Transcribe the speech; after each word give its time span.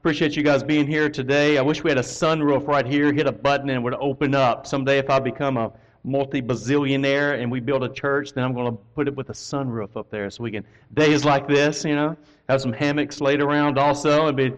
appreciate 0.00 0.34
you 0.34 0.42
guys 0.42 0.62
being 0.62 0.86
here 0.86 1.10
today. 1.10 1.58
I 1.58 1.60
wish 1.60 1.84
we 1.84 1.90
had 1.90 1.98
a 1.98 2.02
sunroof 2.02 2.66
right 2.66 2.86
here, 2.86 3.12
hit 3.12 3.26
a 3.26 3.32
button, 3.32 3.68
and 3.68 3.76
it 3.76 3.82
would 3.82 3.92
open 3.96 4.34
up. 4.34 4.66
Someday, 4.66 4.96
if 4.96 5.10
I 5.10 5.18
become 5.18 5.58
a 5.58 5.70
multi 6.04 6.40
bazillionaire 6.40 7.38
and 7.38 7.52
we 7.52 7.60
build 7.60 7.84
a 7.84 7.88
church, 7.90 8.32
then 8.32 8.42
I'm 8.42 8.54
going 8.54 8.72
to 8.72 8.78
put 8.94 9.08
it 9.08 9.14
with 9.14 9.28
a 9.28 9.34
sunroof 9.34 9.98
up 9.98 10.10
there 10.10 10.30
so 10.30 10.42
we 10.42 10.52
can, 10.52 10.64
days 10.94 11.26
like 11.26 11.46
this, 11.46 11.84
you 11.84 11.94
know, 11.94 12.16
have 12.48 12.62
some 12.62 12.72
hammocks 12.72 13.20
laid 13.20 13.42
around 13.42 13.78
also. 13.78 14.22
It'd 14.22 14.36
be, 14.36 14.54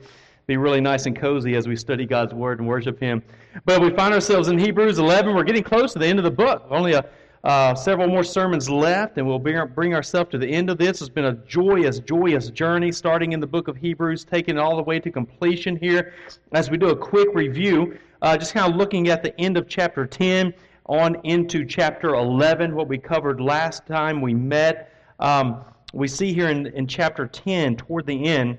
be 0.46 0.58
really 0.58 0.80
nice 0.80 1.06
and 1.06 1.18
cozy 1.18 1.56
as 1.56 1.67
we 1.67 1.74
study 1.74 2.06
God's 2.06 2.33
Word 2.33 2.61
and 2.61 2.69
worship 2.69 3.01
Him. 3.01 3.21
But 3.65 3.83
we 3.83 3.90
find 3.90 4.15
ourselves 4.15 4.47
in 4.47 4.59
Hebrews 4.59 5.01
11. 5.01 5.35
We're 5.35 5.43
getting 5.43 5.65
close 5.65 5.93
to 5.95 5.99
the 5.99 6.06
end 6.06 6.21
of 6.21 6.24
the 6.24 6.31
book. 6.31 6.67
Only 6.71 6.93
a 6.93 7.04
uh, 7.45 7.74
several 7.74 8.06
more 8.06 8.22
sermons 8.22 8.71
left, 8.71 9.19
and 9.19 9.27
we'll 9.27 9.38
bring, 9.38 9.61
bring 9.74 9.95
ourselves 9.95 10.31
to 10.31 10.38
the 10.38 10.47
end 10.47 10.71
of 10.71 10.79
this. 10.79 11.01
It's 11.01 11.11
been 11.11 11.24
a 11.24 11.33
joyous, 11.33 11.99
joyous 11.99 12.51
journey, 12.51 12.92
starting 12.92 13.33
in 13.33 13.41
the 13.41 13.47
book 13.47 13.67
of 13.67 13.77
Hebrews, 13.77 14.24
taking 14.24 14.56
it 14.56 14.61
all 14.61 14.77
the 14.77 14.83
way 14.83 15.01
to 15.01 15.11
completion 15.11 15.77
here. 15.77 16.15
As 16.52 16.70
we 16.70 16.77
do 16.77 16.91
a 16.91 16.97
quick 16.97 17.28
review, 17.34 17.98
uh, 18.23 18.36
just 18.36 18.55
kind 18.55 18.73
of 18.73 18.78
looking 18.78 19.09
at 19.09 19.24
the 19.24 19.38
end 19.41 19.56
of 19.56 19.66
chapter 19.66 20.06
10 20.06 20.55
on 20.86 21.16
into 21.24 21.64
chapter 21.64 22.14
11, 22.14 22.74
what 22.77 22.86
we 22.86 22.97
covered 22.97 23.41
last 23.41 23.86
time 23.86 24.20
we 24.20 24.34
met. 24.34 24.95
Um, 25.19 25.64
we 25.92 26.06
see 26.06 26.33
here 26.33 26.48
in, 26.48 26.69
in 26.69 26.86
chapter 26.86 27.27
10, 27.27 27.77
toward 27.77 28.06
the 28.06 28.24
end, 28.24 28.56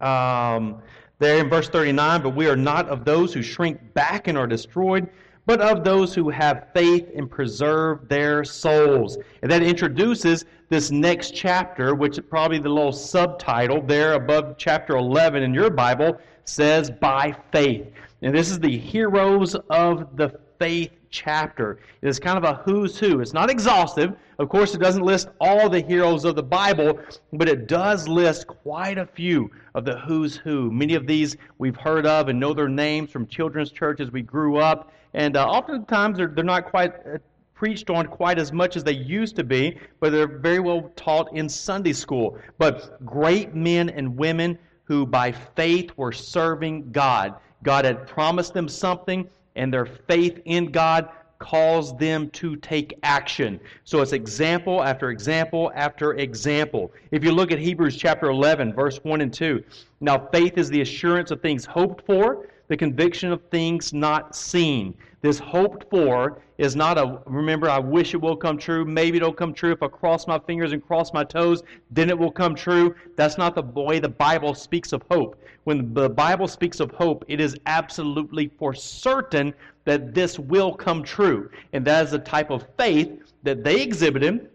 um, 0.00 0.82
there 1.20 1.38
in 1.38 1.48
verse 1.48 1.68
39, 1.68 2.22
but 2.22 2.30
we 2.30 2.48
are 2.48 2.56
not 2.56 2.88
of 2.88 3.04
those 3.04 3.32
who 3.32 3.40
shrink 3.40 3.94
back 3.94 4.26
and 4.26 4.36
are 4.36 4.48
destroyed 4.48 5.08
but 5.46 5.60
of 5.60 5.84
those 5.84 6.14
who 6.14 6.30
have 6.30 6.68
faith 6.72 7.08
and 7.14 7.30
preserve 7.30 8.08
their 8.08 8.44
souls. 8.44 9.18
And 9.42 9.50
that 9.50 9.62
introduces 9.62 10.44
this 10.68 10.90
next 10.90 11.34
chapter, 11.34 11.94
which 11.94 12.18
is 12.18 12.24
probably 12.28 12.58
the 12.58 12.68
little 12.68 12.92
subtitle 12.92 13.82
there 13.82 14.14
above 14.14 14.56
chapter 14.56 14.96
11 14.96 15.42
in 15.42 15.52
your 15.52 15.70
Bible 15.70 16.18
says, 16.44 16.90
By 16.90 17.36
faith. 17.52 17.86
And 18.22 18.34
this 18.34 18.50
is 18.50 18.58
the 18.58 18.76
heroes 18.76 19.54
of 19.70 20.16
the 20.16 20.38
faith 20.58 20.90
chapter. 21.10 21.78
It 22.02 22.08
is 22.08 22.18
kind 22.18 22.38
of 22.38 22.44
a 22.44 22.54
who's 22.64 22.98
who. 22.98 23.20
It's 23.20 23.32
not 23.32 23.50
exhaustive. 23.50 24.14
Of 24.38 24.48
course, 24.48 24.74
it 24.74 24.80
doesn't 24.80 25.04
list 25.04 25.28
all 25.40 25.68
the 25.68 25.80
heroes 25.80 26.24
of 26.24 26.34
the 26.34 26.42
Bible, 26.42 26.98
but 27.32 27.48
it 27.48 27.68
does 27.68 28.08
list 28.08 28.46
quite 28.46 28.98
a 28.98 29.06
few 29.06 29.50
of 29.74 29.84
the 29.84 29.98
who's 30.00 30.36
who. 30.36 30.72
Many 30.72 30.94
of 30.94 31.06
these 31.06 31.36
we've 31.58 31.76
heard 31.76 32.06
of 32.06 32.28
and 32.28 32.40
know 32.40 32.52
their 32.52 32.68
names 32.68 33.10
from 33.10 33.26
children's 33.26 33.70
churches 33.70 34.10
we 34.10 34.22
grew 34.22 34.56
up 34.56 34.90
and 35.14 35.36
uh, 35.36 35.46
oftentimes 35.46 36.18
they're, 36.18 36.28
they're 36.28 36.44
not 36.44 36.66
quite 36.66 36.94
uh, 37.06 37.18
preached 37.54 37.88
on 37.88 38.06
quite 38.06 38.38
as 38.38 38.52
much 38.52 38.76
as 38.76 38.84
they 38.84 38.92
used 38.92 39.36
to 39.36 39.44
be, 39.44 39.78
but 40.00 40.10
they're 40.10 40.26
very 40.26 40.58
well 40.60 40.90
taught 40.96 41.34
in 41.34 41.48
Sunday 41.48 41.92
school. 41.92 42.38
But 42.58 43.04
great 43.06 43.54
men 43.54 43.88
and 43.88 44.16
women 44.16 44.58
who 44.84 45.06
by 45.06 45.32
faith 45.32 45.90
were 45.96 46.12
serving 46.12 46.90
God. 46.90 47.34
God 47.62 47.84
had 47.84 48.06
promised 48.06 48.52
them 48.52 48.68
something, 48.68 49.26
and 49.56 49.72
their 49.72 49.86
faith 49.86 50.40
in 50.44 50.72
God 50.72 51.08
calls 51.38 51.96
them 51.96 52.28
to 52.30 52.56
take 52.56 52.98
action. 53.02 53.60
So 53.84 54.00
it's 54.00 54.12
example 54.12 54.82
after 54.82 55.10
example 55.10 55.72
after 55.74 56.14
example. 56.14 56.92
If 57.10 57.24
you 57.24 57.32
look 57.32 57.52
at 57.52 57.58
Hebrews 57.58 57.96
chapter 57.96 58.30
11, 58.30 58.74
verse 58.74 58.98
1 59.02 59.20
and 59.20 59.32
2, 59.32 59.62
now 60.00 60.28
faith 60.32 60.58
is 60.58 60.68
the 60.68 60.80
assurance 60.80 61.30
of 61.30 61.40
things 61.40 61.64
hoped 61.64 62.04
for 62.04 62.46
the 62.68 62.76
conviction 62.76 63.32
of 63.32 63.42
things 63.50 63.92
not 63.92 64.34
seen. 64.34 64.94
This 65.20 65.38
hoped 65.38 65.88
for 65.90 66.42
is 66.58 66.76
not 66.76 66.98
a, 66.98 67.18
remember, 67.24 67.68
I 67.68 67.78
wish 67.78 68.14
it 68.14 68.20
will 68.20 68.36
come 68.36 68.58
true. 68.58 68.84
Maybe 68.84 69.16
it'll 69.16 69.32
come 69.32 69.54
true 69.54 69.72
if 69.72 69.82
I 69.82 69.88
cross 69.88 70.26
my 70.26 70.38
fingers 70.38 70.72
and 70.72 70.86
cross 70.86 71.12
my 71.12 71.24
toes, 71.24 71.62
then 71.90 72.10
it 72.10 72.18
will 72.18 72.30
come 72.30 72.54
true. 72.54 72.94
That's 73.16 73.38
not 73.38 73.54
the 73.54 73.62
way 73.62 73.98
the 73.98 74.08
Bible 74.08 74.54
speaks 74.54 74.92
of 74.92 75.02
hope. 75.10 75.42
When 75.64 75.94
the 75.94 76.10
Bible 76.10 76.46
speaks 76.46 76.78
of 76.78 76.90
hope, 76.90 77.24
it 77.26 77.40
is 77.40 77.56
absolutely 77.66 78.50
for 78.58 78.74
certain 78.74 79.54
that 79.84 80.14
this 80.14 80.38
will 80.38 80.74
come 80.74 81.02
true. 81.02 81.50
And 81.72 81.84
that 81.86 82.04
is 82.04 82.10
the 82.10 82.18
type 82.18 82.50
of 82.50 82.66
faith 82.76 83.32
that 83.42 83.64
they 83.64 83.80
exhibited. 83.80 84.50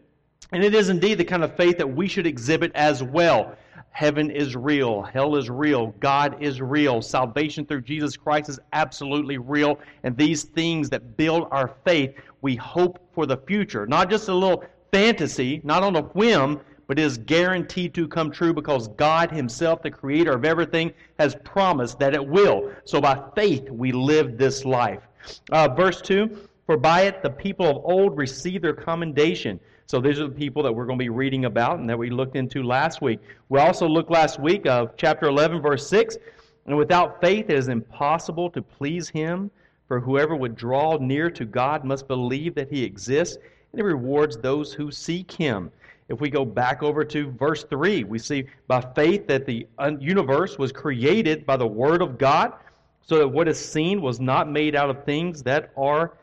And 0.51 0.63
it 0.63 0.73
is 0.73 0.89
indeed 0.89 1.15
the 1.15 1.25
kind 1.25 1.43
of 1.43 1.55
faith 1.55 1.77
that 1.77 1.87
we 1.87 2.07
should 2.07 2.27
exhibit 2.27 2.71
as 2.75 3.03
well. 3.03 3.55
Heaven 3.91 4.31
is 4.31 4.55
real. 4.55 5.01
Hell 5.01 5.35
is 5.35 5.49
real. 5.49 5.87
God 5.99 6.41
is 6.41 6.61
real. 6.61 7.01
Salvation 7.01 7.65
through 7.65 7.81
Jesus 7.81 8.15
Christ 8.15 8.49
is 8.49 8.59
absolutely 8.71 9.37
real. 9.37 9.79
And 10.03 10.15
these 10.15 10.43
things 10.43 10.89
that 10.91 11.17
build 11.17 11.47
our 11.51 11.75
faith, 11.83 12.15
we 12.41 12.55
hope 12.55 12.99
for 13.13 13.25
the 13.25 13.37
future. 13.37 13.85
Not 13.85 14.09
just 14.09 14.29
a 14.29 14.33
little 14.33 14.63
fantasy, 14.91 15.61
not 15.63 15.83
on 15.83 15.95
a 15.95 16.01
whim, 16.01 16.61
but 16.87 16.97
is 16.97 17.19
guaranteed 17.19 17.93
to 17.93 18.07
come 18.07 18.31
true 18.31 18.51
because 18.51 18.87
God 18.87 19.31
Himself, 19.31 19.83
the 19.83 19.91
creator 19.91 20.31
of 20.31 20.43
everything, 20.43 20.91
has 21.19 21.35
promised 21.43 21.99
that 21.99 22.15
it 22.15 22.25
will. 22.25 22.71
So 22.85 22.99
by 22.99 23.21
faith, 23.35 23.69
we 23.69 23.91
live 23.91 24.37
this 24.37 24.65
life. 24.65 25.03
Uh, 25.51 25.67
verse 25.67 26.01
2 26.01 26.49
For 26.65 26.77
by 26.77 27.01
it 27.01 27.21
the 27.21 27.29
people 27.29 27.67
of 27.67 27.77
old 27.85 28.17
received 28.17 28.63
their 28.63 28.73
commendation. 28.73 29.59
So 29.89 29.99
these 29.99 30.19
are 30.19 30.27
the 30.27 30.35
people 30.35 30.61
that 30.61 30.71
we're 30.71 30.85
going 30.85 30.99
to 30.99 31.03
be 31.03 31.09
reading 31.09 31.45
about 31.45 31.79
and 31.79 31.89
that 31.89 31.97
we 31.97 32.11
looked 32.11 32.35
into 32.35 32.61
last 32.61 33.01
week. 33.01 33.19
We 33.49 33.59
also 33.59 33.87
looked 33.87 34.11
last 34.11 34.39
week 34.39 34.67
of 34.67 34.95
chapter 34.97 35.25
11, 35.25 35.63
verse 35.63 35.87
6. 35.87 36.19
And 36.67 36.77
without 36.77 37.19
faith 37.19 37.49
it 37.49 37.57
is 37.57 37.69
impossible 37.69 38.51
to 38.51 38.61
please 38.61 39.09
him, 39.09 39.49
for 39.87 39.99
whoever 39.99 40.35
would 40.35 40.55
draw 40.55 40.97
near 40.97 41.31
to 41.31 41.43
God 41.43 41.83
must 41.85 42.07
believe 42.07 42.53
that 42.53 42.69
he 42.69 42.83
exists, 42.83 43.37
and 43.37 43.79
he 43.79 43.81
rewards 43.81 44.37
those 44.37 44.71
who 44.71 44.91
seek 44.91 45.31
him. 45.31 45.71
If 46.07 46.21
we 46.21 46.29
go 46.29 46.45
back 46.45 46.83
over 46.83 47.03
to 47.05 47.31
verse 47.31 47.63
3, 47.63 48.03
we 48.03 48.19
see 48.19 48.45
by 48.67 48.81
faith 48.93 49.25
that 49.25 49.47
the 49.47 49.65
universe 49.99 50.59
was 50.59 50.71
created 50.71 51.47
by 51.47 51.57
the 51.57 51.65
Word 51.65 52.03
of 52.03 52.19
God, 52.19 52.53
so 53.01 53.17
that 53.17 53.27
what 53.27 53.47
is 53.47 53.57
seen 53.57 54.03
was 54.03 54.19
not 54.19 54.51
made 54.51 54.75
out 54.75 54.91
of 54.91 55.03
things 55.03 55.41
that 55.41 55.71
are 55.75 56.13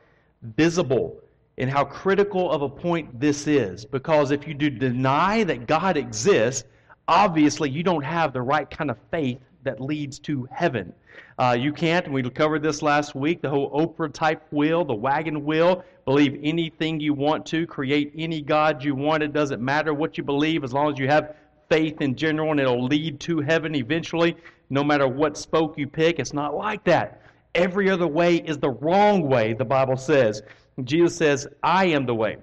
visible 0.57 1.21
and 1.59 1.71
how 1.71 1.85
critical 1.85 2.51
of 2.51 2.63
a 2.63 2.69
point 2.69 3.19
this 3.19 3.47
is. 3.47 3.85
Because 3.85 4.31
if 4.31 4.47
you 4.47 4.55
do 4.55 4.71
deny 4.71 5.45
that 5.45 5.67
God 5.67 5.97
exists, 5.97 6.65
obviously 7.09 7.71
you 7.71 7.83
don't 7.83 8.05
have 8.05 8.33
the 8.33 8.43
right 8.43 8.69
kind 8.71 8.91
of 8.91 8.99
faith 9.11 9.39
that 9.65 9.81
leads 9.81 10.19
to 10.21 10.49
heaven. 10.51 10.93
Uh, 11.39 11.57
you 11.59 11.73
can't, 11.73 12.07
and 12.07 12.15
we 12.15 12.23
covered 12.31 12.63
this 12.63 12.83
last 12.83 13.15
week, 13.15 13.43
the 13.43 13.49
whole 13.49 13.71
Oprah 13.71 14.13
type 14.13 14.43
will, 14.51 14.85
the 14.85 14.95
wagon 14.95 15.45
will, 15.45 15.85
believe 16.05 16.39
anything 16.43 17.01
you 17.01 17.13
want 17.13 17.45
to, 17.47 17.67
create 17.67 18.13
any 18.17 18.41
God 18.41 18.83
you 18.83 18.95
want. 18.95 19.23
It 19.23 19.33
doesn't 19.33 19.61
matter 19.61 19.93
what 19.93 20.17
you 20.17 20.25
believe 20.25 20.65
as 20.65 20.73
long 20.73 20.93
as 20.93 20.99
you 20.99 21.09
have 21.09 21.37
faith 21.69 22.01
in 22.01 22.15
general, 22.15 22.53
and 22.53 22.61
it'll 22.61 22.85
lead 22.85 23.19
to 23.21 23.41
heaven 23.41 23.75
eventually, 23.75 24.37
no 24.71 24.85
matter 24.85 25.09
what 25.09 25.37
spoke 25.37 25.77
you 25.77 25.87
pick. 25.87 26.19
It's 26.19 26.33
not 26.33 26.55
like 26.55 26.85
that. 26.85 27.23
Every 27.55 27.91
other 27.91 28.07
way 28.07 28.37
is 28.37 28.59
the 28.59 28.71
wrong 28.71 29.29
way, 29.29 29.53
the 29.53 29.65
Bible 29.65 29.97
says. 29.97 30.43
Jesus 30.85 31.17
says, 31.17 31.47
I 31.63 31.87
am 31.87 32.07
the 32.07 32.15
way, 32.15 32.37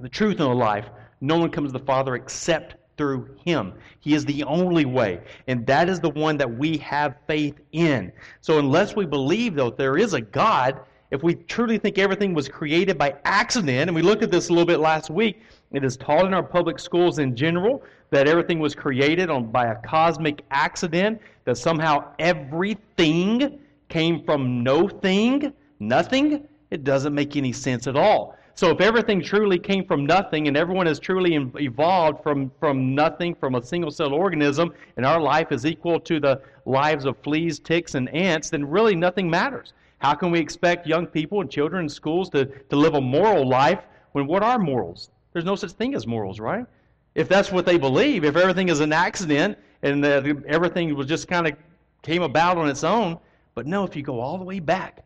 the 0.00 0.08
truth, 0.08 0.40
and 0.40 0.50
the 0.50 0.54
life. 0.54 0.86
No 1.20 1.38
one 1.38 1.50
comes 1.50 1.72
to 1.72 1.78
the 1.78 1.84
Father 1.84 2.14
except 2.14 2.76
through 2.96 3.34
him. 3.44 3.72
He 4.00 4.14
is 4.14 4.24
the 4.24 4.44
only 4.44 4.84
way. 4.84 5.20
And 5.46 5.66
that 5.66 5.88
is 5.88 6.00
the 6.00 6.10
one 6.10 6.36
that 6.36 6.58
we 6.58 6.76
have 6.78 7.14
faith 7.26 7.54
in. 7.72 8.12
So 8.40 8.58
unless 8.58 8.94
we 8.94 9.06
believe, 9.06 9.54
though, 9.54 9.70
there 9.70 9.96
is 9.96 10.12
a 10.12 10.20
God, 10.20 10.80
if 11.10 11.22
we 11.22 11.34
truly 11.34 11.78
think 11.78 11.98
everything 11.98 12.34
was 12.34 12.48
created 12.48 12.98
by 12.98 13.14
accident, 13.24 13.88
and 13.88 13.94
we 13.94 14.02
looked 14.02 14.22
at 14.22 14.30
this 14.30 14.48
a 14.48 14.52
little 14.52 14.66
bit 14.66 14.80
last 14.80 15.08
week, 15.08 15.40
it 15.72 15.84
is 15.84 15.96
taught 15.96 16.26
in 16.26 16.34
our 16.34 16.42
public 16.42 16.78
schools 16.78 17.18
in 17.18 17.34
general 17.36 17.82
that 18.10 18.28
everything 18.28 18.58
was 18.58 18.74
created 18.74 19.30
on, 19.30 19.50
by 19.50 19.66
a 19.66 19.76
cosmic 19.76 20.42
accident, 20.50 21.20
that 21.44 21.56
somehow 21.56 22.12
everything 22.18 23.60
came 23.88 24.24
from 24.24 24.62
no 24.62 24.88
thing, 24.88 25.52
nothing. 25.78 26.46
It 26.70 26.84
doesn't 26.84 27.14
make 27.14 27.36
any 27.36 27.52
sense 27.52 27.86
at 27.86 27.96
all. 27.96 28.36
So 28.54 28.70
if 28.70 28.80
everything 28.80 29.22
truly 29.22 29.58
came 29.58 29.84
from 29.84 30.04
nothing 30.04 30.46
and 30.46 30.56
everyone 30.56 30.86
has 30.86 30.98
truly 30.98 31.34
evolved 31.56 32.22
from, 32.22 32.50
from 32.60 32.94
nothing, 32.94 33.34
from 33.34 33.54
a 33.54 33.62
single 33.62 33.90
cell 33.90 34.12
organism, 34.12 34.74
and 34.96 35.06
our 35.06 35.20
life 35.20 35.50
is 35.50 35.64
equal 35.64 35.98
to 36.00 36.20
the 36.20 36.42
lives 36.66 37.06
of 37.06 37.16
fleas, 37.18 37.58
ticks, 37.58 37.94
and 37.94 38.08
ants, 38.14 38.50
then 38.50 38.68
really 38.68 38.94
nothing 38.94 39.30
matters. 39.30 39.72
How 39.98 40.14
can 40.14 40.30
we 40.30 40.38
expect 40.38 40.86
young 40.86 41.06
people 41.06 41.40
and 41.40 41.50
children 41.50 41.84
in 41.84 41.88
schools 41.88 42.28
to, 42.30 42.46
to 42.46 42.76
live 42.76 42.94
a 42.94 43.00
moral 43.00 43.48
life 43.48 43.80
when 44.12 44.26
what 44.26 44.42
are 44.42 44.58
morals? 44.58 45.10
There's 45.32 45.44
no 45.44 45.56
such 45.56 45.72
thing 45.72 45.94
as 45.94 46.06
morals, 46.06 46.40
right? 46.40 46.66
If 47.14 47.28
that's 47.28 47.50
what 47.50 47.66
they 47.66 47.78
believe, 47.78 48.24
if 48.24 48.36
everything 48.36 48.68
is 48.68 48.80
an 48.80 48.92
accident 48.92 49.58
and 49.82 50.04
uh, 50.04 50.22
everything 50.46 50.94
was 50.94 51.06
just 51.06 51.28
kind 51.28 51.46
of 51.46 51.54
came 52.02 52.22
about 52.22 52.58
on 52.58 52.68
its 52.68 52.84
own, 52.84 53.18
but 53.54 53.66
no, 53.66 53.84
if 53.84 53.96
you 53.96 54.02
go 54.02 54.20
all 54.20 54.38
the 54.38 54.44
way 54.44 54.58
back 54.58 55.04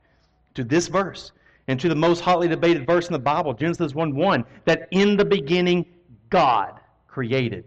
to 0.55 0.65
this 0.65 0.89
verse, 0.89 1.33
and 1.69 1.81
to 1.81 1.89
the 1.89 1.95
most 1.95 2.21
hotly 2.21 2.49
debated 2.49 2.87
verse 2.87 3.07
in 3.07 3.13
the 3.13 3.19
Bible, 3.19 3.55
Genesis 3.55 3.95
1 3.95 4.15
1, 4.15 4.45
that 4.65 4.89
in 4.91 5.17
the 5.17 5.25
beginning 5.25 5.87
God 6.31 6.81
created, 7.07 7.65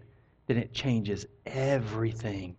then 0.47 0.57
it 0.57 0.73
changes 0.73 1.25
everything. 1.45 2.55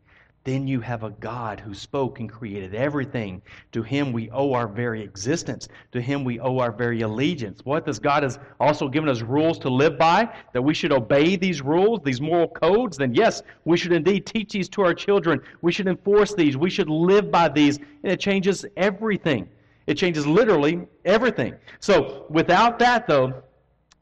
then 0.49 0.67
you 0.67 0.81
have 0.81 1.03
a 1.03 1.11
God 1.11 1.61
who 1.61 1.75
spoke 1.75 2.21
and 2.21 2.31
created 2.31 2.75
everything. 2.75 3.43
To 3.73 3.83
him 3.83 4.13
we 4.15 4.31
owe 4.31 4.55
our 4.55 4.67
very 4.67 5.03
existence. 5.03 5.69
To 5.93 6.01
him 6.01 6.25
we 6.25 6.41
owe 6.41 6.59
our 6.59 6.73
very 6.73 7.03
allegiance. 7.03 7.61
What? 7.65 7.85
This 7.85 7.99
God 7.99 8.23
has 8.23 8.39
also 8.59 8.89
given 8.89 9.11
us 9.11 9.21
rules 9.21 9.59
to 9.59 9.69
live 9.69 9.99
by, 9.99 10.27
that 10.55 10.63
we 10.63 10.73
should 10.73 10.93
obey 10.93 11.37
these 11.37 11.61
rules, 11.61 12.01
these 12.03 12.23
moral 12.23 12.49
codes. 12.49 12.97
Then, 12.97 13.15
yes, 13.15 13.43
we 13.67 13.77
should 13.77 13.93
indeed 13.93 14.25
teach 14.25 14.53
these 14.53 14.71
to 14.71 14.83
our 14.83 14.95
children. 14.95 15.39
We 15.61 15.71
should 15.71 15.87
enforce 15.87 16.35
these. 16.35 16.57
We 16.57 16.71
should 16.71 16.89
live 16.89 17.31
by 17.31 17.51
these. 17.51 17.77
And 17.77 18.11
it 18.11 18.19
changes 18.19 18.65
everything. 18.79 19.51
It 19.89 19.97
changes 19.97 20.27
literally 20.27 20.87
everything. 21.07 21.55
So, 21.81 22.27
without 22.29 22.79
that, 22.79 23.07
though, 23.07 23.43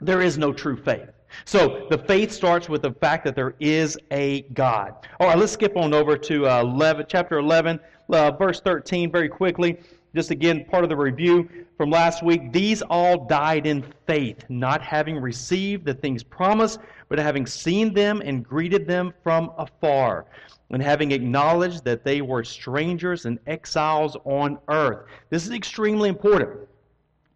there 0.01 0.21
is 0.21 0.37
no 0.37 0.53
true 0.53 0.77
faith. 0.77 1.09
So 1.45 1.87
the 1.91 1.99
faith 1.99 2.33
starts 2.33 2.69
with 2.69 2.83
the 2.83 2.93
fact 2.93 3.25
that 3.25 3.37
there 3.37 3.55
is 3.61 3.99
a 4.11 4.43
God. 4.53 4.95
All 5.21 5.29
right, 5.29 5.39
let's 5.39 5.53
skip 5.53 5.77
on 5.77 5.95
over 5.95 6.17
to 6.17 6.47
uh, 6.47 6.61
11, 6.63 7.07
chapter 7.09 7.39
11, 7.39 7.79
uh, 8.11 8.31
verse 8.33 8.61
13, 8.61 9.13
very 9.13 9.29
quickly. 9.29 9.79
Just 10.15 10.31
again, 10.31 10.65
part 10.65 10.83
of 10.83 10.89
the 10.89 10.97
review 10.97 11.49
from 11.77 11.91
last 11.91 12.23
week. 12.23 12.53
These 12.53 12.83
all 12.83 13.27
died 13.27 13.67
in 13.67 13.85
faith, 14.07 14.45
not 14.49 14.81
having 14.83 15.21
received 15.21 15.85
the 15.85 15.95
things 15.95 16.23
promised, 16.23 16.81
but 17.09 17.19
having 17.19 17.47
seen 17.47 17.93
them 17.93 18.23
and 18.25 18.43
greeted 18.45 18.87
them 18.87 19.13
from 19.23 19.53
afar, 19.59 20.25
and 20.71 20.83
having 20.83 21.13
acknowledged 21.13 21.85
that 21.85 22.05
they 22.05 22.21
were 22.21 22.45
strangers 22.45 23.25
and 23.25 23.39
exiles 23.47 24.17
on 24.25 24.59
earth. 24.69 25.07
This 25.31 25.47
is 25.47 25.53
extremely 25.53 26.09
important. 26.09 26.61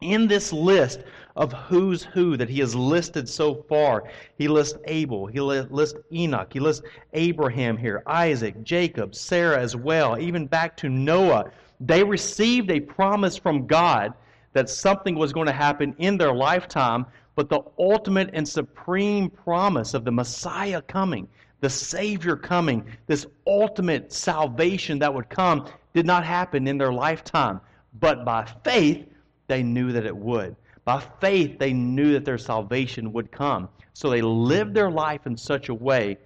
In 0.00 0.26
this 0.26 0.52
list 0.52 1.00
of 1.36 1.52
who's 1.52 2.02
who 2.02 2.36
that 2.36 2.48
he 2.48 2.60
has 2.60 2.74
listed 2.74 3.28
so 3.28 3.54
far. 3.68 4.04
He 4.36 4.48
lists 4.48 4.78
Abel, 4.86 5.26
he 5.26 5.40
lists 5.40 5.98
Enoch, 6.12 6.52
he 6.52 6.60
lists 6.60 6.84
Abraham 7.12 7.76
here, 7.76 8.02
Isaac, 8.06 8.62
Jacob, 8.62 9.14
Sarah 9.14 9.58
as 9.58 9.76
well, 9.76 10.18
even 10.18 10.46
back 10.46 10.76
to 10.78 10.88
Noah. 10.88 11.50
They 11.80 12.02
received 12.02 12.70
a 12.70 12.80
promise 12.80 13.36
from 13.36 13.66
God 13.66 14.12
that 14.52 14.68
something 14.68 15.14
was 15.14 15.32
going 15.32 15.46
to 15.46 15.52
happen 15.52 15.94
in 15.98 16.18
their 16.18 16.34
lifetime, 16.34 17.06
but 17.36 17.48
the 17.48 17.60
ultimate 17.78 18.30
and 18.32 18.46
supreme 18.46 19.30
promise 19.30 19.94
of 19.94 20.04
the 20.04 20.12
Messiah 20.12 20.82
coming, 20.82 21.28
the 21.60 21.70
Savior 21.70 22.36
coming, 22.36 22.84
this 23.06 23.26
ultimate 23.46 24.12
salvation 24.12 24.98
that 25.00 25.12
would 25.12 25.28
come, 25.28 25.68
did 25.94 26.06
not 26.06 26.24
happen 26.24 26.66
in 26.66 26.78
their 26.78 26.92
lifetime. 26.92 27.60
But 27.98 28.24
by 28.24 28.46
faith, 28.64 29.06
they 29.46 29.62
knew 29.62 29.92
that 29.92 30.06
it 30.06 30.16
would. 30.16 30.56
By 30.84 31.02
faith, 31.20 31.58
they 31.58 31.72
knew 31.72 32.12
that 32.12 32.24
their 32.24 32.38
salvation 32.38 33.12
would 33.12 33.30
come. 33.30 33.68
So 33.92 34.08
they 34.08 34.22
lived 34.22 34.74
their 34.74 34.90
life 34.90 35.26
in 35.26 35.36
such 35.36 35.68
a 35.68 35.74
way 35.74 36.18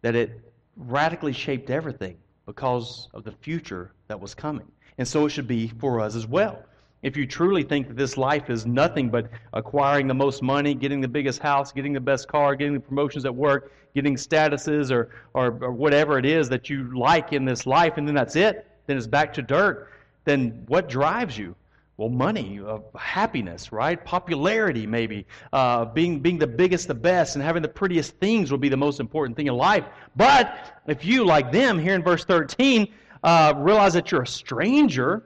that 0.00 0.14
it 0.14 0.40
radically 0.76 1.32
shaped 1.32 1.70
everything 1.70 2.16
because 2.46 3.08
of 3.12 3.24
the 3.24 3.32
future 3.32 3.92
that 4.08 4.20
was 4.20 4.34
coming. 4.34 4.66
And 4.98 5.06
so 5.06 5.26
it 5.26 5.30
should 5.30 5.48
be 5.48 5.68
for 5.68 6.00
us 6.00 6.14
as 6.14 6.26
well. 6.26 6.64
If 7.02 7.16
you 7.16 7.26
truly 7.26 7.62
think 7.64 7.88
that 7.88 7.96
this 7.96 8.16
life 8.16 8.48
is 8.48 8.64
nothing 8.64 9.10
but 9.10 9.28
acquiring 9.52 10.06
the 10.06 10.14
most 10.14 10.42
money, 10.42 10.74
getting 10.74 11.00
the 11.00 11.08
biggest 11.08 11.40
house, 11.40 11.72
getting 11.72 11.92
the 11.92 12.00
best 12.00 12.28
car, 12.28 12.54
getting 12.54 12.74
the 12.74 12.80
promotions 12.80 13.24
at 13.24 13.34
work, 13.34 13.72
getting 13.94 14.14
statuses 14.14 14.90
or, 14.90 15.10
or, 15.34 15.58
or 15.60 15.72
whatever 15.72 16.18
it 16.18 16.24
is 16.24 16.48
that 16.48 16.70
you 16.70 16.96
like 16.96 17.32
in 17.32 17.44
this 17.44 17.66
life, 17.66 17.96
and 17.96 18.06
then 18.06 18.14
that's 18.14 18.36
it, 18.36 18.66
then 18.86 18.96
it's 18.96 19.06
back 19.06 19.32
to 19.34 19.42
dirt, 19.42 19.90
then 20.24 20.62
what 20.68 20.88
drives 20.88 21.36
you? 21.36 21.56
well, 21.98 22.08
money, 22.08 22.60
uh, 22.66 22.78
happiness, 22.96 23.70
right? 23.70 24.02
Popularity, 24.04 24.86
maybe. 24.86 25.26
Uh, 25.52 25.84
being, 25.84 26.20
being 26.20 26.38
the 26.38 26.46
biggest, 26.46 26.88
the 26.88 26.94
best, 26.94 27.36
and 27.36 27.44
having 27.44 27.62
the 27.62 27.68
prettiest 27.68 28.16
things 28.16 28.50
will 28.50 28.58
be 28.58 28.68
the 28.68 28.76
most 28.76 28.98
important 28.98 29.36
thing 29.36 29.46
in 29.46 29.54
life. 29.54 29.84
But 30.16 30.80
if 30.88 31.04
you, 31.04 31.24
like 31.24 31.52
them, 31.52 31.78
here 31.78 31.94
in 31.94 32.02
verse 32.02 32.24
13, 32.24 32.88
uh, 33.22 33.54
realize 33.56 33.92
that 33.92 34.10
you're 34.10 34.22
a 34.22 34.26
stranger, 34.26 35.22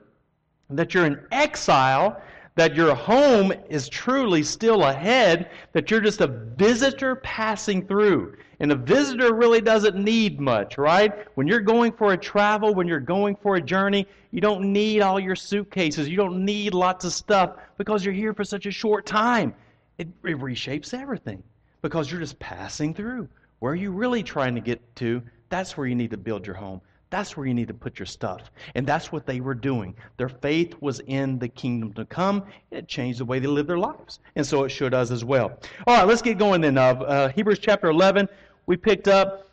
that 0.69 0.93
you're 0.93 1.05
in 1.05 1.19
exile, 1.31 2.21
that 2.55 2.75
your 2.75 2.93
home 2.95 3.53
is 3.69 3.87
truly 3.87 4.43
still 4.43 4.83
ahead, 4.83 5.51
that 5.73 5.89
you're 5.89 6.01
just 6.01 6.21
a 6.21 6.27
visitor 6.27 7.15
passing 7.17 7.85
through. 7.85 8.35
And 8.59 8.71
a 8.71 8.75
visitor 8.75 9.35
really 9.35 9.61
doesn't 9.61 9.95
need 9.95 10.39
much, 10.39 10.79
right? 10.79 11.13
When 11.35 11.47
you're 11.47 11.59
going 11.59 11.91
for 11.91 12.13
a 12.13 12.17
travel, 12.17 12.73
when 12.73 12.87
you're 12.87 12.99
going 12.99 13.35
for 13.35 13.55
a 13.55 13.61
journey, 13.61 14.07
you 14.31 14.41
don't 14.41 14.73
need 14.73 15.01
all 15.01 15.19
your 15.19 15.35
suitcases. 15.35 16.09
You 16.09 16.17
don't 16.17 16.43
need 16.43 16.73
lots 16.73 17.05
of 17.05 17.13
stuff 17.13 17.57
because 17.77 18.03
you're 18.03 18.15
here 18.15 18.33
for 18.33 18.43
such 18.43 18.65
a 18.65 18.71
short 18.71 19.05
time. 19.05 19.53
It, 19.99 20.07
it 20.23 20.39
reshapes 20.39 20.93
everything 20.93 21.43
because 21.83 22.11
you're 22.11 22.19
just 22.19 22.39
passing 22.39 22.93
through. 22.93 23.29
Where 23.59 23.73
are 23.73 23.75
you 23.75 23.91
really 23.91 24.23
trying 24.23 24.55
to 24.55 24.61
get 24.61 24.81
to? 24.97 25.21
That's 25.49 25.77
where 25.77 25.85
you 25.87 25.95
need 25.95 26.11
to 26.11 26.17
build 26.17 26.45
your 26.45 26.55
home. 26.55 26.81
That's 27.09 27.37
where 27.37 27.45
you 27.45 27.53
need 27.53 27.69
to 27.69 27.73
put 27.73 27.99
your 27.99 28.05
stuff. 28.05 28.51
And 28.75 28.85
that's 28.85 29.11
what 29.11 29.25
they 29.25 29.39
were 29.39 29.53
doing. 29.53 29.95
Their 30.17 30.29
faith 30.29 30.75
was 30.81 30.99
in 31.07 31.39
the 31.39 31.47
kingdom 31.47 31.93
to 31.93 32.05
come. 32.05 32.43
It 32.71 32.87
changed 32.87 33.19
the 33.19 33.25
way 33.25 33.39
they 33.39 33.47
lived 33.47 33.69
their 33.69 33.77
lives. 33.77 34.19
And 34.35 34.45
so 34.45 34.63
it 34.65 34.69
should 34.69 34.93
us 34.93 35.09
as 35.09 35.23
well. 35.23 35.57
All 35.85 35.97
right, 35.97 36.07
let's 36.07 36.21
get 36.21 36.37
going 36.37 36.61
then. 36.61 36.77
Uh, 36.77 36.93
uh, 36.93 37.29
Hebrews 37.29 37.59
chapter 37.59 37.87
11, 37.89 38.27
we 38.65 38.75
picked 38.75 39.07
up, 39.07 39.49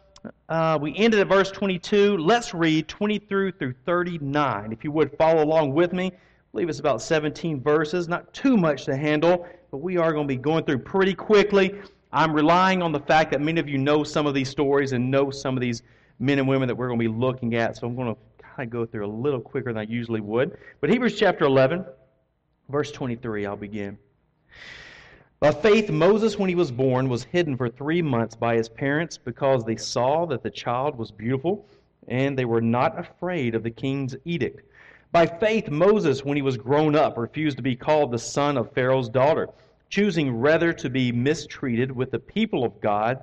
uh, 0.48 0.78
we 0.80 0.96
ended 0.96 1.20
at 1.20 1.28
verse 1.28 1.50
22. 1.52 2.16
Let's 2.16 2.54
read 2.54 2.88
23 2.88 3.52
through 3.52 3.74
39. 3.86 4.72
If 4.72 4.82
you 4.82 4.90
would 4.90 5.16
follow 5.16 5.44
along 5.44 5.74
with 5.74 5.92
me. 5.92 6.06
I 6.06 6.12
believe 6.52 6.68
it's 6.68 6.80
about 6.80 7.02
17 7.02 7.60
verses. 7.60 8.08
Not 8.08 8.32
too 8.32 8.56
much 8.56 8.84
to 8.86 8.96
handle, 8.96 9.46
but 9.70 9.78
we 9.78 9.96
are 9.96 10.12
going 10.12 10.26
to 10.26 10.28
be 10.28 10.36
going 10.36 10.64
through 10.64 10.78
pretty 10.78 11.14
quickly. 11.14 11.74
I'm 12.12 12.32
relying 12.32 12.80
on 12.80 12.92
the 12.92 13.00
fact 13.00 13.32
that 13.32 13.40
many 13.40 13.60
of 13.60 13.68
you 13.68 13.76
know 13.76 14.04
some 14.04 14.26
of 14.26 14.34
these 14.34 14.48
stories 14.48 14.92
and 14.92 15.10
know 15.10 15.30
some 15.30 15.56
of 15.56 15.60
these 15.60 15.82
men 16.19 16.38
and 16.38 16.49
women 16.49 16.69
that 16.69 16.75
we're 16.75 16.88
going 16.88 16.99
to 16.99 17.08
be 17.08 17.14
looking 17.14 17.55
at. 17.55 17.76
So 17.76 17.87
I'm 17.87 17.96
going 17.96 18.14
to 18.14 18.20
kind 18.43 18.66
of 18.66 18.70
go 18.70 18.87
through 18.87 19.06
a 19.06 19.08
little 19.08 19.40
quicker 19.40 19.72
than 19.72 19.78
I 19.78 19.90
usually 19.90 20.20
would. 20.20 20.56
But 20.81 20.90
Hebrews 20.90 21.19
chapter 21.19 21.44
11, 21.44 21.84
verse 22.69 22.90
23, 22.93 23.46
I'll 23.46 23.56
begin. 23.56 23.99
By 25.40 25.52
faith, 25.52 25.90
Moses, 25.90 26.38
when 26.38 26.49
he 26.49 26.55
was 26.55 26.70
born, 26.70 27.08
was 27.08 27.25
hidden 27.25 27.56
for 27.56 27.69
three 27.69 28.00
months 28.00 28.34
by 28.34 28.56
his 28.56 28.69
parents 28.69 29.19
because 29.19 29.64
they 29.64 29.76
saw 29.76 30.25
that 30.26 30.43
the 30.43 30.50
child 30.50 30.96
was 30.96 31.11
beautiful 31.11 31.66
and 32.08 32.38
they 32.38 32.44
were 32.44 32.61
not 32.61 32.99
afraid 32.99 33.55
of 33.55 33.62
the 33.62 33.70
king's 33.70 34.16
edict. 34.25 34.62
By 35.12 35.26
faith, 35.26 35.69
Moses, 35.70 36.25
when 36.25 36.37
he 36.37 36.43
was 36.43 36.56
grown 36.56 36.96
up, 36.96 37.19
refused 37.19 37.56
to 37.58 37.62
be 37.62 37.76
called 37.76 38.11
the 38.11 38.19
son 38.19 38.56
of 38.56 38.72
Pharaoh's 38.72 39.08
daughter, 39.08 39.49
choosing 39.88 40.37
rather 40.37 40.72
to 40.72 40.90
be 40.90 41.12
mistreated 41.12 41.93
with 41.93 42.11
the 42.11 42.19
people 42.19 42.64
of 42.64 42.81
God 42.81 43.22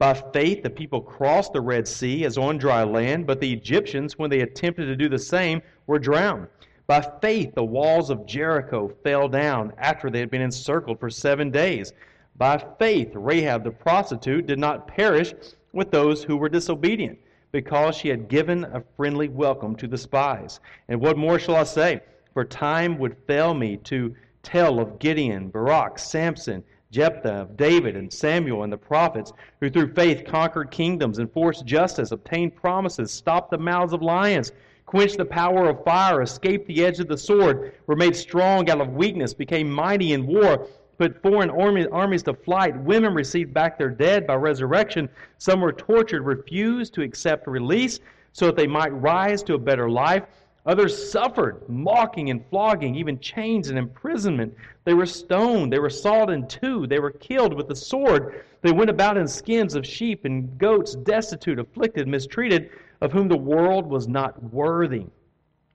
By 0.00 0.14
faith, 0.14 0.62
the 0.62 0.70
people 0.70 1.02
crossed 1.02 1.52
the 1.52 1.60
Red 1.60 1.86
Sea 1.86 2.24
as 2.24 2.38
on 2.38 2.56
dry 2.56 2.84
land, 2.84 3.26
but 3.26 3.38
the 3.38 3.52
Egyptians, 3.52 4.18
when 4.18 4.30
they 4.30 4.40
attempted 4.40 4.86
to 4.86 4.96
do 4.96 5.10
the 5.10 5.18
same, 5.18 5.60
were 5.86 5.98
drowned. 5.98 6.46
By 6.86 7.06
faith, 7.20 7.54
the 7.54 7.62
walls 7.62 8.08
of 8.08 8.24
Jericho 8.24 8.90
fell 9.04 9.28
down 9.28 9.74
after 9.76 10.08
they 10.08 10.20
had 10.20 10.30
been 10.30 10.40
encircled 10.40 10.98
for 10.98 11.10
seven 11.10 11.50
days. 11.50 11.92
By 12.38 12.64
faith, 12.78 13.10
Rahab 13.14 13.62
the 13.62 13.72
prostitute 13.72 14.46
did 14.46 14.58
not 14.58 14.88
perish 14.88 15.34
with 15.74 15.90
those 15.90 16.24
who 16.24 16.38
were 16.38 16.48
disobedient, 16.48 17.18
because 17.52 17.94
she 17.94 18.08
had 18.08 18.28
given 18.28 18.64
a 18.64 18.82
friendly 18.96 19.28
welcome 19.28 19.76
to 19.76 19.86
the 19.86 19.98
spies. 19.98 20.60
And 20.88 20.98
what 20.98 21.18
more 21.18 21.38
shall 21.38 21.56
I 21.56 21.64
say? 21.64 22.00
For 22.32 22.46
time 22.46 22.98
would 23.00 23.18
fail 23.26 23.52
me 23.52 23.76
to 23.84 24.16
tell 24.42 24.80
of 24.80 24.98
Gideon, 24.98 25.50
Barak, 25.50 25.98
Samson, 25.98 26.64
Jephthah, 26.90 27.48
David, 27.56 27.96
and 27.96 28.12
Samuel, 28.12 28.64
and 28.64 28.72
the 28.72 28.76
prophets, 28.76 29.32
who 29.60 29.70
through 29.70 29.94
faith 29.94 30.24
conquered 30.24 30.70
kingdoms, 30.70 31.18
enforced 31.18 31.64
justice, 31.64 32.10
obtained 32.10 32.56
promises, 32.56 33.12
stopped 33.12 33.50
the 33.50 33.58
mouths 33.58 33.92
of 33.92 34.02
lions, 34.02 34.52
quenched 34.86 35.18
the 35.18 35.24
power 35.24 35.68
of 35.68 35.84
fire, 35.84 36.20
escaped 36.20 36.66
the 36.66 36.84
edge 36.84 36.98
of 36.98 37.06
the 37.06 37.16
sword, 37.16 37.74
were 37.86 37.94
made 37.94 38.16
strong 38.16 38.68
out 38.68 38.80
of 38.80 38.94
weakness, 38.94 39.32
became 39.32 39.70
mighty 39.70 40.14
in 40.14 40.26
war, 40.26 40.66
put 40.98 41.22
foreign 41.22 41.50
armies 41.50 42.22
to 42.24 42.34
flight. 42.34 42.76
Women 42.76 43.14
received 43.14 43.54
back 43.54 43.78
their 43.78 43.88
dead 43.88 44.26
by 44.26 44.34
resurrection. 44.34 45.08
Some 45.38 45.60
were 45.60 45.72
tortured, 45.72 46.22
refused 46.22 46.92
to 46.94 47.02
accept 47.02 47.46
release 47.46 48.00
so 48.32 48.46
that 48.46 48.56
they 48.56 48.66
might 48.66 48.90
rise 48.90 49.42
to 49.44 49.54
a 49.54 49.58
better 49.58 49.88
life. 49.88 50.24
Others 50.66 51.10
suffered 51.10 51.66
mocking 51.68 52.30
and 52.30 52.44
flogging, 52.50 52.94
even 52.94 53.18
chains 53.18 53.70
and 53.70 53.78
imprisonment. 53.78 54.54
They 54.84 54.94
were 54.94 55.06
stoned. 55.06 55.72
They 55.72 55.78
were 55.78 55.88
sawed 55.90 56.30
in 56.30 56.46
two. 56.48 56.86
They 56.86 56.98
were 56.98 57.12
killed 57.12 57.54
with 57.54 57.66
the 57.66 57.74
sword. 57.74 58.44
They 58.60 58.72
went 58.72 58.90
about 58.90 59.16
in 59.16 59.26
skins 59.26 59.74
of 59.74 59.86
sheep 59.86 60.26
and 60.26 60.58
goats, 60.58 60.94
destitute, 60.96 61.58
afflicted, 61.58 62.06
mistreated, 62.06 62.70
of 63.00 63.10
whom 63.10 63.28
the 63.28 63.36
world 63.36 63.86
was 63.86 64.06
not 64.06 64.42
worthy. 64.52 65.06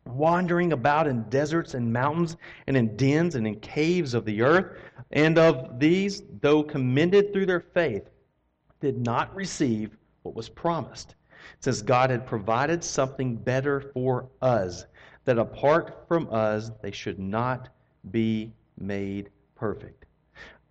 wandering 0.06 0.72
about 0.72 1.08
in 1.08 1.24
deserts 1.30 1.74
and 1.74 1.92
mountains 1.92 2.38
and 2.68 2.78
in 2.78 2.96
dens 2.96 3.36
and 3.36 3.48
in 3.48 3.60
caves 3.60 4.14
of 4.14 4.24
the 4.24 4.42
earth. 4.42 4.78
And 5.12 5.38
of 5.38 5.80
these, 5.80 6.24
though 6.42 6.64
commended 6.64 7.34
through 7.34 7.48
their 7.48 7.62
faith, 7.74 8.10
did 8.82 8.98
not 9.04 9.36
receive 9.36 9.98
what 10.22 10.36
was 10.36 10.48
promised, 10.50 11.16
since 11.60 11.82
God 11.82 12.10
had 12.10 12.26
provided 12.26 12.84
something 12.84 13.36
better 13.36 13.92
for 13.94 14.28
us, 14.42 14.86
that 15.26 15.38
apart 15.38 16.06
from 16.08 16.28
us 16.32 16.72
they 16.82 16.92
should 16.92 17.20
not 17.20 17.70
be 18.12 18.52
made 18.78 19.30
perfect. 19.56 20.06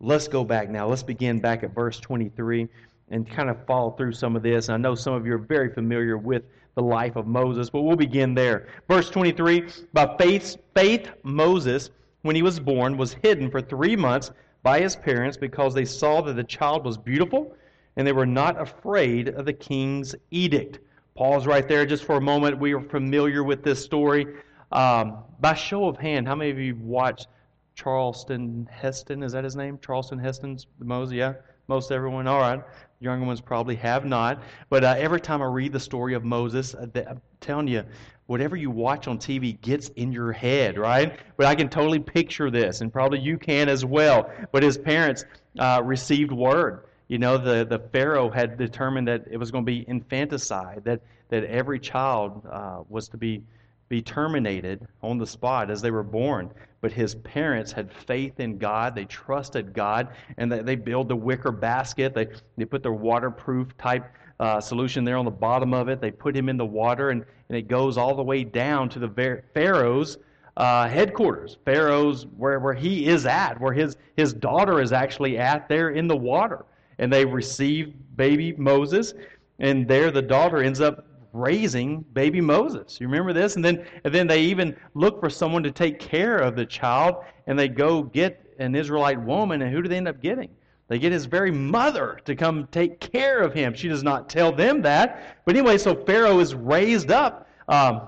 Let's 0.01 0.29
go 0.29 0.45
back 0.45 0.69
now. 0.69 0.87
Let's 0.87 1.03
begin 1.03 1.41
back 1.41 1.63
at 1.63 1.75
verse 1.75 1.99
23 2.01 2.69
and 3.11 3.29
kind 3.29 3.51
of 3.51 3.65
follow 3.67 3.91
through 3.93 4.13
some 4.13 4.37
of 4.37 4.43
this. 4.43 4.69
I 4.69 4.77
know 4.77 4.95
some 4.95 5.15
of 5.15 5.27
you 5.27 5.35
are 5.35 5.39
very 5.39 5.73
familiar 5.73 6.19
with 6.19 6.45
the 6.75 6.83
life 6.83 7.17
of 7.17 7.27
Moses, 7.27 7.71
but 7.71 7.83
we'll 7.83 7.97
begin 7.97 8.35
there. 8.35 8.69
Verse 8.89 9.11
23 9.11 9.69
By 9.93 10.17
faith, 10.19 10.57
faith 10.75 11.11
Moses, 11.23 11.91
when 12.23 12.35
he 12.37 12.43
was 12.43 12.59
born, 12.59 12.97
was 12.97 13.15
hidden 13.23 13.51
for 13.51 13.61
three 13.61 13.97
months 13.97 14.33
by 14.63 14.81
his 14.81 14.97
parents 14.97 15.37
because 15.37 15.75
they 15.75 15.85
saw 15.85 16.21
that 16.23 16.35
the 16.35 16.45
child 16.45 16.85
was 16.85 16.97
beautiful 16.97 17.55
and 17.97 18.07
they 18.07 18.13
were 18.13 18.27
not 18.27 18.61
afraid 18.61 19.29
of 19.29 19.45
the 19.45 19.53
king's 19.53 20.15
edict. 20.31 20.81
Pause 21.15 21.47
right 21.47 21.69
there 21.69 21.87
just 21.87 22.05
for 22.05 22.17
a 22.17 22.21
moment. 22.21 22.59
We 22.59 22.75
are 22.75 22.81
familiar 22.81 23.45
with 23.45 23.63
this 23.63 23.83
story. 23.85 24.27
Um, 24.73 25.19
by 25.41 25.55
show 25.55 25.87
of 25.87 25.97
hand, 25.97 26.27
how 26.27 26.35
many 26.35 26.51
of 26.51 26.59
you 26.59 26.75
watched 26.77 27.29
Charleston 27.77 28.69
Heston? 28.71 29.23
Is 29.23 29.33
that 29.33 29.45
his 29.45 29.55
name? 29.55 29.79
Charleston 29.81 30.19
Heston's 30.19 30.67
Moses? 30.81 31.15
Yeah? 31.15 31.35
Most 31.69 31.93
everyone? 31.93 32.27
All 32.27 32.41
right. 32.41 32.63
Younger 33.01 33.27
ones 33.27 33.41
probably 33.41 33.77
have 33.77 34.05
not. 34.05 34.43
But 34.69 34.85
uh, 34.85 34.95
every 34.99 35.21
time 35.21 35.41
I 35.41 35.47
read 35.47 35.73
the 35.73 35.81
story 35.81 36.15
of 36.15 36.25
Moses, 36.25 36.75
uh, 36.75 36.87
I'm 37.09 37.21
telling 37.41 37.69
you, 37.69 37.85
whatever 38.27 38.57
you 38.57 38.71
watch 38.71 39.07
on 39.07 39.19
TV 39.19 39.61
gets 39.61 39.89
in 39.91 40.13
your 40.13 40.33
head, 40.33 40.79
right? 40.79 41.19
But 41.37 41.47
I 41.47 41.55
can 41.55 41.69
totally 41.69 41.99
picture 41.99 42.51
this, 42.51 42.81
and 42.81 42.93
probably 42.93 43.21
you 43.21 43.39
can 43.39 43.69
as 43.69 43.85
well. 43.85 44.31
But 44.53 44.63
his 44.63 44.79
parents 44.79 45.25
uh, 45.59 45.83
received 45.85 46.33
word. 46.33 46.85
You 47.09 47.19
know, 47.19 47.37
the, 47.37 47.65
the 47.65 47.79
Pharaoh 47.79 48.31
had 48.31 48.57
determined 48.57 49.09
that 49.09 49.25
it 49.31 49.37
was 49.37 49.51
going 49.51 49.65
to 49.65 49.71
be 49.71 49.85
infanticide, 49.89 50.83
that, 50.85 51.01
that 51.29 51.45
every 51.45 51.79
child 51.79 52.47
uh, 52.51 52.83
was 52.89 53.09
to 53.09 53.17
be 53.17 53.43
be 53.89 54.03
terminated 54.03 54.87
on 55.03 55.19
the 55.19 55.27
spot 55.27 55.71
as 55.71 55.83
they 55.83 55.91
were 55.91 56.03
born. 56.03 56.51
But 56.81 56.93
his 56.93 57.15
parents 57.17 57.73
had 57.73 57.93
faith 57.93 58.41
in 58.41 58.59
God. 58.59 58.95
They 58.95 59.05
trusted 59.05 59.73
God. 59.73 60.09
And 60.37 60.51
they, 60.51 60.63
they 60.63 60.75
built 60.75 61.09
the 61.09 61.17
wicker 61.17 61.53
basket. 61.53 62.15
They, 62.15 62.29
they 62.57 62.65
put 62.65 62.83
their 62.83 62.93
waterproof 62.93 63.77
type 63.79 64.05
uh, 64.41 64.61
solution 64.61 65.05
there 65.05 65.17
on 65.17 65.25
the 65.25 65.31
bottom 65.31 65.73
of 65.73 65.89
it. 65.89 66.01
They 66.01 66.11
put 66.11 66.37
him 66.37 66.49
in 66.49 66.57
the 66.57 66.67
water, 66.67 67.11
and, 67.11 67.25
and 67.49 67.57
it 67.57 67.69
goes 67.69 67.97
all 67.97 68.15
the 68.15 68.23
way 68.23 68.43
down 68.43 68.89
to 68.91 68.99
the 68.99 69.43
Pharaoh's 69.55 70.19
uh, 70.57 70.89
headquarters. 70.89 71.57
Pharaoh's, 71.65 72.27
where, 72.37 72.59
where 72.59 72.75
he 72.75 73.07
is 73.07 73.27
at, 73.27 73.61
where 73.61 73.73
his, 73.73 73.97
his 74.17 74.33
daughter 74.33 74.81
is 74.81 74.93
actually 74.93 75.39
at 75.39 75.69
there 75.69 75.91
in 75.91 76.09
the 76.09 76.17
water. 76.17 76.65
And 76.99 77.13
they 77.13 77.25
receive 77.25 77.95
baby 78.17 78.53
Moses. 78.53 79.15
And 79.59 79.87
there 79.87 80.11
the 80.11 80.23
daughter 80.23 80.63
ends 80.63 80.81
up 80.81 81.07
raising 81.33 82.03
baby 82.13 82.41
Moses. 82.41 83.01
You 83.01 83.09
remember 83.09 83.33
this? 83.33 83.57
And 83.57 83.65
then, 83.65 83.85
and 84.05 84.15
then 84.15 84.27
they 84.27 84.41
even 84.41 84.77
look 84.95 85.21
for 85.21 85.29
someone 85.29 85.63
to 85.65 85.71
take 85.71 85.99
care 85.99 86.39
of 86.39 86.57
the 86.57 86.65
child, 86.65 87.25
and 87.47 87.59
they 87.59 87.69
go 87.69 88.05
get 88.05 88.55
an 88.59 88.75
Israelite 88.75 89.21
woman, 89.21 89.63
and 89.63 89.73
who 89.73 89.83
do 89.83 89.89
they 89.89 89.97
end 89.97 90.09
up 90.09 90.23
getting? 90.23 90.49
They 90.89 90.99
get 90.99 91.13
his 91.13 91.25
very 91.25 91.51
mother 91.51 92.21
to 92.25 92.37
come 92.37 92.69
take 92.71 93.01
care 93.01 93.41
of 93.41 93.53
him. 93.53 93.75
She 93.75 93.89
does 93.89 94.03
not 94.03 94.29
tell 94.29 94.53
them 94.53 94.83
that. 94.83 95.41
But 95.45 95.57
anyway, 95.57 95.79
so 95.79 95.95
Pharaoh 95.95 96.39
is 96.41 96.55
raised 96.55 97.11
up 97.11 97.49
um, 97.69 98.03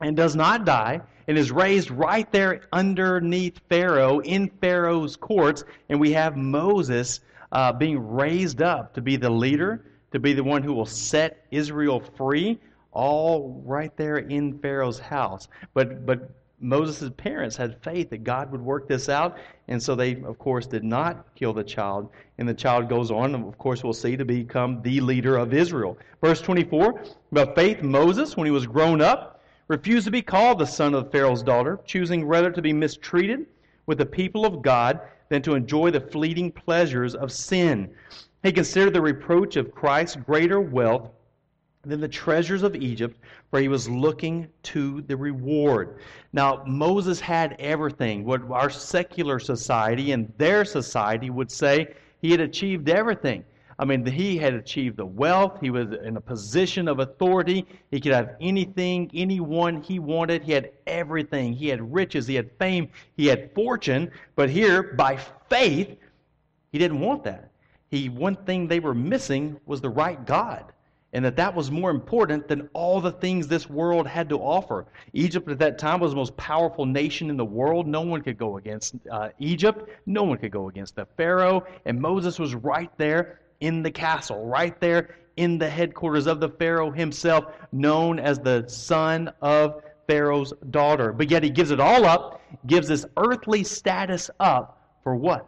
and 0.00 0.16
does 0.16 0.36
not 0.36 0.64
die 0.64 1.00
and 1.28 1.38
is 1.38 1.50
raised 1.50 1.90
right 1.90 2.30
there 2.30 2.62
underneath 2.72 3.60
Pharaoh 3.68 4.20
in 4.20 4.50
Pharaoh's 4.60 5.16
courts. 5.16 5.64
And 5.88 5.98
we 5.98 6.12
have 6.12 6.36
Moses 6.36 7.20
uh, 7.52 7.72
being 7.72 7.98
raised 7.98 8.62
up 8.62 8.94
to 8.94 9.00
be 9.00 9.16
the 9.16 9.30
leader 9.30 9.84
to 10.12 10.18
be 10.18 10.32
the 10.32 10.44
one 10.44 10.62
who 10.62 10.72
will 10.72 10.86
set 10.86 11.46
Israel 11.50 12.00
free, 12.16 12.58
all 12.92 13.62
right 13.64 13.96
there 13.96 14.18
in 14.18 14.58
Pharaoh's 14.58 14.98
house. 14.98 15.48
But 15.74 16.04
but 16.04 16.30
Moses' 16.62 17.10
parents 17.16 17.56
had 17.56 17.82
faith 17.82 18.10
that 18.10 18.22
God 18.22 18.52
would 18.52 18.60
work 18.60 18.86
this 18.86 19.08
out, 19.08 19.38
and 19.68 19.82
so 19.82 19.94
they, 19.94 20.22
of 20.22 20.38
course, 20.38 20.66
did 20.66 20.84
not 20.84 21.34
kill 21.34 21.54
the 21.54 21.64
child. 21.64 22.10
And 22.36 22.46
the 22.46 22.54
child 22.54 22.88
goes 22.88 23.10
on, 23.10 23.34
of 23.34 23.56
course, 23.56 23.82
we'll 23.82 23.94
see, 23.94 24.16
to 24.16 24.26
become 24.26 24.82
the 24.82 25.00
leader 25.00 25.38
of 25.38 25.54
Israel. 25.54 25.96
Verse 26.20 26.42
24 26.42 27.02
By 27.32 27.46
faith, 27.54 27.82
Moses, 27.82 28.36
when 28.36 28.46
he 28.46 28.50
was 28.50 28.66
grown 28.66 29.00
up, 29.00 29.42
refused 29.68 30.04
to 30.04 30.10
be 30.10 30.20
called 30.20 30.58
the 30.58 30.66
son 30.66 30.94
of 30.94 31.10
Pharaoh's 31.10 31.42
daughter, 31.42 31.78
choosing 31.86 32.26
rather 32.26 32.50
to 32.50 32.60
be 32.60 32.72
mistreated 32.72 33.46
with 33.86 33.98
the 33.98 34.06
people 34.06 34.44
of 34.44 34.60
God 34.60 35.00
than 35.30 35.40
to 35.42 35.54
enjoy 35.54 35.90
the 35.90 36.00
fleeting 36.00 36.52
pleasures 36.52 37.14
of 37.14 37.32
sin. 37.32 37.88
He 38.42 38.52
considered 38.52 38.92
the 38.92 39.00
reproach 39.00 39.56
of 39.56 39.72
Christ 39.72 40.22
greater 40.26 40.60
wealth 40.60 41.10
than 41.82 42.00
the 42.00 42.08
treasures 42.08 42.62
of 42.62 42.76
Egypt, 42.76 43.18
for 43.50 43.58
he 43.60 43.68
was 43.68 43.88
looking 43.88 44.48
to 44.64 45.00
the 45.02 45.16
reward. 45.16 46.00
Now, 46.34 46.62
Moses 46.66 47.20
had 47.20 47.56
everything. 47.58 48.24
What 48.24 48.42
our 48.50 48.68
secular 48.68 49.38
society 49.38 50.12
and 50.12 50.30
their 50.36 50.64
society 50.66 51.30
would 51.30 51.50
say, 51.50 51.94
he 52.20 52.30
had 52.30 52.40
achieved 52.40 52.90
everything. 52.90 53.44
I 53.80 53.84
mean, 53.84 54.06
he 54.06 54.36
had 54.36 54.54
achieved 54.54 54.96
the 54.96 55.06
wealth. 55.06 55.58
He 55.60 55.70
was 55.70 55.90
in 56.04 56.16
a 56.16 56.20
position 56.20 56.86
of 56.86 57.00
authority. 57.00 57.66
He 57.90 57.98
could 57.98 58.12
have 58.12 58.36
anything, 58.40 59.10
anyone 59.14 59.82
he 59.82 59.98
wanted. 59.98 60.44
He 60.44 60.52
had 60.52 60.70
everything. 60.86 61.54
He 61.54 61.68
had 61.68 61.92
riches. 61.92 62.28
He 62.28 62.36
had 62.36 62.50
fame. 62.58 62.90
He 63.16 63.26
had 63.26 63.52
fortune. 63.54 64.12
But 64.36 64.50
here, 64.50 64.82
by 64.82 65.16
faith, 65.48 65.96
he 66.70 66.78
didn't 66.78 67.00
want 67.00 67.24
that 67.24 67.50
he 67.90 68.08
one 68.08 68.36
thing 68.36 68.68
they 68.68 68.80
were 68.80 68.94
missing 68.94 69.58
was 69.66 69.80
the 69.80 69.90
right 69.90 70.24
God 70.24 70.72
and 71.12 71.24
that 71.24 71.36
that 71.36 71.54
was 71.56 71.72
more 71.72 71.90
important 71.90 72.46
than 72.46 72.68
all 72.72 73.00
the 73.00 73.10
things 73.10 73.48
this 73.48 73.68
world 73.68 74.06
had 74.06 74.28
to 74.28 74.38
offer. 74.38 74.86
Egypt 75.12 75.50
at 75.50 75.58
that 75.58 75.76
time 75.76 75.98
was 75.98 76.12
the 76.12 76.16
most 76.16 76.36
powerful 76.36 76.86
nation 76.86 77.30
in 77.30 77.36
the 77.36 77.44
world. 77.44 77.88
No 77.88 78.02
one 78.02 78.22
could 78.22 78.38
go 78.38 78.58
against 78.58 78.94
uh, 79.10 79.30
Egypt. 79.40 79.90
No 80.06 80.22
one 80.22 80.38
could 80.38 80.52
go 80.52 80.68
against 80.68 80.94
the 80.94 81.06
Pharaoh. 81.16 81.66
And 81.84 82.00
Moses 82.00 82.38
was 82.38 82.54
right 82.54 82.96
there 82.96 83.40
in 83.60 83.82
the 83.82 83.90
castle, 83.90 84.46
right 84.46 84.78
there 84.80 85.16
in 85.36 85.58
the 85.58 85.68
headquarters 85.68 86.26
of 86.26 86.40
the 86.40 86.48
Pharaoh 86.48 86.90
himself, 86.90 87.44
known 87.72 88.18
as 88.18 88.38
the 88.38 88.64
son 88.68 89.30
of 89.40 89.82
Pharaoh's 90.06 90.52
daughter. 90.70 91.12
But 91.12 91.30
yet 91.30 91.42
he 91.42 91.50
gives 91.50 91.70
it 91.70 91.80
all 91.80 92.04
up, 92.04 92.42
gives 92.66 92.88
this 92.88 93.06
earthly 93.16 93.64
status 93.64 94.30
up 94.40 94.98
for 95.02 95.14
what? 95.14 95.46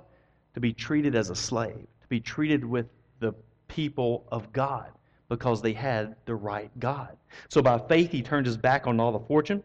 To 0.55 0.61
be 0.61 0.73
treated 0.73 1.15
as 1.15 1.31
a 1.31 1.35
slave 1.35 1.87
to 2.03 2.09
be 2.09 2.21
treated 2.21 2.65
with 2.65 2.87
the 3.21 3.33
people 3.69 4.27
of 4.31 4.53
God 4.53 4.91
because 5.29 5.63
they 5.63 5.73
had 5.73 6.17
the 6.27 6.35
right 6.35 6.71
God. 6.79 7.17
So 7.49 7.63
by 7.63 7.79
faith, 7.79 8.11
he 8.11 8.21
turns 8.23 8.47
his 8.47 8.59
back 8.59 8.87
on 8.87 9.01
all 9.01 9.13
the 9.13 9.27
fortune, 9.27 9.63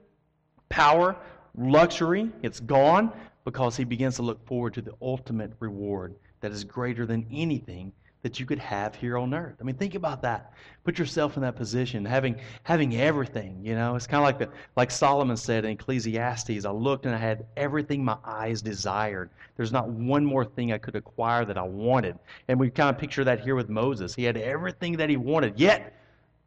power, 0.70 1.18
luxury. 1.58 2.32
It's 2.44 2.62
gone 2.62 3.12
because 3.44 3.76
he 3.76 3.84
begins 3.84 4.16
to 4.18 4.22
look 4.22 4.46
forward 4.46 4.74
to 4.76 4.82
the 4.82 4.94
ultimate 5.02 5.52
reward 5.60 6.16
that 6.40 6.52
is 6.52 6.64
greater 6.64 7.06
than 7.06 7.26
anything 7.32 7.92
that 8.28 8.42
you 8.42 8.46
could 8.46 8.60
have 8.60 8.94
here 8.94 9.18
on 9.18 9.34
earth. 9.34 9.56
I 9.62 9.64
mean, 9.64 9.78
think 9.78 9.96
about 9.96 10.22
that. 10.24 10.52
Put 10.84 11.00
yourself 11.00 11.38
in 11.38 11.44
that 11.44 11.56
position, 11.56 12.04
having 12.04 12.36
having 12.64 12.98
everything. 12.98 13.58
You 13.64 13.74
know, 13.74 13.96
it's 13.96 14.06
kind 14.06 14.22
of 14.22 14.26
like 14.26 14.38
the 14.38 14.50
like 14.76 14.92
Solomon 14.92 15.38
said 15.38 15.64
in 15.64 15.72
Ecclesiastes. 15.72 16.66
I 16.66 16.72
looked 16.72 17.06
and 17.06 17.16
I 17.16 17.18
had 17.18 17.46
everything 17.56 18.04
my 18.04 18.18
eyes 18.26 18.62
desired. 18.62 19.30
There's 19.56 19.72
not 19.72 19.88
one 19.88 20.26
more 20.26 20.44
thing 20.44 20.74
I 20.74 20.78
could 20.78 20.98
acquire 20.98 21.46
that 21.46 21.58
I 21.58 21.64
wanted. 21.64 22.20
And 22.50 22.60
we 22.60 22.70
kind 22.70 22.90
of 22.94 23.00
picture 23.00 23.24
that 23.24 23.40
here 23.40 23.56
with 23.56 23.70
Moses. 23.70 24.14
He 24.14 24.26
had 24.26 24.36
everything 24.36 24.98
that 24.98 25.10
he 25.10 25.16
wanted, 25.16 25.58
yet 25.58 25.94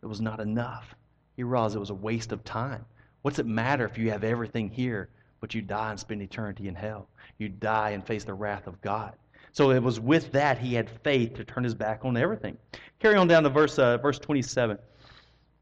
it 0.03 0.07
was 0.07 0.21
not 0.21 0.39
enough. 0.39 0.95
He 1.35 1.45
realized 1.45 1.77
it 1.77 1.79
was 1.79 1.89
a 1.89 1.95
waste 1.95 2.33
of 2.33 2.45
time. 2.45 2.85
What's 3.23 3.39
it 3.39 3.47
matter 3.47 3.87
if 3.87 3.97
you 3.97 4.11
have 4.11 4.23
everything 4.23 4.69
here, 4.69 5.09
but 5.41 5.55
you 5.55 5.63
die 5.63 5.93
and 5.93 5.99
spend 5.99 6.21
eternity 6.21 6.69
in 6.69 6.75
hell? 6.75 7.09
You 7.39 7.49
die 7.49 7.91
and 7.91 8.07
face 8.07 8.25
the 8.25 8.35
wrath 8.35 8.67
of 8.67 8.83
God. 8.83 9.15
So 9.53 9.71
it 9.71 9.83
was 9.83 9.99
with 9.99 10.33
that 10.33 10.59
he 10.59 10.75
had 10.75 10.89
faith 10.89 11.35
to 11.35 11.45
turn 11.45 11.65
his 11.65 11.75
back 11.75 12.05
on 12.05 12.17
everything. 12.17 12.57
Carry 12.99 13.17
on 13.17 13.29
down 13.29 13.43
to 13.43 13.49
verse 13.49 13.79
uh, 13.79 13.99
verse 13.99 14.19
27. 14.19 14.79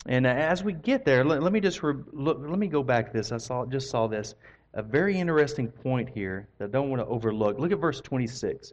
And 0.07 0.26
uh, 0.26 0.30
as 0.30 0.62
we 0.62 0.73
get 0.73 1.04
there, 1.04 1.25
let, 1.25 1.42
let 1.42 1.52
me 1.52 1.61
just 1.61 1.83
re- 1.83 2.02
look, 2.12 2.38
let 2.40 2.59
me 2.59 2.66
go 2.66 2.83
back 2.83 3.07
to 3.07 3.12
this. 3.16 3.33
I 3.33 3.38
saw 3.38 3.64
just 3.66 3.90
saw 3.90 4.07
this 4.07 4.35
a 4.75 4.83
very 4.83 5.18
interesting 5.18 5.68
point 5.68 6.09
here 6.09 6.49
that 6.59 6.66
I 6.66 6.68
don't 6.68 6.90
want 6.90 7.00
to 7.00 7.07
overlook. 7.07 7.59
Look 7.59 7.73
at 7.73 7.78
verse 7.78 8.00
26. 8.00 8.73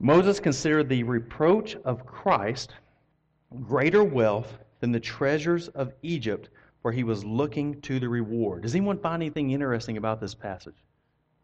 Moses 0.00 0.38
considered 0.38 0.88
the 0.88 1.02
reproach 1.02 1.76
of 1.84 2.06
Christ 2.06 2.74
greater 3.62 4.04
wealth 4.04 4.58
than 4.80 4.92
the 4.92 5.00
treasures 5.00 5.68
of 5.68 5.92
Egypt, 6.02 6.50
for 6.82 6.92
he 6.92 7.02
was 7.02 7.24
looking 7.24 7.80
to 7.80 7.98
the 7.98 8.08
reward. 8.08 8.62
Does 8.62 8.74
anyone 8.74 8.98
find 8.98 9.22
anything 9.22 9.50
interesting 9.50 9.96
about 9.96 10.20
this 10.20 10.34
passage? 10.34 10.76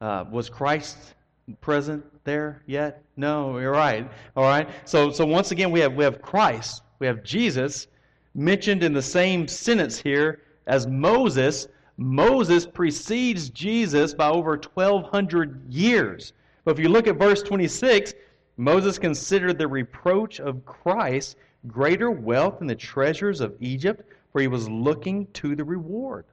Uh, 0.00 0.24
was 0.30 0.48
Christ 0.48 1.14
present 1.60 2.04
there 2.24 2.62
yet? 2.66 3.02
No, 3.16 3.58
you're 3.58 3.72
right. 3.72 4.10
All 4.36 4.44
right. 4.44 4.68
So, 4.84 5.10
so 5.10 5.26
once 5.26 5.50
again, 5.50 5.70
we 5.70 5.80
have 5.80 5.94
we 5.94 6.04
have 6.04 6.22
Christ, 6.22 6.82
we 6.98 7.06
have 7.06 7.22
Jesus 7.22 7.86
mentioned 8.34 8.82
in 8.82 8.92
the 8.92 9.02
same 9.02 9.46
sentence 9.46 10.00
here 10.00 10.42
as 10.66 10.86
Moses, 10.86 11.68
Moses 11.96 12.66
precedes 12.66 13.50
Jesus 13.50 14.14
by 14.14 14.28
over 14.28 14.52
1,200 14.52 15.72
years. 15.72 16.32
But 16.64 16.72
if 16.72 16.80
you 16.80 16.88
look 16.88 17.06
at 17.06 17.16
verse 17.16 17.42
26, 17.42 18.14
Moses 18.56 18.98
considered 18.98 19.58
the 19.58 19.68
reproach 19.68 20.40
of 20.40 20.64
Christ 20.64 21.36
greater 21.66 22.10
wealth 22.10 22.58
than 22.58 22.68
the 22.68 22.74
treasures 22.74 23.40
of 23.40 23.54
Egypt, 23.60 24.02
for 24.32 24.40
he 24.40 24.48
was 24.48 24.68
looking 24.68 25.26
to 25.34 25.54
the 25.54 25.64
reward. 25.64 26.24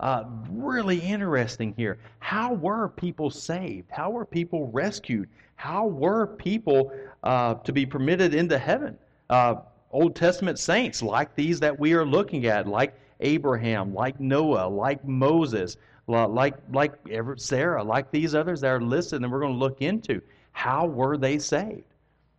Uh, 0.00 0.24
really 0.50 1.00
interesting 1.00 1.74
here. 1.76 1.98
How 2.20 2.54
were 2.54 2.88
people 2.88 3.30
saved? 3.30 3.90
How 3.90 4.10
were 4.10 4.24
people 4.24 4.68
rescued? 4.68 5.28
How 5.56 5.86
were 5.86 6.26
people 6.26 6.92
uh, 7.24 7.54
to 7.54 7.72
be 7.72 7.84
permitted 7.84 8.32
into 8.32 8.58
heaven? 8.58 8.96
Uh, 9.28 9.56
Old 9.90 10.14
Testament 10.14 10.58
saints 10.58 11.02
like 11.02 11.34
these 11.34 11.58
that 11.60 11.76
we 11.78 11.94
are 11.94 12.04
looking 12.04 12.46
at, 12.46 12.68
like 12.68 12.94
Abraham, 13.20 13.92
like 13.92 14.20
Noah, 14.20 14.68
like 14.68 15.04
Moses, 15.04 15.76
like 16.06 16.54
like 16.72 16.92
Sarah, 17.36 17.82
like 17.82 18.10
these 18.10 18.34
others 18.34 18.60
that 18.60 18.68
are 18.68 18.80
listed, 18.80 19.22
and 19.22 19.32
we're 19.32 19.40
going 19.40 19.54
to 19.54 19.58
look 19.58 19.82
into. 19.82 20.22
How 20.52 20.86
were 20.86 21.16
they 21.16 21.38
saved? 21.38 21.84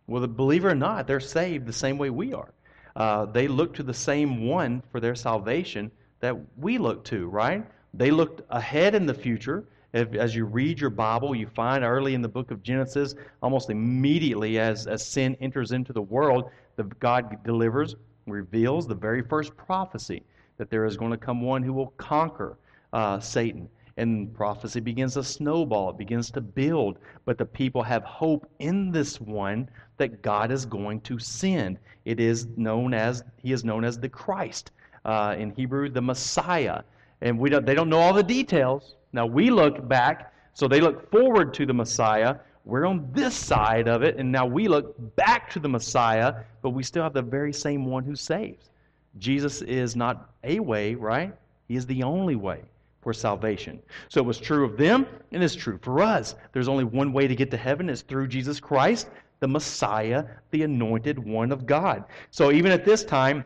Well, 0.06 0.26
believe 0.26 0.64
it 0.64 0.68
or 0.68 0.74
not, 0.74 1.06
they're 1.06 1.20
saved 1.20 1.66
the 1.66 1.72
same 1.72 1.98
way 1.98 2.10
we 2.10 2.32
are. 2.32 2.52
Uh, 2.96 3.26
they 3.26 3.48
look 3.48 3.74
to 3.74 3.82
the 3.82 3.94
same 3.94 4.46
one 4.46 4.82
for 4.90 4.98
their 4.98 5.14
salvation 5.14 5.90
that 6.20 6.36
we 6.56 6.78
look 6.78 7.04
to, 7.04 7.28
right? 7.28 7.66
They 7.94 8.10
looked 8.10 8.42
ahead 8.50 8.94
in 8.94 9.06
the 9.06 9.14
future. 9.14 9.64
If, 9.92 10.14
as 10.14 10.34
you 10.36 10.44
read 10.44 10.78
your 10.78 10.90
Bible, 10.90 11.34
you 11.34 11.48
find 11.48 11.82
early 11.82 12.14
in 12.14 12.22
the 12.22 12.28
book 12.28 12.50
of 12.50 12.62
Genesis, 12.62 13.14
almost 13.42 13.70
immediately 13.70 14.58
as, 14.58 14.86
as 14.86 15.04
sin 15.04 15.36
enters 15.40 15.72
into 15.72 15.92
the 15.92 16.02
world, 16.02 16.50
the, 16.76 16.84
God 16.84 17.42
delivers, 17.42 17.96
reveals 18.26 18.86
the 18.86 18.94
very 18.94 19.22
first 19.22 19.56
prophecy 19.56 20.22
that 20.58 20.70
there 20.70 20.84
is 20.84 20.96
going 20.96 21.10
to 21.10 21.16
come 21.16 21.42
one 21.42 21.62
who 21.62 21.72
will 21.72 21.92
conquer 21.96 22.58
uh, 22.92 23.18
Satan. 23.18 23.68
And 23.96 24.32
prophecy 24.32 24.80
begins 24.80 25.14
to 25.14 25.24
snowball, 25.24 25.90
it 25.90 25.98
begins 25.98 26.30
to 26.30 26.40
build. 26.40 26.98
But 27.24 27.38
the 27.38 27.44
people 27.44 27.82
have 27.82 28.04
hope 28.04 28.48
in 28.60 28.92
this 28.92 29.20
one 29.20 29.68
that 29.96 30.22
God 30.22 30.52
is 30.52 30.64
going 30.64 31.00
to 31.02 31.18
send. 31.18 31.78
It 32.04 32.20
is 32.20 32.46
known 32.56 32.94
as, 32.94 33.24
he 33.36 33.52
is 33.52 33.64
known 33.64 33.84
as 33.84 33.98
the 33.98 34.08
Christ 34.08 34.70
uh, 35.04 35.34
in 35.38 35.50
Hebrew, 35.50 35.88
the 35.88 36.02
Messiah. 36.02 36.82
And 37.20 37.38
we 37.38 37.50
don't, 37.50 37.66
they 37.66 37.74
don't 37.74 37.88
know 37.88 37.98
all 37.98 38.12
the 38.12 38.22
details. 38.22 38.94
Now 39.12 39.26
we 39.26 39.50
look 39.50 39.86
back, 39.88 40.32
so 40.54 40.68
they 40.68 40.80
look 40.80 41.10
forward 41.10 41.52
to 41.54 41.66
the 41.66 41.74
Messiah. 41.74 42.36
We're 42.64 42.86
on 42.86 43.08
this 43.12 43.34
side 43.34 43.88
of 43.88 44.02
it, 44.02 44.16
and 44.16 44.30
now 44.30 44.46
we 44.46 44.68
look 44.68 44.94
back 45.16 45.50
to 45.50 45.58
the 45.58 45.68
Messiah, 45.68 46.34
but 46.62 46.70
we 46.70 46.82
still 46.82 47.02
have 47.02 47.14
the 47.14 47.22
very 47.22 47.52
same 47.52 47.86
one 47.86 48.04
who 48.04 48.14
saves. 48.14 48.70
Jesus 49.18 49.62
is 49.62 49.96
not 49.96 50.30
a 50.44 50.60
way, 50.60 50.94
right? 50.94 51.34
He 51.68 51.76
is 51.76 51.86
the 51.86 52.02
only 52.02 52.36
way 52.36 52.62
for 53.00 53.12
salvation. 53.12 53.80
So 54.08 54.20
it 54.20 54.26
was 54.26 54.38
true 54.38 54.64
of 54.64 54.76
them, 54.76 55.06
and 55.32 55.42
it's 55.42 55.54
true 55.54 55.78
for 55.82 56.02
us. 56.02 56.34
There's 56.52 56.68
only 56.68 56.84
one 56.84 57.12
way 57.12 57.26
to 57.26 57.34
get 57.34 57.50
to 57.50 57.56
heaven, 57.56 57.88
it's 57.88 58.02
through 58.02 58.28
Jesus 58.28 58.60
Christ, 58.60 59.08
the 59.40 59.48
Messiah, 59.48 60.24
the 60.50 60.62
anointed 60.62 61.18
one 61.18 61.50
of 61.50 61.66
God. 61.66 62.04
So 62.30 62.52
even 62.52 62.72
at 62.72 62.84
this 62.84 63.04
time, 63.04 63.44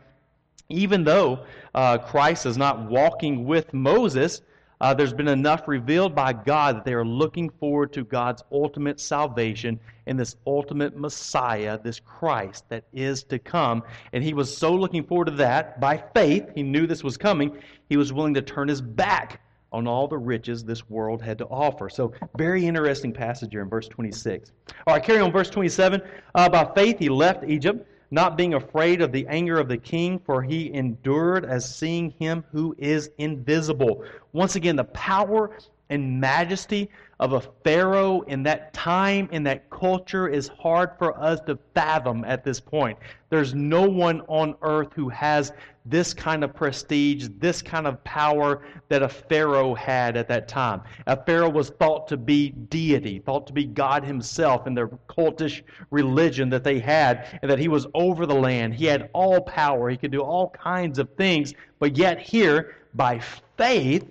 even 0.69 1.03
though 1.03 1.45
uh, 1.73 1.97
Christ 1.97 2.45
is 2.45 2.57
not 2.57 2.89
walking 2.89 3.45
with 3.45 3.73
Moses, 3.73 4.41
uh, 4.81 4.93
there's 4.93 5.13
been 5.13 5.27
enough 5.27 5.67
revealed 5.67 6.13
by 6.13 6.33
God 6.33 6.75
that 6.75 6.85
they 6.85 6.93
are 6.93 7.05
looking 7.05 7.49
forward 7.49 7.93
to 7.93 8.03
God's 8.03 8.43
ultimate 8.51 8.99
salvation 8.99 9.79
and 10.05 10.19
this 10.19 10.35
ultimate 10.45 10.97
Messiah, 10.97 11.79
this 11.81 11.99
Christ 11.99 12.65
that 12.69 12.85
is 12.93 13.23
to 13.25 13.39
come. 13.39 13.83
And 14.11 14.23
he 14.23 14.33
was 14.33 14.55
so 14.55 14.73
looking 14.73 15.03
forward 15.03 15.25
to 15.25 15.31
that 15.31 15.79
by 15.79 16.03
faith, 16.13 16.49
he 16.53 16.63
knew 16.63 16.87
this 16.87 17.03
was 17.03 17.17
coming, 17.17 17.57
he 17.89 17.97
was 17.97 18.11
willing 18.11 18.33
to 18.33 18.41
turn 18.41 18.67
his 18.67 18.81
back 18.81 19.41
on 19.71 19.87
all 19.87 20.07
the 20.07 20.17
riches 20.17 20.63
this 20.63 20.89
world 20.89 21.21
had 21.21 21.37
to 21.37 21.45
offer. 21.47 21.89
So, 21.89 22.13
very 22.37 22.65
interesting 22.65 23.11
passage 23.11 23.51
here 23.51 23.61
in 23.61 23.69
verse 23.69 23.89
26. 23.89 24.51
All 24.87 24.93
right, 24.93 25.03
carry 25.03 25.19
on, 25.19 25.31
verse 25.31 25.49
27. 25.49 26.01
Uh, 26.33 26.49
by 26.49 26.71
faith 26.75 26.97
he 26.97 27.09
left 27.09 27.43
Egypt 27.43 27.85
not 28.11 28.37
being 28.37 28.53
afraid 28.53 29.01
of 29.01 29.11
the 29.11 29.27
anger 29.27 29.59
of 29.59 29.67
the 29.67 29.77
king, 29.77 30.19
for 30.19 30.41
he 30.43 30.73
endured 30.73 31.45
as 31.45 31.75
seeing 31.75 32.11
him 32.19 32.43
who 32.51 32.75
is 32.77 33.09
invisible. 33.17 34.03
Once 34.33 34.55
again, 34.55 34.75
the 34.75 34.83
power 34.85 35.57
and 35.89 36.19
majesty 36.19 36.89
of 37.19 37.33
a 37.33 37.41
Pharaoh 37.63 38.21
in 38.21 38.43
that 38.43 38.73
time, 38.73 39.29
in 39.31 39.43
that 39.43 39.69
culture, 39.69 40.27
is 40.27 40.49
hard 40.59 40.91
for 40.97 41.17
us 41.21 41.39
to 41.41 41.57
fathom 41.73 42.25
at 42.25 42.43
this 42.43 42.59
point. 42.59 42.97
There's 43.29 43.53
no 43.53 43.87
one 43.87 44.21
on 44.27 44.55
earth 44.61 44.91
who 44.93 45.07
has 45.09 45.53
this 45.85 46.13
kind 46.13 46.43
of 46.43 46.53
prestige, 46.53 47.29
this 47.37 47.61
kind 47.61 47.87
of 47.87 48.03
power 48.03 48.63
that 48.89 49.03
a 49.03 49.07
Pharaoh 49.07 49.75
had 49.75 50.17
at 50.17 50.27
that 50.27 50.47
time. 50.47 50.81
A 51.05 51.23
Pharaoh 51.23 51.49
was 51.49 51.69
thought 51.69 52.07
to 52.07 52.17
be 52.17 52.49
deity, 52.49 53.19
thought 53.19 53.47
to 53.47 53.53
be 53.53 53.65
God 53.65 54.03
himself 54.03 54.67
in 54.67 54.73
their 54.73 54.87
cultish 55.07 55.61
religion 55.91 56.49
that 56.49 56.63
they 56.63 56.79
had, 56.79 57.39
and 57.41 57.49
that 57.49 57.59
he 57.59 57.67
was 57.67 57.85
over 57.93 58.25
the 58.25 58.35
land. 58.35 58.73
He 58.73 58.85
had 58.85 59.09
all 59.13 59.39
power, 59.41 59.89
he 59.89 59.97
could 59.97 60.11
do 60.11 60.21
all 60.21 60.49
kinds 60.49 60.99
of 60.99 61.09
things, 61.11 61.53
but 61.79 61.95
yet 61.95 62.19
here, 62.19 62.75
by 62.95 63.19
faith, 63.57 64.09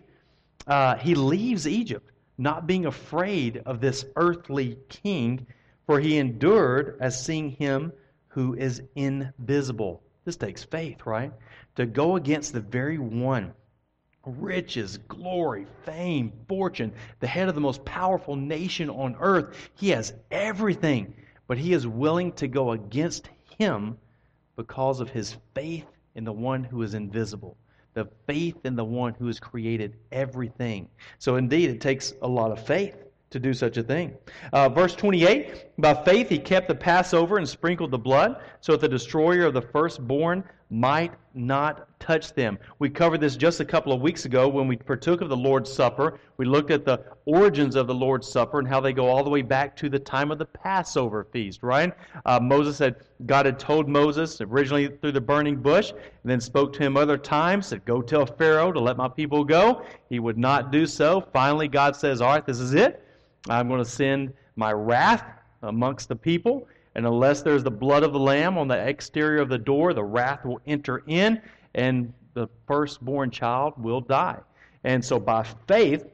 uh, 0.67 0.97
he 0.97 1.15
leaves 1.15 1.69
Egypt, 1.69 2.11
not 2.39 2.67
being 2.67 2.87
afraid 2.87 3.63
of 3.67 3.81
this 3.81 4.05
earthly 4.17 4.79
king, 4.89 5.47
for 5.87 6.01
he 6.01 6.17
endured 6.17 6.97
as 7.01 7.25
seeing 7.25 7.51
him 7.51 7.93
who 8.29 8.55
is 8.55 8.83
invisible. 8.95 10.03
This 10.25 10.37
takes 10.37 10.65
faith, 10.65 11.05
right? 11.05 11.33
To 11.77 11.87
go 11.87 12.17
against 12.17 12.53
the 12.53 12.61
very 12.61 12.99
one 12.99 13.53
riches, 14.27 14.97
glory, 15.09 15.67
fame, 15.85 16.33
fortune, 16.49 16.91
the 17.21 17.27
head 17.27 17.47
of 17.49 17.55
the 17.55 17.61
most 17.61 17.85
powerful 17.85 18.37
nation 18.37 18.89
on 18.89 19.15
earth. 19.21 19.71
He 19.75 19.91
has 19.91 20.15
everything, 20.31 21.15
but 21.47 21.59
he 21.59 21.75
is 21.75 21.87
willing 21.87 22.33
to 22.33 22.49
go 22.49 22.73
against 22.73 23.29
him 23.59 23.99
because 24.57 25.01
of 25.01 25.11
his 25.11 25.37
faith 25.55 25.85
in 26.15 26.25
the 26.25 26.33
one 26.33 26.65
who 26.65 26.81
is 26.83 26.95
invisible 26.95 27.59
the 27.95 28.09
faith 28.27 28.57
in 28.65 28.77
the 28.77 28.85
one 28.85 29.15
who 29.15 29.27
has 29.27 29.41
created 29.41 29.97
everything. 30.13 30.89
So, 31.19 31.37
indeed, 31.37 31.71
it 31.71 31.81
takes 31.81 32.15
a 32.23 32.29
lot 32.29 32.51
of 32.51 32.65
faith 32.65 32.97
to 33.31 33.41
do 33.41 33.53
such 33.53 33.77
a 33.77 33.83
thing. 33.83 34.17
Uh, 34.53 34.69
verse 34.69 34.95
28 34.95 35.79
By 35.79 35.95
faith 36.05 36.29
he 36.29 36.39
kept 36.39 36.69
the 36.69 36.75
Passover 36.75 37.39
and 37.39 37.49
sprinkled 37.49 37.91
the 37.91 37.99
blood, 37.99 38.41
so 38.61 38.73
that 38.73 38.81
the 38.81 38.89
destroyer 38.89 39.45
of 39.45 39.55
the 39.55 39.63
firstborn 39.63 40.45
might 40.71 41.13
not 41.35 41.89
touch 42.01 42.33
them. 42.35 42.59
We 42.79 42.91
covered 42.91 43.21
this 43.21 43.37
just 43.37 43.61
a 43.61 43.65
couple 43.65 43.93
of 43.93 44.01
weeks 44.01 44.25
ago 44.25 44.49
when 44.49 44.69
we 44.69 44.77
partook 44.77 45.21
of 45.21 45.29
the 45.29 45.37
Lord's 45.37 45.73
Supper. 45.73 46.19
We 46.37 46.45
looked 46.45 46.71
at 46.71 46.85
the 46.85 47.03
origins 47.27 47.77
of 47.77 47.87
the 47.87 47.95
Lord's 47.95 48.29
Supper 48.29 48.59
and 48.59 48.69
how 48.69 48.81
they 48.81 48.93
go 48.93 49.09
all 49.09 49.25
the 49.25 49.31
way 49.31 49.43
back 49.43 49.77
to 49.77 49.89
the 49.89 49.99
time 49.99 50.31
of 50.31 50.39
the 50.39 50.45
Passover 50.45 51.25
feast, 51.33 51.63
right? 51.63 51.93
Uh, 52.27 52.41
Moses 52.41 52.77
said, 52.77 52.97
God 53.27 53.47
had 53.47 53.59
told 53.59 53.89
Moses 53.89 54.41
originally 54.41 54.89
through 54.89 55.13
the 55.13 55.21
burning 55.21 55.57
bush, 55.57 55.91
and 55.91 56.01
then 56.25 56.41
spoke 56.41 56.73
to 56.75 56.81
him 56.81 56.97
other 56.97 57.19
times, 57.19 57.67
said, 57.69 57.85
Go 57.85 58.03
tell 58.03 58.27
Pharaoh 58.27 58.73
to 58.73 58.81
let 58.81 58.97
my 58.97 59.09
people 59.09 59.45
go. 59.45 59.83
He 60.11 60.19
would 60.19 60.39
not 60.39 60.71
do 60.71 60.87
so. 60.87 61.27
Finally, 61.33 61.69
God 61.69 61.97
says, 61.97 62.21
All 62.21 62.33
right, 62.33 62.47
this 62.47 62.61
is 62.61 62.75
it. 62.75 63.03
I'm 63.49 63.69
going 63.69 63.83
to 63.83 63.91
send 63.91 64.33
my 64.57 64.73
wrath 64.73 65.25
amongst 65.63 66.09
the 66.09 66.17
people. 66.17 66.69
And 66.95 67.07
unless 67.07 67.43
there's 67.43 67.65
the 67.65 67.71
blood 67.71 68.03
of 68.03 68.13
the 68.13 68.19
Lamb 68.19 68.57
on 68.57 68.69
the 68.69 68.79
exterior 68.79 69.41
of 69.43 69.49
the 69.49 69.59
door, 69.59 69.93
the 69.95 70.05
wrath 70.05 70.45
will 70.45 70.61
enter 70.67 71.03
in, 71.07 71.43
and 71.75 72.13
the 72.35 72.49
firstborn 72.67 73.31
child 73.31 73.75
will 73.77 74.01
die. 74.01 74.39
And 74.85 75.05
so 75.05 75.19
by 75.19 75.45
faith, 75.67 76.05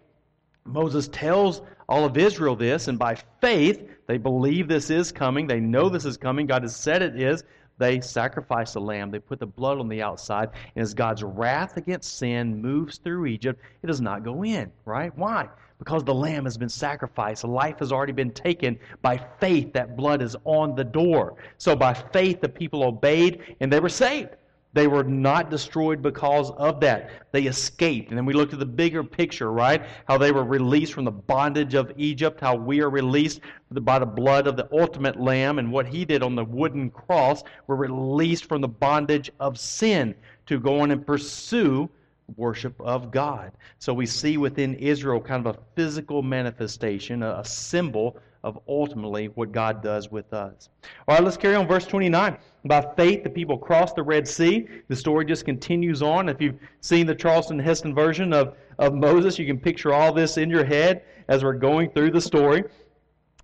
Moses 0.64 1.08
tells 1.08 1.62
all 1.88 2.04
of 2.04 2.16
Israel 2.16 2.56
this, 2.56 2.88
and 2.88 2.98
by 2.98 3.16
faith, 3.40 3.88
they 4.06 4.16
believe 4.16 4.68
this 4.68 4.90
is 4.90 5.12
coming. 5.12 5.46
They 5.46 5.60
know 5.60 5.88
this 5.88 6.04
is 6.04 6.16
coming. 6.16 6.46
God 6.46 6.62
has 6.62 6.76
said 6.76 7.02
it 7.02 7.20
is. 7.20 7.44
They 7.78 8.00
sacrifice 8.00 8.74
the 8.74 8.80
lamb. 8.80 9.10
They 9.10 9.18
put 9.18 9.40
the 9.40 9.46
blood 9.46 9.78
on 9.78 9.88
the 9.88 10.02
outside. 10.02 10.50
And 10.76 10.82
as 10.82 10.94
God's 10.94 11.22
wrath 11.22 11.76
against 11.76 12.18
sin 12.18 12.60
moves 12.60 12.98
through 12.98 13.26
Egypt, 13.26 13.60
it 13.82 13.86
does 13.86 14.00
not 14.00 14.22
go 14.22 14.44
in, 14.44 14.70
right? 14.84 15.16
Why? 15.16 15.48
Because 15.80 16.04
the 16.04 16.14
lamb 16.14 16.44
has 16.44 16.58
been 16.58 16.68
sacrificed. 16.68 17.42
Life 17.42 17.78
has 17.78 17.90
already 17.90 18.12
been 18.12 18.30
taken. 18.30 18.78
By 19.00 19.16
faith, 19.40 19.72
that 19.72 19.96
blood 19.96 20.22
is 20.22 20.36
on 20.44 20.76
the 20.76 20.84
door. 20.84 21.36
So 21.56 21.74
by 21.74 21.94
faith, 21.94 22.40
the 22.40 22.48
people 22.48 22.84
obeyed 22.84 23.56
and 23.60 23.72
they 23.72 23.80
were 23.80 23.88
saved. 23.88 24.36
They 24.72 24.86
were 24.86 25.02
not 25.02 25.50
destroyed 25.50 26.00
because 26.00 26.50
of 26.52 26.80
that. 26.80 27.10
They 27.32 27.44
escaped. 27.44 28.10
And 28.10 28.18
then 28.18 28.26
we 28.26 28.34
looked 28.34 28.52
at 28.52 28.60
the 28.60 28.66
bigger 28.66 29.02
picture, 29.02 29.50
right? 29.50 29.82
How 30.06 30.16
they 30.16 30.30
were 30.30 30.44
released 30.44 30.92
from 30.92 31.04
the 31.04 31.10
bondage 31.10 31.74
of 31.74 31.90
Egypt, 31.96 32.40
how 32.40 32.54
we 32.54 32.80
are 32.80 32.90
released 32.90 33.40
by 33.70 33.98
the 33.98 34.06
blood 34.06 34.46
of 34.46 34.56
the 34.56 34.68
ultimate 34.70 35.18
Lamb 35.18 35.58
and 35.58 35.72
what 35.72 35.86
he 35.86 36.04
did 36.04 36.22
on 36.22 36.36
the 36.36 36.44
wooden 36.44 36.90
cross. 36.90 37.42
We're 37.66 37.76
released 37.76 38.44
from 38.44 38.60
the 38.60 38.68
bondage 38.68 39.30
of 39.40 39.58
sin 39.58 40.14
to 40.46 40.60
go 40.60 40.80
on 40.80 40.90
and 40.90 41.04
pursue 41.04 41.88
worship 42.36 42.80
of 42.80 43.10
God. 43.10 43.52
So 43.78 43.92
we 43.92 44.06
see 44.06 44.36
within 44.36 44.74
Israel 44.74 45.20
kind 45.20 45.46
of 45.46 45.56
a 45.56 45.58
physical 45.74 46.22
manifestation, 46.22 47.22
a, 47.22 47.44
symbol 47.44 48.16
of 48.42 48.58
ultimately 48.68 49.26
what 49.34 49.52
God 49.52 49.82
does 49.82 50.10
with 50.10 50.32
us. 50.32 50.68
All 51.06 51.14
right, 51.14 51.24
let's 51.24 51.36
carry 51.36 51.54
on. 51.54 51.66
Verse 51.66 51.86
29. 51.86 52.38
By 52.64 52.86
faith, 52.96 53.24
the 53.24 53.30
people 53.30 53.58
crossed 53.58 53.96
the 53.96 54.02
Red 54.02 54.26
Sea. 54.26 54.66
The 54.88 54.96
story 54.96 55.24
just 55.24 55.44
continues 55.44 56.02
on. 56.02 56.28
If 56.28 56.40
you've 56.40 56.58
seen 56.80 57.06
the 57.06 57.14
Charleston 57.14 57.58
Heston 57.58 57.94
version 57.94 58.32
of, 58.32 58.56
of 58.78 58.94
Moses, 58.94 59.38
you 59.38 59.46
can 59.46 59.58
picture 59.58 59.92
all 59.92 60.12
this 60.12 60.36
in 60.36 60.50
your 60.50 60.64
head 60.64 61.04
as 61.28 61.42
we're 61.44 61.54
going 61.54 61.90
through 61.90 62.10
the 62.10 62.20
story. 62.20 62.64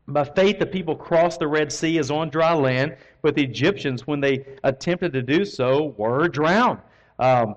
By 0.09 0.25
faith, 0.25 0.59
the 0.59 0.67
people 0.67 0.95
crossed 0.95 1.41
the 1.41 1.49
Red 1.49 1.73
Sea 1.73 1.99
as 1.99 2.11
on 2.11 2.31
dry 2.31 2.55
land, 2.55 2.97
but 3.23 3.35
the 3.35 3.43
Egyptians, 3.43 4.07
when 4.07 4.21
they 4.21 4.47
attempted 4.63 5.13
to 5.15 5.23
do 5.23 5.45
so, 5.45 5.95
were 5.99 6.29
drowned. 6.29 6.79
Um, 7.19 7.57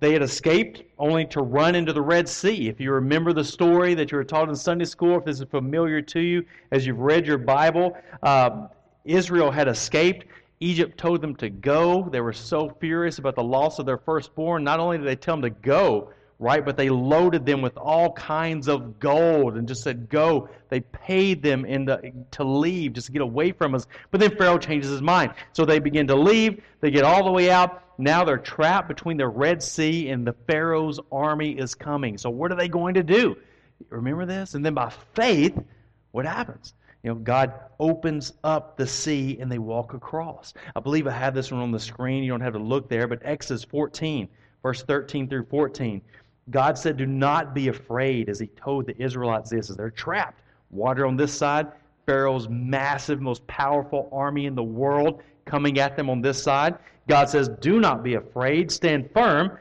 they 0.00 0.12
had 0.12 0.22
escaped 0.22 0.82
only 0.98 1.24
to 1.26 1.40
run 1.40 1.74
into 1.74 1.92
the 1.92 2.00
Red 2.00 2.28
Sea. 2.28 2.68
If 2.68 2.80
you 2.80 2.92
remember 2.92 3.32
the 3.32 3.44
story 3.44 3.94
that 3.94 4.12
you 4.12 4.18
were 4.18 4.24
taught 4.24 4.48
in 4.48 4.54
Sunday 4.54 4.84
school, 4.84 5.18
if 5.18 5.24
this 5.24 5.40
is 5.40 5.46
familiar 5.50 6.00
to 6.02 6.20
you 6.20 6.44
as 6.70 6.86
you've 6.86 7.00
read 7.00 7.26
your 7.26 7.38
Bible, 7.38 7.96
uh, 8.22 8.68
Israel 9.04 9.50
had 9.50 9.66
escaped. 9.68 10.26
Egypt 10.60 10.98
told 10.98 11.20
them 11.20 11.34
to 11.36 11.50
go. 11.50 12.08
They 12.10 12.20
were 12.20 12.32
so 12.32 12.76
furious 12.80 13.18
about 13.18 13.36
the 13.36 13.42
loss 13.42 13.78
of 13.78 13.86
their 13.86 13.98
firstborn. 13.98 14.64
Not 14.64 14.80
only 14.80 14.98
did 14.98 15.06
they 15.06 15.16
tell 15.16 15.36
them 15.36 15.42
to 15.42 15.50
go, 15.50 16.10
right? 16.38 16.64
But 16.64 16.76
they 16.76 16.88
loaded 16.88 17.44
them 17.44 17.62
with 17.62 17.76
all 17.76 18.12
kinds 18.12 18.68
of 18.68 19.00
gold 19.00 19.56
and 19.56 19.66
just 19.66 19.82
said, 19.82 20.08
go. 20.08 20.48
They 20.68 20.80
paid 20.80 21.42
them 21.42 21.64
in 21.64 21.84
the, 21.84 22.12
to 22.32 22.44
leave, 22.44 22.92
just 22.92 23.06
to 23.06 23.12
get 23.12 23.22
away 23.22 23.52
from 23.52 23.74
us. 23.74 23.86
But 24.10 24.20
then 24.20 24.36
Pharaoh 24.36 24.58
changes 24.58 24.90
his 24.90 25.02
mind. 25.02 25.32
So 25.52 25.64
they 25.64 25.78
begin 25.78 26.06
to 26.08 26.16
leave. 26.16 26.62
They 26.80 26.90
get 26.90 27.04
all 27.04 27.24
the 27.24 27.32
way 27.32 27.50
out. 27.50 27.82
Now 27.98 28.24
they're 28.24 28.38
trapped 28.38 28.86
between 28.86 29.16
the 29.16 29.26
Red 29.26 29.62
Sea 29.62 30.08
and 30.10 30.24
the 30.24 30.34
Pharaoh's 30.46 31.00
army 31.10 31.58
is 31.58 31.74
coming. 31.74 32.16
So 32.18 32.30
what 32.30 32.52
are 32.52 32.56
they 32.56 32.68
going 32.68 32.94
to 32.94 33.02
do? 33.02 33.36
Remember 33.90 34.24
this? 34.24 34.54
And 34.54 34.64
then 34.64 34.74
by 34.74 34.92
faith, 35.14 35.58
what 36.12 36.24
happens? 36.24 36.74
You 37.02 37.10
know, 37.10 37.16
God 37.16 37.54
opens 37.78 38.32
up 38.44 38.76
the 38.76 38.86
sea 38.86 39.38
and 39.40 39.50
they 39.50 39.58
walk 39.58 39.94
across. 39.94 40.52
I 40.74 40.80
believe 40.80 41.06
I 41.06 41.12
have 41.12 41.34
this 41.34 41.50
one 41.50 41.60
on 41.60 41.72
the 41.72 41.80
screen. 41.80 42.22
You 42.22 42.30
don't 42.30 42.40
have 42.40 42.54
to 42.54 42.58
look 42.58 42.88
there, 42.88 43.08
but 43.08 43.20
Exodus 43.24 43.64
14, 43.64 44.28
verse 44.62 44.82
13 44.82 45.28
through 45.28 45.46
14. 45.46 46.02
God 46.50 46.78
said, 46.78 46.96
Do 46.96 47.06
not 47.06 47.54
be 47.54 47.68
afraid, 47.68 48.28
as 48.28 48.38
He 48.38 48.46
told 48.48 48.86
the 48.86 49.00
Israelites 49.02 49.50
this, 49.50 49.70
as 49.70 49.76
they're 49.76 49.90
trapped. 49.90 50.42
Water 50.70 51.06
on 51.06 51.16
this 51.16 51.32
side, 51.32 51.68
Pharaoh's 52.06 52.48
massive, 52.48 53.20
most 53.20 53.46
powerful 53.46 54.08
army 54.12 54.46
in 54.46 54.54
the 54.54 54.62
world 54.62 55.22
coming 55.44 55.78
at 55.78 55.96
them 55.96 56.08
on 56.08 56.20
this 56.20 56.42
side. 56.42 56.76
God 57.06 57.28
says, 57.28 57.48
Do 57.60 57.80
not 57.80 58.02
be 58.02 58.14
afraid, 58.14 58.70
stand 58.70 59.10
firm, 59.12 59.58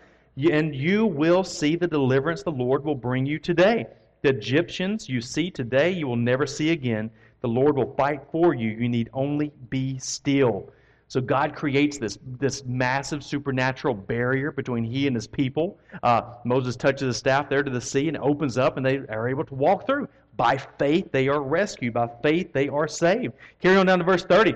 and 0.52 0.76
you 0.76 1.06
will 1.06 1.43
see 1.43 1.76
the 1.76 1.88
deliverance 1.88 2.43
the 2.43 2.52
Lord 2.52 2.86
will 2.86 2.95
bring 2.95 3.26
you 3.26 3.39
today. 3.39 3.88
The 4.21 4.30
Egyptians 4.30 5.10
you 5.10 5.21
see 5.21 5.50
today, 5.50 5.91
you 5.91 6.08
will 6.08 6.15
never 6.15 6.45
see 6.45 6.71
again. 6.71 7.10
The 7.41 7.47
Lord 7.47 7.76
will 7.78 7.93
fight 7.95 8.21
for 8.32 8.54
you. 8.54 8.69
You 8.69 8.89
need 8.89 9.10
only 9.13 9.52
be 9.69 9.97
still. 10.00 10.71
So 11.10 11.22
God 11.22 11.56
creates 11.56 11.98
this, 11.98 12.20
this 12.39 12.65
massive 12.65 13.24
supernatural 13.24 13.93
barrier 13.93 14.52
between 14.52 14.84
he 14.84 15.08
and 15.08 15.15
his 15.15 15.28
people. 15.28 15.80
Uh, 16.04 16.22
Moses 16.43 16.76
touches 16.76 17.08
the 17.08 17.13
staff 17.13 17.50
there 17.50 17.63
to 17.63 17.72
the 17.72 17.80
sea 17.80 18.10
and 18.10 18.17
opens 18.17 18.58
up 18.58 18.78
and 18.78 18.86
they 18.86 18.98
are 18.98 19.30
able 19.30 19.46
to 19.46 19.56
walk 19.56 19.86
through. 19.86 20.10
By 20.36 20.58
faith, 20.58 21.12
they 21.12 21.30
are 21.30 21.41
rescued. 21.41 21.93
By 21.93 22.10
faith, 22.22 22.52
they 22.52 22.67
are 22.67 22.88
saved. 22.88 23.34
Carry 23.62 23.78
on 23.78 23.86
down 23.86 24.00
to 24.00 24.06
verse 24.06 24.26
30. 24.26 24.56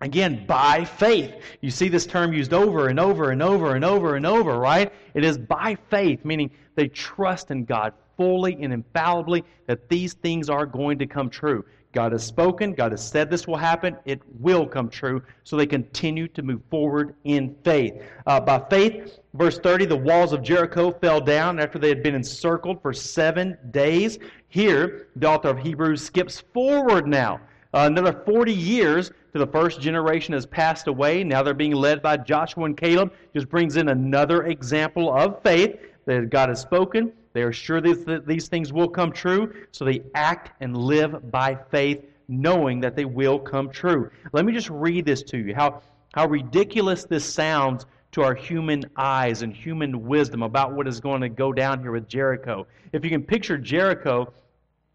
Again, 0.00 0.46
by 0.46 0.84
faith. 0.84 1.34
You 1.60 1.70
see 1.70 1.88
this 1.88 2.06
term 2.06 2.32
used 2.32 2.52
over 2.52 2.88
and 2.88 3.00
over 3.00 3.30
and 3.30 3.42
over 3.42 3.74
and 3.74 3.84
over 3.84 4.16
and 4.16 4.26
over, 4.26 4.58
right? 4.58 4.92
It 5.14 5.24
is 5.24 5.38
by 5.38 5.76
faith, 5.90 6.24
meaning 6.24 6.50
they 6.74 6.88
trust 6.88 7.50
in 7.50 7.64
God 7.64 7.94
fully 8.16 8.62
and 8.62 8.72
infallibly 8.72 9.44
that 9.66 9.88
these 9.88 10.14
things 10.14 10.50
are 10.50 10.66
going 10.66 10.98
to 10.98 11.06
come 11.06 11.30
true. 11.30 11.64
God 11.92 12.12
has 12.12 12.24
spoken, 12.24 12.74
God 12.74 12.92
has 12.92 13.06
said 13.06 13.30
this 13.30 13.46
will 13.46 13.56
happen, 13.56 13.96
it 14.04 14.20
will 14.40 14.66
come 14.66 14.90
true. 14.90 15.22
So 15.44 15.56
they 15.56 15.66
continue 15.66 16.28
to 16.28 16.42
move 16.42 16.60
forward 16.70 17.14
in 17.24 17.56
faith. 17.64 18.02
Uh, 18.26 18.40
by 18.40 18.62
faith, 18.68 19.18
verse 19.34 19.58
30, 19.58 19.86
the 19.86 19.96
walls 19.96 20.32
of 20.32 20.42
Jericho 20.42 20.90
fell 20.90 21.20
down 21.20 21.58
after 21.58 21.78
they 21.78 21.88
had 21.88 22.02
been 22.02 22.14
encircled 22.14 22.82
for 22.82 22.92
seven 22.92 23.56
days. 23.70 24.18
Here, 24.48 25.08
the 25.16 25.28
author 25.28 25.48
of 25.48 25.58
Hebrews 25.58 26.02
skips 26.04 26.42
forward 26.52 27.06
now. 27.06 27.40
Uh, 27.74 27.88
another 27.90 28.22
40 28.24 28.52
years 28.52 29.10
to 29.32 29.38
the 29.38 29.46
first 29.46 29.80
generation 29.80 30.34
has 30.34 30.46
passed 30.46 30.88
away. 30.88 31.22
Now 31.24 31.42
they're 31.42 31.54
being 31.54 31.74
led 31.74 32.02
by 32.02 32.16
Joshua 32.16 32.64
and 32.64 32.76
Caleb. 32.76 33.12
Just 33.34 33.48
brings 33.48 33.76
in 33.76 33.88
another 33.88 34.44
example 34.44 35.14
of 35.14 35.42
faith 35.42 35.78
that 36.06 36.30
God 36.30 36.48
has 36.48 36.60
spoken. 36.60 37.12
They 37.32 37.42
are 37.42 37.52
sure 37.52 37.80
that 37.80 38.24
these 38.26 38.48
things 38.48 38.72
will 38.72 38.88
come 38.88 39.12
true, 39.12 39.52
so 39.70 39.84
they 39.84 40.02
act 40.14 40.52
and 40.60 40.76
live 40.76 41.30
by 41.30 41.56
faith, 41.70 42.04
knowing 42.28 42.80
that 42.80 42.96
they 42.96 43.04
will 43.04 43.38
come 43.38 43.70
true. 43.70 44.10
Let 44.32 44.44
me 44.44 44.52
just 44.52 44.70
read 44.70 45.04
this 45.04 45.22
to 45.24 45.38
you 45.38 45.54
how, 45.54 45.82
how 46.14 46.26
ridiculous 46.26 47.04
this 47.04 47.24
sounds 47.24 47.86
to 48.12 48.22
our 48.22 48.34
human 48.34 48.84
eyes 48.96 49.42
and 49.42 49.54
human 49.54 50.06
wisdom 50.06 50.42
about 50.42 50.72
what 50.72 50.88
is 50.88 51.00
going 51.00 51.20
to 51.20 51.28
go 51.28 51.52
down 51.52 51.80
here 51.80 51.92
with 51.92 52.08
Jericho. 52.08 52.66
If 52.92 53.04
you 53.04 53.10
can 53.10 53.22
picture 53.22 53.58
Jericho, 53.58 54.32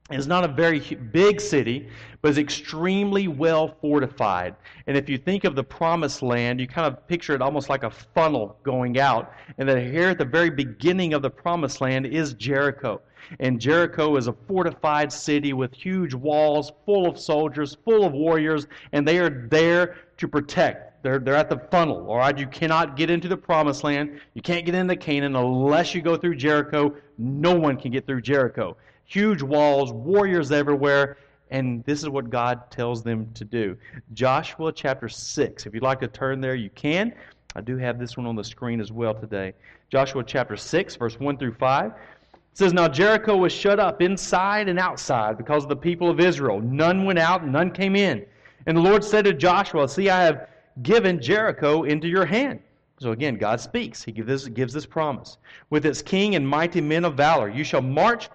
it's 0.09 0.27
not 0.27 0.43
a 0.43 0.49
very 0.49 0.79
big 0.79 1.39
city, 1.39 1.87
but 2.21 2.29
it's 2.29 2.37
extremely 2.37 3.29
well 3.29 3.77
fortified. 3.79 4.55
And 4.85 4.97
if 4.97 5.07
you 5.07 5.17
think 5.17 5.45
of 5.45 5.55
the 5.55 5.63
promised 5.63 6.21
land, 6.21 6.59
you 6.59 6.67
kind 6.67 6.85
of 6.85 7.07
picture 7.07 7.33
it 7.33 7.41
almost 7.41 7.69
like 7.69 7.83
a 7.83 7.89
funnel 7.89 8.57
going 8.63 8.99
out. 8.99 9.31
And 9.57 9.67
that 9.69 9.81
here 9.81 10.09
at 10.09 10.17
the 10.17 10.25
very 10.25 10.49
beginning 10.49 11.13
of 11.13 11.21
the 11.21 11.29
promised 11.29 11.79
land 11.79 12.05
is 12.05 12.33
Jericho. 12.33 13.01
And 13.39 13.61
Jericho 13.61 14.17
is 14.17 14.27
a 14.27 14.33
fortified 14.45 15.11
city 15.11 15.53
with 15.53 15.73
huge 15.73 16.13
walls, 16.13 16.73
full 16.85 17.07
of 17.07 17.17
soldiers, 17.17 17.77
full 17.85 18.03
of 18.03 18.11
warriors, 18.11 18.67
and 18.91 19.07
they 19.07 19.19
are 19.19 19.47
there 19.49 19.95
to 20.17 20.27
protect. 20.27 21.01
They're, 21.03 21.19
they're 21.19 21.35
at 21.35 21.49
the 21.49 21.59
funnel, 21.71 22.09
all 22.09 22.17
right? 22.17 22.37
You 22.37 22.47
cannot 22.47 22.97
get 22.97 23.09
into 23.09 23.29
the 23.29 23.37
promised 23.37 23.85
land. 23.85 24.19
You 24.33 24.41
can't 24.41 24.65
get 24.65 24.75
into 24.75 24.97
Canaan 24.97 25.37
unless 25.37 25.95
you 25.95 26.01
go 26.01 26.17
through 26.17 26.35
Jericho. 26.35 26.93
No 27.17 27.57
one 27.57 27.77
can 27.77 27.91
get 27.91 28.05
through 28.05 28.21
Jericho 28.21 28.75
huge 29.05 29.41
walls, 29.41 29.91
warriors 29.91 30.51
everywhere, 30.51 31.17
and 31.51 31.83
this 31.85 32.01
is 32.01 32.09
what 32.09 32.29
God 32.29 32.69
tells 32.71 33.03
them 33.03 33.29
to 33.35 33.45
do. 33.45 33.77
Joshua 34.13 34.71
chapter 34.71 35.07
6. 35.07 35.65
If 35.65 35.73
you'd 35.73 35.83
like 35.83 35.99
to 35.99 36.07
turn 36.07 36.41
there, 36.41 36.55
you 36.55 36.69
can. 36.71 37.13
I 37.55 37.61
do 37.61 37.77
have 37.77 37.99
this 37.99 38.17
one 38.17 38.25
on 38.25 38.35
the 38.35 38.43
screen 38.43 38.81
as 38.81 38.91
well 38.91 39.13
today. 39.13 39.53
Joshua 39.91 40.23
chapter 40.23 40.57
6, 40.57 40.95
verse 40.95 41.19
1 41.19 41.37
through 41.37 41.53
5. 41.53 41.91
It 41.91 42.39
says, 42.53 42.73
Now 42.73 42.87
Jericho 42.87 43.37
was 43.37 43.53
shut 43.53 43.79
up 43.79 44.01
inside 44.01 44.67
and 44.67 44.79
outside 44.79 45.37
because 45.37 45.63
of 45.63 45.69
the 45.69 45.75
people 45.75 46.09
of 46.09 46.19
Israel. 46.19 46.59
None 46.61 47.05
went 47.05 47.19
out, 47.19 47.45
none 47.45 47.69
came 47.69 47.95
in. 47.95 48.25
And 48.65 48.77
the 48.77 48.81
Lord 48.81 49.03
said 49.03 49.25
to 49.25 49.33
Joshua, 49.33 49.87
See, 49.87 50.09
I 50.09 50.23
have 50.23 50.47
given 50.81 51.21
Jericho 51.21 51.83
into 51.83 52.07
your 52.07 52.25
hand. 52.25 52.59
So 52.99 53.11
again, 53.11 53.35
God 53.35 53.59
speaks. 53.59 54.03
He 54.03 54.11
gives 54.11 54.27
this, 54.27 54.47
gives 54.47 54.73
this 54.73 54.85
promise. 54.85 55.37
With 55.69 55.85
its 55.85 56.01
king 56.01 56.35
and 56.35 56.47
mighty 56.47 56.81
men 56.81 57.05
of 57.05 57.15
valor, 57.15 57.49
you 57.49 57.63
shall 57.63 57.81
march 57.81 58.29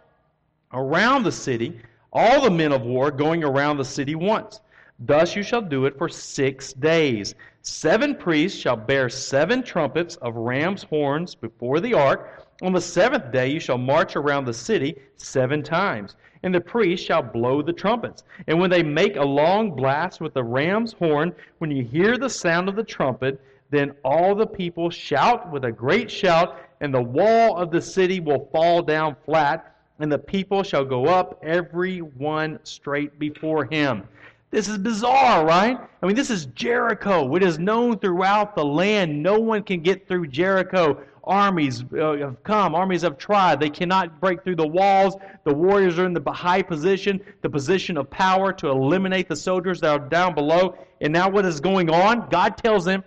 around 0.72 1.22
the 1.22 1.32
city, 1.32 1.80
all 2.12 2.42
the 2.42 2.50
men 2.50 2.72
of 2.72 2.82
war 2.82 3.10
going 3.10 3.44
around 3.44 3.76
the 3.76 3.84
city 3.84 4.14
once. 4.14 4.60
Thus 5.00 5.36
you 5.36 5.42
shall 5.42 5.62
do 5.62 5.86
it 5.86 5.96
for 5.96 6.08
six 6.08 6.72
days. 6.72 7.34
Seven 7.62 8.16
priests 8.16 8.58
shall 8.58 8.76
bear 8.76 9.08
seven 9.08 9.62
trumpets 9.62 10.16
of 10.16 10.34
ram's 10.34 10.82
horns 10.82 11.34
before 11.34 11.80
the 11.80 11.94
ark. 11.94 12.46
On 12.62 12.72
the 12.72 12.80
seventh 12.80 13.30
day 13.30 13.48
you 13.48 13.60
shall 13.60 13.78
march 13.78 14.16
around 14.16 14.44
the 14.44 14.54
city 14.54 14.96
seven 15.16 15.62
times. 15.62 16.16
And 16.42 16.54
the 16.54 16.60
priests 16.60 17.06
shall 17.06 17.22
blow 17.22 17.62
the 17.62 17.72
trumpets. 17.72 18.24
And 18.46 18.58
when 18.58 18.70
they 18.70 18.82
make 18.82 19.16
a 19.16 19.24
long 19.24 19.70
blast 19.70 20.20
with 20.20 20.34
the 20.34 20.42
ram's 20.42 20.92
horn, 20.92 21.32
when 21.58 21.70
you 21.70 21.84
hear 21.84 22.16
the 22.16 22.30
sound 22.30 22.68
of 22.68 22.76
the 22.76 22.82
trumpet, 22.84 23.40
then 23.70 23.92
all 24.04 24.34
the 24.34 24.46
people 24.46 24.90
shout 24.90 25.50
with 25.52 25.64
a 25.64 25.72
great 25.72 26.10
shout, 26.10 26.58
and 26.80 26.92
the 26.92 27.02
wall 27.02 27.56
of 27.56 27.70
the 27.70 27.82
city 27.82 28.18
will 28.18 28.48
fall 28.52 28.82
down 28.82 29.14
flat 29.24 29.77
and 29.98 30.10
the 30.10 30.18
people 30.18 30.62
shall 30.62 30.84
go 30.84 31.06
up, 31.06 31.40
every 31.42 32.00
one 32.00 32.58
straight 32.62 33.18
before 33.18 33.64
him. 33.64 34.04
This 34.50 34.68
is 34.68 34.78
bizarre, 34.78 35.44
right? 35.44 35.78
I 36.02 36.06
mean, 36.06 36.16
this 36.16 36.30
is 36.30 36.46
Jericho. 36.46 37.34
It 37.36 37.42
is 37.42 37.58
known 37.58 37.98
throughout 37.98 38.56
the 38.56 38.64
land. 38.64 39.22
No 39.22 39.38
one 39.38 39.62
can 39.62 39.82
get 39.82 40.08
through 40.08 40.28
Jericho. 40.28 41.02
Armies 41.24 41.84
uh, 41.92 42.16
have 42.16 42.42
come, 42.42 42.74
armies 42.74 43.02
have 43.02 43.18
tried. 43.18 43.60
They 43.60 43.68
cannot 43.68 44.18
break 44.18 44.42
through 44.42 44.56
the 44.56 44.66
walls. 44.66 45.16
The 45.44 45.52
warriors 45.52 45.98
are 45.98 46.06
in 46.06 46.14
the 46.14 46.32
high 46.32 46.62
position, 46.62 47.20
the 47.42 47.50
position 47.50 47.98
of 47.98 48.08
power 48.08 48.50
to 48.54 48.68
eliminate 48.68 49.28
the 49.28 49.36
soldiers 49.36 49.80
that 49.82 49.90
are 49.90 50.08
down 50.08 50.34
below. 50.34 50.78
And 51.02 51.12
now, 51.12 51.28
what 51.28 51.44
is 51.44 51.60
going 51.60 51.90
on? 51.90 52.30
God 52.30 52.56
tells 52.56 52.86
them 52.86 53.04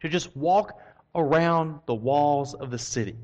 to 0.00 0.08
just 0.08 0.34
walk 0.34 0.80
around 1.14 1.80
the 1.84 1.94
walls 1.94 2.54
of 2.54 2.70
the 2.70 2.78
city. 2.78 3.16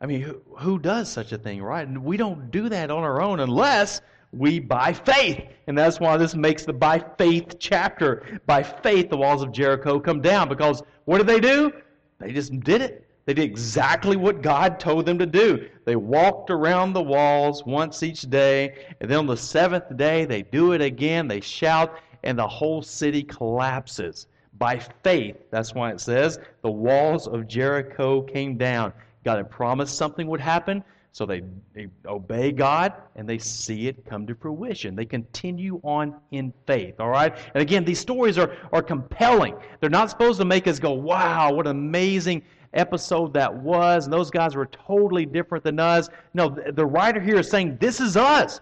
I 0.00 0.06
mean, 0.06 0.20
who, 0.20 0.40
who 0.58 0.78
does 0.78 1.10
such 1.10 1.32
a 1.32 1.38
thing, 1.38 1.62
right? 1.62 1.88
We 1.88 2.16
don't 2.16 2.50
do 2.50 2.68
that 2.68 2.90
on 2.90 3.02
our 3.02 3.22
own 3.22 3.40
unless 3.40 4.00
we 4.32 4.58
by 4.58 4.92
faith. 4.92 5.44
And 5.66 5.76
that's 5.76 6.00
why 6.00 6.16
this 6.16 6.34
makes 6.34 6.64
the 6.64 6.72
by 6.72 7.02
faith 7.16 7.56
chapter. 7.58 8.40
By 8.46 8.62
faith, 8.62 9.08
the 9.08 9.16
walls 9.16 9.42
of 9.42 9.52
Jericho 9.52 9.98
come 9.98 10.20
down 10.20 10.48
because 10.48 10.82
what 11.06 11.18
did 11.18 11.26
they 11.26 11.40
do? 11.40 11.72
They 12.18 12.32
just 12.32 12.58
did 12.60 12.82
it. 12.82 13.06
They 13.24 13.34
did 13.34 13.44
exactly 13.44 14.16
what 14.16 14.40
God 14.40 14.78
told 14.78 15.04
them 15.04 15.18
to 15.18 15.26
do. 15.26 15.68
They 15.84 15.96
walked 15.96 16.50
around 16.50 16.92
the 16.92 17.02
walls 17.02 17.64
once 17.64 18.04
each 18.04 18.22
day, 18.22 18.76
and 19.00 19.10
then 19.10 19.18
on 19.18 19.26
the 19.26 19.36
seventh 19.36 19.96
day, 19.96 20.24
they 20.24 20.42
do 20.42 20.72
it 20.72 20.80
again. 20.80 21.26
They 21.26 21.40
shout, 21.40 21.98
and 22.22 22.38
the 22.38 22.46
whole 22.46 22.82
city 22.82 23.24
collapses. 23.24 24.28
By 24.58 24.78
faith, 25.02 25.36
that's 25.50 25.74
why 25.74 25.90
it 25.90 26.00
says, 26.00 26.38
the 26.62 26.70
walls 26.70 27.26
of 27.26 27.48
Jericho 27.48 28.22
came 28.22 28.56
down. 28.56 28.92
God 29.26 29.38
had 29.38 29.50
promised 29.50 29.96
something 29.96 30.28
would 30.28 30.40
happen, 30.40 30.84
so 31.10 31.26
they, 31.26 31.42
they 31.74 31.88
obey 32.06 32.52
God 32.52 32.92
and 33.16 33.28
they 33.28 33.38
see 33.38 33.88
it 33.88 34.06
come 34.06 34.24
to 34.28 34.36
fruition. 34.36 34.94
They 34.94 35.04
continue 35.04 35.80
on 35.82 36.14
in 36.30 36.52
faith, 36.64 37.00
all 37.00 37.08
right? 37.08 37.36
And 37.52 37.60
again, 37.60 37.84
these 37.84 37.98
stories 37.98 38.38
are, 38.38 38.56
are 38.72 38.82
compelling. 38.82 39.56
They're 39.80 39.90
not 39.90 40.10
supposed 40.10 40.38
to 40.38 40.44
make 40.44 40.68
us 40.68 40.78
go, 40.78 40.92
wow, 40.92 41.52
what 41.52 41.66
an 41.66 41.72
amazing 41.72 42.42
episode 42.72 43.34
that 43.34 43.52
was. 43.52 44.04
And 44.04 44.12
those 44.12 44.30
guys 44.30 44.54
were 44.54 44.66
totally 44.66 45.26
different 45.26 45.64
than 45.64 45.80
us. 45.80 46.08
No, 46.32 46.48
the 46.48 46.86
writer 46.86 47.20
here 47.20 47.40
is 47.40 47.50
saying, 47.50 47.78
this 47.80 48.00
is 48.00 48.16
us. 48.16 48.60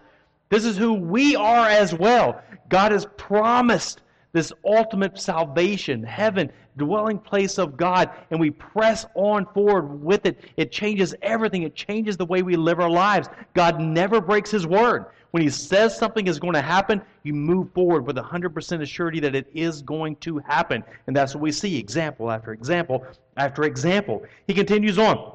This 0.49 0.65
is 0.65 0.77
who 0.77 0.93
we 0.93 1.35
are 1.35 1.67
as 1.67 1.93
well. 1.93 2.41
God 2.69 2.91
has 2.91 3.05
promised 3.17 4.01
this 4.31 4.51
ultimate 4.65 5.19
salvation, 5.19 6.01
heaven, 6.01 6.51
dwelling 6.77 7.19
place 7.19 7.57
of 7.57 7.77
God, 7.77 8.09
and 8.31 8.39
we 8.39 8.51
press 8.51 9.05
on 9.15 9.45
forward 9.53 10.03
with 10.03 10.25
it. 10.25 10.39
It 10.57 10.71
changes 10.71 11.15
everything. 11.21 11.63
It 11.63 11.75
changes 11.75 12.17
the 12.17 12.25
way 12.25 12.41
we 12.41 12.55
live 12.55 12.79
our 12.79 12.89
lives. 12.89 13.29
God 13.53 13.79
never 13.79 14.21
breaks 14.21 14.51
His 14.51 14.67
word. 14.67 15.05
When 15.31 15.43
He 15.43 15.49
says 15.49 15.97
something 15.97 16.27
is 16.27 16.39
going 16.39 16.53
to 16.53 16.61
happen, 16.61 17.01
you 17.23 17.33
move 17.33 17.71
forward 17.73 18.05
with 18.05 18.15
100% 18.15 18.53
assurity 18.53 19.21
that 19.21 19.35
it 19.35 19.47
is 19.53 19.81
going 19.81 20.15
to 20.17 20.39
happen. 20.39 20.83
And 21.07 21.15
that's 21.15 21.33
what 21.33 21.41
we 21.41 21.51
see, 21.51 21.77
example 21.77 22.31
after 22.31 22.53
example 22.53 23.05
after 23.37 23.63
example. 23.63 24.23
He 24.47 24.53
continues 24.53 24.97
on. 24.97 25.33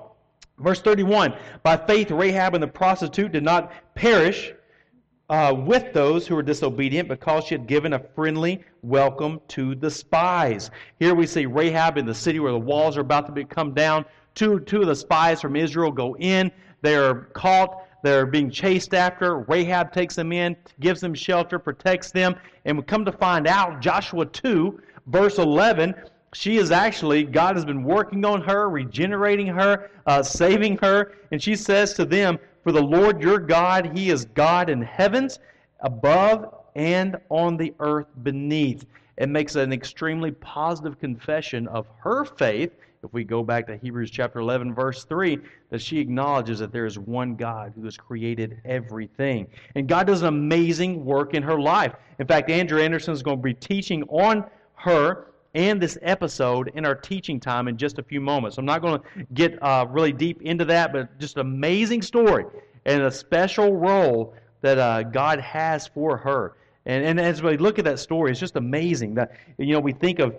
Verse 0.59 0.81
31 0.81 1.35
By 1.63 1.77
faith, 1.77 2.11
Rahab 2.11 2.55
and 2.55 2.63
the 2.63 2.69
prostitute 2.69 3.33
did 3.33 3.43
not 3.43 3.73
perish 3.95 4.53
uh, 5.31 5.55
with 5.55 5.93
those 5.93 6.27
who 6.27 6.35
were 6.35 6.43
disobedient 6.43 7.09
because 7.09 7.45
she 7.45 7.55
had 7.55 7.69
given 7.69 7.93
a 7.93 7.99
friendly 8.17 8.61
welcome 8.83 9.41
to 9.47 9.77
the 9.77 9.89
spies. 9.89 10.73
Here 10.99 11.15
we 11.15 11.25
see 11.25 11.47
Rahab 11.47 11.97
in 11.97 12.05
the 12.05 12.15
city 12.15 12.41
where 12.41 12.51
the 12.51 12.59
walls 12.59 12.97
are 12.97 13.03
about 13.03 13.27
to 13.27 13.33
be, 13.33 13.45
come 13.45 13.73
down. 13.73 14.05
Two, 14.35 14.59
two 14.61 14.81
of 14.81 14.89
the 14.89 14.97
spies 14.97 15.41
from 15.41 15.55
Israel 15.55 15.93
go 15.93 16.17
in. 16.17 16.51
They 16.83 16.97
are 16.97 17.29
caught. 17.33 17.87
They're 18.03 18.27
being 18.27 18.51
chased 18.51 18.93
after. 18.93 19.39
Rahab 19.39 19.93
takes 19.93 20.17
them 20.17 20.33
in, 20.33 20.57
gives 20.81 21.01
them 21.01 21.15
shelter, 21.15 21.61
protects 21.61 22.11
them. 22.11 22.35
And 22.65 22.77
we 22.79 22.83
come 22.83 23.05
to 23.05 23.13
find 23.13 23.47
out, 23.47 23.81
Joshua 23.81 24.27
2, 24.27 24.81
verse 25.07 25.39
11, 25.39 25.95
she 26.33 26.57
is 26.57 26.73
actually, 26.73 27.23
God 27.23 27.55
has 27.55 27.65
been 27.65 27.85
working 27.85 28.25
on 28.25 28.41
her, 28.43 28.69
regenerating 28.69 29.47
her, 29.49 29.91
uh, 30.07 30.25
saving 30.25 30.79
her. 30.79 31.13
And 31.31 31.41
she 31.41 31.55
says 31.55 31.93
to 31.95 32.05
them, 32.05 32.39
for 32.63 32.73
the 32.73 32.83
Lord 32.83 33.23
your 33.23 33.39
God, 33.39 33.97
He 33.97 34.11
is 34.11 34.25
God 34.27 34.71
in 34.71 34.83
heavens 34.83 35.39
above 35.81 36.55
and 36.77 37.17
on 37.29 37.57
the 37.57 37.75
earth 37.81 38.07
beneath. 38.23 38.85
It 39.17 39.29
makes 39.29 39.57
an 39.57 39.73
extremely 39.73 40.31
positive 40.33 40.99
confession 40.99 41.69
of 41.69 41.87
her 42.03 42.25
faith. 42.25 42.73
If 43.03 43.13
we 43.13 43.25
go 43.25 43.43
back 43.43 43.67
to 43.67 43.77
Hebrews 43.77 44.11
chapter 44.11 44.41
11, 44.41 44.75
verse 44.75 45.05
3, 45.05 45.39
that 45.71 45.81
she 45.81 45.99
acknowledges 45.99 46.59
that 46.59 46.71
there 46.73 46.87
is 46.87 46.99
one 46.99 47.35
God 47.35 47.73
who 47.75 47.85
has 47.85 47.97
created 47.97 48.61
everything. 48.65 49.47
And 49.75 49.89
God 49.89 50.07
does 50.07 50.23
an 50.23 50.29
amazing 50.29 51.05
work 51.05 51.35
in 51.35 51.43
her 51.43 51.59
life. 51.59 51.95
In 52.19 52.27
fact, 52.27 52.51
Andrew 52.51 52.81
Anderson 52.81 53.15
is 53.15 53.23
going 53.23 53.39
to 53.39 53.43
be 53.43 53.55
teaching 53.55 54.03
on 54.05 54.45
her 54.75 55.30
and 55.55 55.81
this 55.81 55.99
episode 56.03 56.71
in 56.75 56.87
our 56.87 56.95
teaching 56.95 57.41
time 57.41 57.69
in 57.69 57.77
just 57.77 57.99
a 57.99 58.03
few 58.03 58.21
moments. 58.21 58.59
I'm 58.59 58.65
not 58.65 58.83
going 58.83 59.01
to 59.01 59.07
get 59.35 59.61
uh, 59.63 59.87
really 59.89 60.13
deep 60.13 60.43
into 60.43 60.65
that, 60.67 60.93
but 60.93 61.19
just 61.19 61.37
an 61.37 61.41
amazing 61.41 62.03
story 62.03 62.45
and 62.85 63.03
a 63.03 63.11
special 63.11 63.77
role 63.77 64.35
that 64.61 64.79
uh, 64.79 65.03
God 65.03 65.41
has 65.41 65.87
for 65.89 66.17
her. 66.17 66.57
And, 66.87 67.05
and 67.05 67.21
as 67.21 67.43
we 67.43 67.57
look 67.57 67.79
at 67.79 67.85
that 67.85 67.99
story, 67.99 68.31
it's 68.31 68.41
just 68.41 68.57
amazing 68.57 69.15
that, 69.15 69.33
you 69.59 69.73
know, 69.73 69.81
we 69.81 69.93
think 69.93 70.19
of 70.19 70.35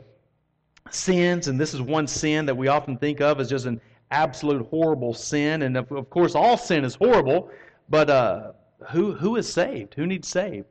sins, 0.90 1.48
and 1.48 1.60
this 1.60 1.74
is 1.74 1.82
one 1.82 2.08
sin 2.08 2.46
that 2.46 2.56
we 2.56 2.68
often 2.68 2.98
think 2.98 3.22
of 3.22 3.40
as 3.40 3.50
just 3.50 3.66
an 3.66 3.80
absolute 4.12 4.66
horrible 4.68 5.14
sin. 5.14 5.64
And 5.64 5.78
of, 5.78 5.92
of 5.92 6.10
course, 6.10 6.36
all 6.36 6.58
sin 6.58 6.86
is 6.86 6.96
horrible, 6.96 7.50
but 7.90 8.10
uh, 8.10 8.52
who, 8.90 9.14
who 9.14 9.36
is 9.36 9.52
saved? 9.52 9.94
Who 9.94 10.08
needs 10.08 10.28
saved? 10.28 10.68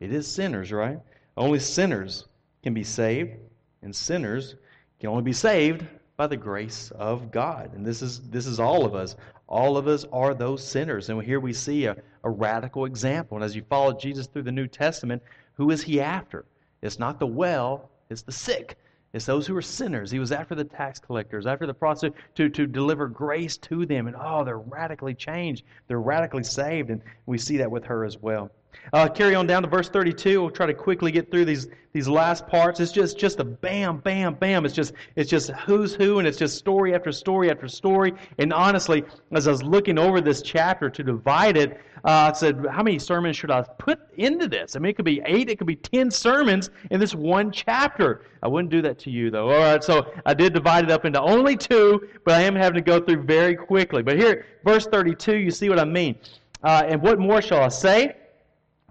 It 0.00 0.12
is 0.12 0.26
sinners, 0.26 0.72
right? 0.72 0.98
Only 1.36 1.60
sinners 1.60 2.26
can 2.62 2.74
be 2.74 2.84
saved 2.84 3.36
and 3.84 3.94
sinners 3.94 4.56
can 4.98 5.10
only 5.10 5.22
be 5.22 5.32
saved 5.32 5.86
by 6.16 6.26
the 6.26 6.36
grace 6.36 6.90
of 6.92 7.30
God. 7.30 7.72
And 7.74 7.84
this 7.84 8.02
is 8.02 8.20
this 8.30 8.46
is 8.46 8.58
all 8.58 8.84
of 8.84 8.94
us. 8.94 9.16
All 9.46 9.76
of 9.76 9.86
us 9.86 10.06
are 10.12 10.34
those 10.34 10.66
sinners. 10.66 11.10
And 11.10 11.22
here 11.22 11.40
we 11.40 11.52
see 11.52 11.86
a, 11.86 11.96
a 12.24 12.30
radical 12.30 12.86
example. 12.86 13.36
And 13.36 13.44
as 13.44 13.54
you 13.54 13.62
follow 13.62 13.92
Jesus 13.92 14.26
through 14.26 14.44
the 14.44 14.52
New 14.52 14.66
Testament, 14.66 15.22
who 15.54 15.70
is 15.70 15.82
he 15.82 16.00
after? 16.00 16.44
It's 16.82 16.98
not 16.98 17.18
the 17.18 17.26
well, 17.26 17.90
it's 18.10 18.22
the 18.22 18.32
sick. 18.32 18.78
It's 19.12 19.26
those 19.26 19.46
who 19.46 19.56
are 19.56 19.62
sinners. 19.62 20.10
He 20.10 20.18
was 20.18 20.32
after 20.32 20.56
the 20.56 20.64
tax 20.64 20.98
collectors, 20.98 21.46
after 21.46 21.66
the 21.66 21.74
prostitute, 21.74 22.16
to, 22.34 22.48
to 22.48 22.66
deliver 22.66 23.06
grace 23.06 23.56
to 23.58 23.86
them. 23.86 24.08
And 24.08 24.16
oh, 24.18 24.44
they're 24.44 24.58
radically 24.58 25.14
changed. 25.14 25.64
They're 25.86 26.00
radically 26.00 26.42
saved. 26.42 26.90
And 26.90 27.00
we 27.26 27.38
see 27.38 27.56
that 27.58 27.70
with 27.70 27.84
her 27.84 28.04
as 28.04 28.18
well. 28.18 28.50
Uh, 28.92 29.08
carry 29.08 29.34
on 29.34 29.46
down 29.46 29.62
to 29.62 29.68
verse 29.68 29.88
32. 29.88 30.40
We'll 30.40 30.50
try 30.50 30.66
to 30.66 30.74
quickly 30.74 31.10
get 31.10 31.30
through 31.30 31.44
these 31.44 31.68
these 31.92 32.08
last 32.08 32.46
parts. 32.48 32.80
It's 32.80 32.90
just 32.90 33.18
just 33.18 33.38
a 33.38 33.44
bam, 33.44 33.98
bam, 33.98 34.34
bam. 34.34 34.64
It's 34.66 34.74
just 34.74 34.94
it's 35.16 35.30
just 35.30 35.50
who's 35.50 35.94
who, 35.94 36.18
and 36.18 36.26
it's 36.26 36.38
just 36.38 36.58
story 36.58 36.94
after 36.94 37.12
story 37.12 37.50
after 37.50 37.68
story. 37.68 38.12
And 38.38 38.52
honestly, 38.52 39.04
as 39.32 39.46
I 39.46 39.52
was 39.52 39.62
looking 39.62 39.98
over 39.98 40.20
this 40.20 40.42
chapter 40.42 40.90
to 40.90 41.02
divide 41.04 41.56
it, 41.56 41.80
uh, 42.04 42.30
I 42.30 42.32
said, 42.32 42.66
how 42.70 42.82
many 42.82 42.98
sermons 42.98 43.36
should 43.36 43.50
I 43.50 43.62
put 43.62 43.98
into 44.18 44.46
this? 44.46 44.76
I 44.76 44.78
mean, 44.78 44.90
it 44.90 44.96
could 44.96 45.06
be 45.06 45.22
eight, 45.24 45.48
it 45.48 45.56
could 45.56 45.66
be 45.66 45.76
ten 45.76 46.10
sermons 46.10 46.70
in 46.90 47.00
this 47.00 47.14
one 47.14 47.50
chapter. 47.50 48.22
I 48.42 48.48
wouldn't 48.48 48.70
do 48.70 48.82
that 48.82 48.98
to 49.00 49.10
you, 49.10 49.30
though. 49.30 49.50
All 49.50 49.58
right, 49.58 49.82
so 49.82 50.12
I 50.26 50.34
did 50.34 50.52
divide 50.52 50.84
it 50.84 50.90
up 50.90 51.06
into 51.06 51.20
only 51.22 51.56
two, 51.56 52.06
but 52.24 52.34
I 52.34 52.42
am 52.42 52.54
having 52.54 52.74
to 52.74 52.82
go 52.82 53.00
through 53.00 53.22
very 53.22 53.56
quickly. 53.56 54.02
But 54.02 54.18
here, 54.18 54.44
verse 54.64 54.86
32, 54.86 55.36
you 55.36 55.50
see 55.50 55.70
what 55.70 55.78
I 55.78 55.84
mean. 55.84 56.16
Uh, 56.62 56.82
and 56.86 57.00
what 57.00 57.18
more 57.18 57.40
shall 57.40 57.62
I 57.62 57.68
say? 57.68 58.16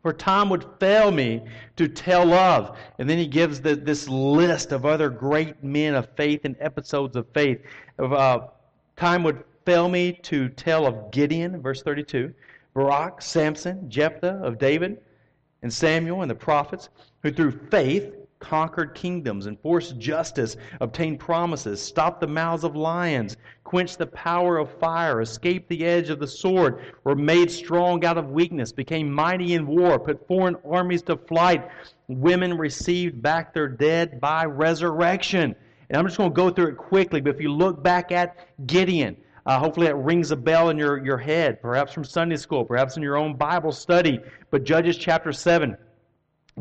For 0.03 0.13
time 0.13 0.49
would 0.49 0.65
fail 0.79 1.11
me 1.11 1.41
to 1.77 1.87
tell 1.87 2.33
of. 2.33 2.77
And 2.99 3.09
then 3.09 3.17
he 3.17 3.25
gives 3.25 3.61
the, 3.61 3.75
this 3.75 4.07
list 4.07 4.73
of 4.73 4.85
other 4.85 5.09
great 5.09 5.63
men 5.63 5.95
of 5.95 6.09
faith 6.15 6.41
and 6.43 6.55
episodes 6.59 7.15
of 7.15 7.25
faith. 7.33 7.61
Uh, 7.97 8.39
time 8.97 9.23
would 9.23 9.43
fail 9.65 9.87
me 9.87 10.11
to 10.23 10.49
tell 10.49 10.85
of 10.85 11.09
Gideon, 11.11 11.61
verse 11.61 11.81
32, 11.81 12.33
Barak, 12.73 13.21
Samson, 13.21 13.89
Jephthah, 13.89 14.41
of 14.43 14.57
David, 14.57 14.97
and 15.61 15.71
Samuel 15.71 16.21
and 16.21 16.29
the 16.29 16.35
prophets, 16.35 16.89
who 17.21 17.31
through 17.31 17.51
faith 17.71 18.13
conquered 18.43 18.93
kingdoms, 18.93 19.47
enforced 19.47 19.97
justice, 19.97 20.57
obtained 20.81 21.17
promises, 21.17 21.81
stopped 21.81 22.19
the 22.19 22.27
mouths 22.27 22.65
of 22.65 22.75
lions, 22.75 23.37
quenched 23.63 23.97
the 23.97 24.05
power 24.07 24.57
of 24.57 24.69
fire, 24.79 25.21
escaped 25.21 25.69
the 25.69 25.85
edge 25.85 26.09
of 26.09 26.19
the 26.19 26.27
sword, 26.27 26.93
were 27.05 27.15
made 27.15 27.49
strong 27.49 28.03
out 28.03 28.17
of 28.17 28.31
weakness, 28.31 28.73
became 28.73 29.09
mighty 29.09 29.53
in 29.53 29.65
war, 29.65 29.97
put 29.97 30.27
foreign 30.27 30.57
armies 30.69 31.01
to 31.01 31.15
flight. 31.15 31.67
Women 32.09 32.57
received 32.57 33.21
back 33.21 33.53
their 33.53 33.69
dead 33.69 34.19
by 34.19 34.43
resurrection. 34.43 35.55
And 35.89 35.97
I'm 35.97 36.05
just 36.05 36.17
going 36.17 36.29
to 36.29 36.35
go 36.35 36.49
through 36.49 36.67
it 36.67 36.77
quickly, 36.77 37.21
but 37.21 37.33
if 37.33 37.41
you 37.41 37.51
look 37.51 37.81
back 37.81 38.11
at 38.11 38.49
Gideon, 38.67 39.15
uh, 39.45 39.57
hopefully 39.57 39.87
that 39.87 39.95
rings 39.95 40.31
a 40.31 40.35
bell 40.35 40.69
in 40.69 40.77
your, 40.77 41.03
your 41.03 41.17
head, 41.17 41.61
perhaps 41.61 41.93
from 41.93 42.03
Sunday 42.03 42.37
school, 42.37 42.65
perhaps 42.65 42.97
in 42.97 43.03
your 43.03 43.15
own 43.15 43.35
Bible 43.35 43.71
study. 43.71 44.19
But 44.51 44.65
Judges 44.65 44.97
chapter 44.97 45.31
7, 45.31 45.77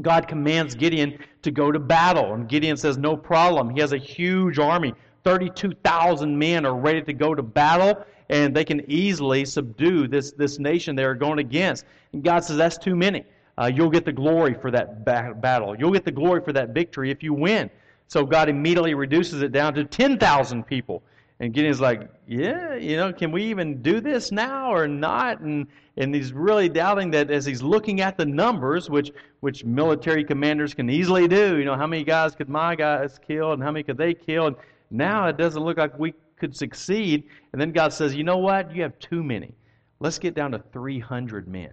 God 0.00 0.26
commands 0.26 0.74
Gideon 0.74 1.18
to 1.42 1.50
go 1.50 1.70
to 1.70 1.78
battle. 1.78 2.34
And 2.34 2.48
Gideon 2.48 2.76
says, 2.76 2.98
No 2.98 3.16
problem. 3.16 3.70
He 3.70 3.80
has 3.80 3.92
a 3.92 3.98
huge 3.98 4.58
army. 4.58 4.94
32,000 5.24 6.36
men 6.36 6.66
are 6.66 6.76
ready 6.76 7.02
to 7.02 7.12
go 7.12 7.34
to 7.34 7.42
battle, 7.42 8.04
and 8.28 8.54
they 8.54 8.64
can 8.64 8.82
easily 8.90 9.44
subdue 9.44 10.08
this, 10.08 10.32
this 10.32 10.58
nation 10.58 10.96
they're 10.96 11.14
going 11.14 11.38
against. 11.38 11.84
And 12.12 12.22
God 12.22 12.44
says, 12.44 12.56
That's 12.56 12.78
too 12.78 12.96
many. 12.96 13.24
Uh, 13.58 13.70
you'll 13.72 13.90
get 13.90 14.04
the 14.04 14.12
glory 14.12 14.54
for 14.54 14.70
that 14.70 15.04
ba- 15.04 15.34
battle. 15.36 15.76
You'll 15.78 15.92
get 15.92 16.04
the 16.04 16.12
glory 16.12 16.40
for 16.42 16.52
that 16.52 16.70
victory 16.70 17.10
if 17.10 17.22
you 17.22 17.34
win. 17.34 17.70
So 18.08 18.24
God 18.24 18.48
immediately 18.48 18.94
reduces 18.94 19.42
it 19.42 19.52
down 19.52 19.74
to 19.74 19.84
10,000 19.84 20.66
people. 20.66 21.02
And 21.42 21.52
Gideon's 21.52 21.80
like, 21.80 22.08
yeah, 22.28 22.76
you 22.76 22.96
know, 22.96 23.12
can 23.12 23.32
we 23.32 23.42
even 23.42 23.82
do 23.82 24.00
this 24.00 24.30
now 24.30 24.72
or 24.72 24.86
not? 24.86 25.40
And 25.40 25.66
and 25.96 26.14
he's 26.14 26.32
really 26.32 26.68
doubting 26.68 27.10
that 27.10 27.32
as 27.32 27.44
he's 27.44 27.62
looking 27.62 28.00
at 28.00 28.16
the 28.16 28.24
numbers, 28.24 28.88
which 28.88 29.10
which 29.40 29.64
military 29.64 30.22
commanders 30.22 30.72
can 30.72 30.88
easily 30.88 31.26
do. 31.26 31.58
You 31.58 31.64
know, 31.64 31.74
how 31.74 31.88
many 31.88 32.04
guys 32.04 32.36
could 32.36 32.48
my 32.48 32.76
guys 32.76 33.18
kill, 33.26 33.54
and 33.54 33.60
how 33.60 33.72
many 33.72 33.82
could 33.82 33.96
they 33.96 34.14
kill? 34.14 34.46
And 34.46 34.56
now 34.92 35.26
it 35.26 35.36
doesn't 35.36 35.60
look 35.60 35.78
like 35.78 35.98
we 35.98 36.14
could 36.36 36.54
succeed. 36.56 37.24
And 37.52 37.60
then 37.60 37.72
God 37.72 37.92
says, 37.92 38.14
you 38.14 38.22
know 38.22 38.38
what? 38.38 38.72
You 38.72 38.82
have 38.82 38.96
too 39.00 39.24
many. 39.24 39.52
Let's 39.98 40.20
get 40.20 40.36
down 40.36 40.52
to 40.52 40.62
300 40.72 41.48
men. 41.48 41.72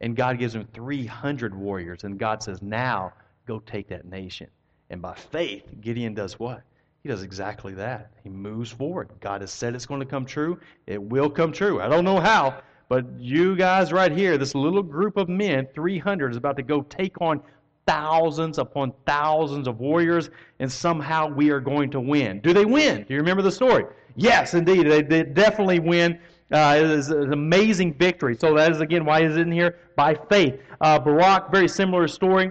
And 0.00 0.16
God 0.16 0.40
gives 0.40 0.56
him 0.56 0.66
300 0.74 1.54
warriors. 1.54 2.02
And 2.02 2.18
God 2.18 2.42
says, 2.42 2.62
now 2.62 3.12
go 3.46 3.60
take 3.60 3.86
that 3.90 4.06
nation. 4.06 4.48
And 4.90 5.00
by 5.00 5.14
faith, 5.14 5.62
Gideon 5.80 6.14
does 6.14 6.40
what? 6.40 6.64
He 7.04 7.10
does 7.10 7.22
exactly 7.22 7.74
that. 7.74 8.12
He 8.22 8.30
moves 8.30 8.70
forward. 8.70 9.10
God 9.20 9.42
has 9.42 9.50
said 9.50 9.74
it's 9.74 9.84
going 9.84 10.00
to 10.00 10.06
come 10.06 10.24
true. 10.24 10.58
It 10.86 11.00
will 11.00 11.28
come 11.28 11.52
true. 11.52 11.82
I 11.82 11.86
don't 11.86 12.02
know 12.02 12.18
how, 12.18 12.62
but 12.88 13.04
you 13.18 13.54
guys 13.56 13.92
right 13.92 14.10
here, 14.10 14.38
this 14.38 14.54
little 14.54 14.82
group 14.82 15.18
of 15.18 15.28
men, 15.28 15.68
300, 15.74 16.30
is 16.30 16.38
about 16.38 16.56
to 16.56 16.62
go 16.62 16.80
take 16.80 17.20
on 17.20 17.42
thousands 17.86 18.56
upon 18.56 18.94
thousands 19.04 19.68
of 19.68 19.80
warriors, 19.80 20.30
and 20.60 20.72
somehow 20.72 21.28
we 21.28 21.50
are 21.50 21.60
going 21.60 21.90
to 21.90 22.00
win. 22.00 22.40
Do 22.40 22.54
they 22.54 22.64
win? 22.64 23.04
Do 23.06 23.12
you 23.12 23.20
remember 23.20 23.42
the 23.42 23.52
story? 23.52 23.84
Yes, 24.16 24.54
indeed. 24.54 24.86
They, 24.86 25.02
they 25.02 25.24
definitely 25.24 25.80
win. 25.80 26.18
Uh, 26.50 26.76
it 26.78 26.84
is 26.84 27.10
an 27.10 27.34
amazing 27.34 27.92
victory. 27.92 28.34
So 28.34 28.54
that 28.54 28.72
is, 28.72 28.80
again, 28.80 29.04
why 29.04 29.24
is 29.24 29.36
in 29.36 29.52
here? 29.52 29.78
By 29.94 30.14
faith. 30.30 30.58
Uh, 30.80 30.98
Barak, 30.98 31.50
very 31.50 31.68
similar 31.68 32.08
story. 32.08 32.50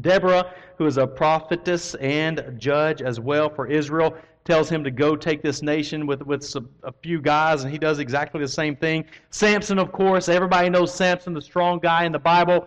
Deborah, 0.00 0.52
who 0.76 0.86
is 0.86 0.98
a 0.98 1.06
prophetess 1.06 1.94
and 1.96 2.54
judge 2.58 3.02
as 3.02 3.20
well 3.20 3.48
for 3.48 3.66
Israel, 3.66 4.16
tells 4.44 4.68
him 4.68 4.84
to 4.84 4.90
go 4.90 5.16
take 5.16 5.42
this 5.42 5.62
nation 5.62 6.06
with, 6.06 6.22
with 6.22 6.42
some, 6.42 6.68
a 6.82 6.92
few 7.02 7.20
guys, 7.20 7.64
and 7.64 7.72
he 7.72 7.78
does 7.78 7.98
exactly 7.98 8.40
the 8.40 8.48
same 8.48 8.76
thing. 8.76 9.04
Samson, 9.30 9.78
of 9.78 9.92
course, 9.92 10.28
everybody 10.28 10.70
knows 10.70 10.94
Samson, 10.94 11.34
the 11.34 11.42
strong 11.42 11.78
guy 11.78 12.04
in 12.04 12.12
the 12.12 12.18
Bible. 12.18 12.66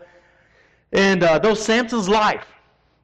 And 0.91 1.23
uh, 1.23 1.39
though 1.39 1.53
Samson's 1.53 2.09
life 2.09 2.45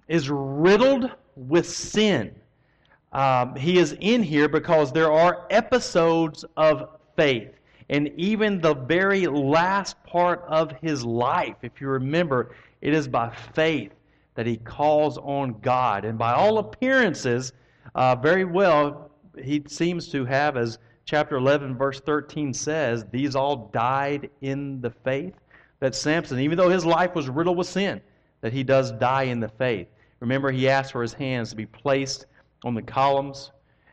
is 0.08 0.30
riddled 0.30 1.12
with 1.36 1.68
sin, 1.68 2.36
um, 3.14 3.56
he 3.56 3.80
is 3.80 3.96
in 4.00 4.22
here 4.22 4.48
because 4.50 4.92
there 4.92 5.12
are 5.12 5.48
episodes 5.50 6.44
of 6.56 6.90
faith. 7.16 7.52
And 7.90 8.12
even 8.18 8.60
the 8.60 8.74
very 8.74 9.26
last 9.28 9.96
part 10.04 10.44
of 10.48 10.72
his 10.82 11.06
life, 11.06 11.56
if 11.62 11.80
you 11.80 11.88
remember, 11.88 12.52
it 12.82 12.94
is 12.94 13.08
by 13.08 13.34
faith 13.54 13.92
that 14.38 14.46
he 14.46 14.56
calls 14.58 15.18
on 15.18 15.60
God. 15.62 16.06
And 16.06 16.16
by 16.16 16.32
all 16.32 16.60
appearances, 16.60 17.54
uh, 17.96 18.16
very 18.16 18.46
well, 18.46 19.10
he 19.44 19.64
seems 19.68 20.10
to 20.10 20.26
have, 20.26 20.56
as 20.58 20.78
chapter 21.06 21.38
11, 21.38 21.76
verse 21.76 22.00
13 22.00 22.54
says, 22.54 23.04
these 23.12 23.36
all 23.36 23.72
died 23.74 24.30
in 24.42 24.80
the 24.80 24.92
faith. 24.92 25.34
That 25.80 25.96
Samson, 25.96 26.40
even 26.40 26.56
though 26.56 26.70
his 26.70 26.86
life 26.86 27.16
was 27.16 27.30
riddled 27.30 27.58
with 27.58 27.66
sin, 27.66 28.00
that 28.42 28.54
he 28.54 28.64
does 28.64 28.92
die 28.92 29.24
in 29.24 29.40
the 29.40 29.50
faith. 29.50 29.88
Remember, 30.20 30.52
he 30.52 30.70
asked 30.70 30.92
for 30.92 31.02
his 31.02 31.14
hands 31.14 31.50
to 31.50 31.56
be 31.56 31.66
placed 31.66 32.28
on 32.64 32.76
the 32.76 32.82
columns, 32.84 33.52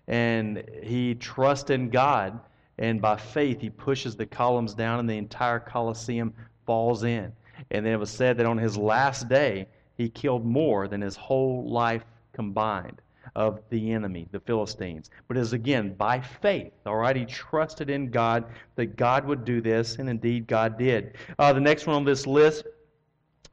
and 0.08 0.62
he 0.82 1.14
trusts 1.14 1.70
in 1.70 1.88
God, 1.88 2.38
and 2.76 3.00
by 3.00 3.16
faith, 3.16 3.62
he 3.62 3.70
pushes 3.70 4.14
the 4.14 4.26
columns 4.26 4.74
down, 4.74 5.00
and 5.00 5.08
the 5.08 5.16
entire 5.16 5.58
Colosseum 5.58 6.34
falls 6.66 7.02
in. 7.02 7.32
And 7.70 7.86
then 7.86 7.94
it 7.94 7.98
was 7.98 8.10
said 8.10 8.36
that 8.36 8.46
on 8.46 8.58
his 8.58 8.76
last 8.76 9.26
day, 9.26 9.68
he 9.96 10.08
killed 10.08 10.44
more 10.44 10.88
than 10.88 11.00
his 11.00 11.16
whole 11.16 11.68
life 11.68 12.04
combined 12.32 13.00
of 13.36 13.60
the 13.70 13.92
enemy, 13.92 14.28
the 14.32 14.40
Philistines. 14.40 15.10
But 15.28 15.36
it 15.36 15.40
is 15.40 15.52
again 15.52 15.94
by 15.94 16.20
faith, 16.20 16.72
all 16.84 16.96
right? 16.96 17.16
He 17.16 17.24
trusted 17.24 17.90
in 17.90 18.10
God 18.10 18.44
that 18.76 18.96
God 18.96 19.24
would 19.24 19.44
do 19.44 19.60
this, 19.60 19.96
and 19.96 20.08
indeed 20.08 20.46
God 20.46 20.78
did. 20.78 21.16
Uh, 21.38 21.52
the 21.52 21.60
next 21.60 21.86
one 21.86 21.96
on 21.96 22.04
this 22.04 22.26
list 22.26 22.64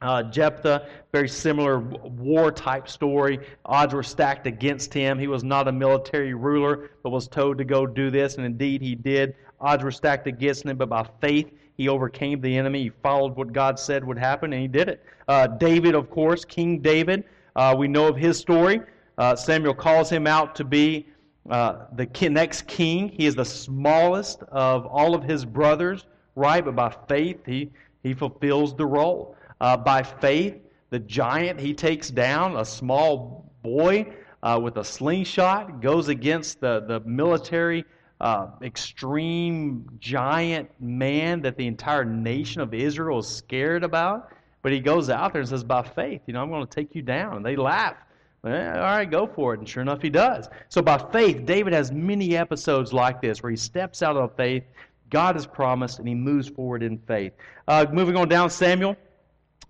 uh, 0.02 0.24
Jephthah, 0.24 0.88
very 1.12 1.30
similar 1.30 1.80
war 1.80 2.52
type 2.52 2.88
story. 2.88 3.40
Odds 3.66 3.94
were 3.94 4.04
stacked 4.04 4.48
against 4.48 4.94
him. 4.94 5.20
He 5.20 5.28
was 5.28 5.44
not 5.44 5.68
a 5.68 5.72
military 5.72 6.34
ruler, 6.34 6.90
but 7.04 7.12
was 7.12 7.28
told 7.28 7.60
to 7.60 7.64
go 7.64 7.86
do 7.86 8.10
this, 8.10 8.36
and 8.36 8.46
indeed 8.46 8.82
he 8.82 8.96
did. 8.96 9.36
Odds 9.60 9.84
were 9.84 9.92
stacked 9.92 10.26
against 10.26 10.66
him, 10.66 10.78
but 10.78 10.90
by 10.90 11.08
faith 11.20 11.52
he 11.78 11.88
overcame 11.88 12.42
the 12.42 12.58
enemy. 12.58 12.84
He 12.84 12.90
followed 12.90 13.36
what 13.36 13.54
God 13.54 13.80
said 13.80 14.04
would 14.06 14.18
happen, 14.18 14.54
and 14.54 14.62
he 14.62 14.68
did 14.68 14.88
it. 14.88 15.04
Uh, 15.28 15.48
David, 15.48 15.96
of 15.96 16.10
course, 16.10 16.46
King 16.46 16.80
David, 16.80 17.24
uh, 17.56 17.76
we 17.78 17.88
know 17.88 18.08
of 18.08 18.16
his 18.16 18.38
story. 18.38 18.82
Uh, 19.18 19.36
Samuel 19.36 19.74
calls 19.74 20.10
him 20.10 20.28
out 20.28 20.56
to 20.56 20.64
be 20.64 21.08
uh, 21.50 21.86
the 21.94 22.30
next 22.30 22.68
king. 22.68 23.10
He 23.10 23.26
is 23.26 23.36
the 23.36 23.46
smallest 23.46 24.44
of 24.44 24.86
all 24.86 25.16
of 25.16 25.24
his 25.24 25.46
brothers, 25.46 26.06
right? 26.36 26.64
But 26.64 26.76
by 26.76 26.94
faith, 27.08 27.40
he, 27.46 27.72
he 28.04 28.14
fulfills 28.14 28.76
the 28.76 28.86
role. 28.86 29.36
Uh, 29.60 29.78
by 29.78 30.04
faith, 30.04 30.56
the 30.90 31.00
giant 31.00 31.60
he 31.60 31.74
takes 31.74 32.10
down, 32.10 32.58
a 32.58 32.66
small 32.66 33.52
boy 33.64 34.14
uh, 34.44 34.60
with 34.62 34.78
a 34.78 34.84
slingshot, 34.84 35.82
goes 35.82 36.10
against 36.10 36.60
the, 36.60 36.82
the 36.88 37.00
military 37.02 37.86
uh, 38.22 38.48
extreme 38.62 39.90
giant 40.00 40.70
man 40.80 41.42
that 41.42 41.58
the 41.58 41.66
entire 41.66 42.06
nation 42.06 42.62
of 42.62 42.72
Israel 42.74 43.20
is 43.20 43.28
scared 43.28 43.84
about. 43.84 44.32
But 44.62 44.72
he 44.72 44.80
goes 44.80 45.10
out 45.10 45.34
there 45.34 45.42
and 45.42 45.50
says, 45.50 45.64
By 45.64 45.82
faith, 45.82 46.22
you 46.28 46.34
know, 46.34 46.42
I'm 46.44 46.50
going 46.50 46.66
to 46.66 46.74
take 46.74 46.94
you 46.94 47.02
down. 47.02 47.38
And 47.38 47.46
they 47.46 47.56
laugh. 47.56 47.96
all 48.44 48.52
right, 48.52 49.10
go 49.10 49.26
for 49.26 49.56
it. 49.56 49.60
And 49.60 49.68
sure 49.68 49.82
enough, 49.82 50.04
he 50.04 50.12
does. 50.12 50.50
So 50.70 50.84
by 50.84 51.00
faith, 51.12 51.48
David 51.48 51.74
has 51.74 51.92
many 51.92 52.38
episodes 52.38 52.94
like 52.94 53.22
this 53.22 53.42
where 53.42 53.50
he 53.50 53.58
steps 53.58 54.04
out 54.04 54.16
of 54.16 54.36
faith, 54.36 54.64
God 55.10 55.36
has 55.36 55.48
promised, 55.48 55.98
and 55.98 56.08
he 56.08 56.14
moves 56.14 56.48
forward 56.48 56.84
in 56.84 57.00
faith. 57.00 57.34
Uh, 57.68 57.88
moving 57.92 58.16
on 58.16 58.30
down, 58.30 58.52
Samuel. 58.52 58.96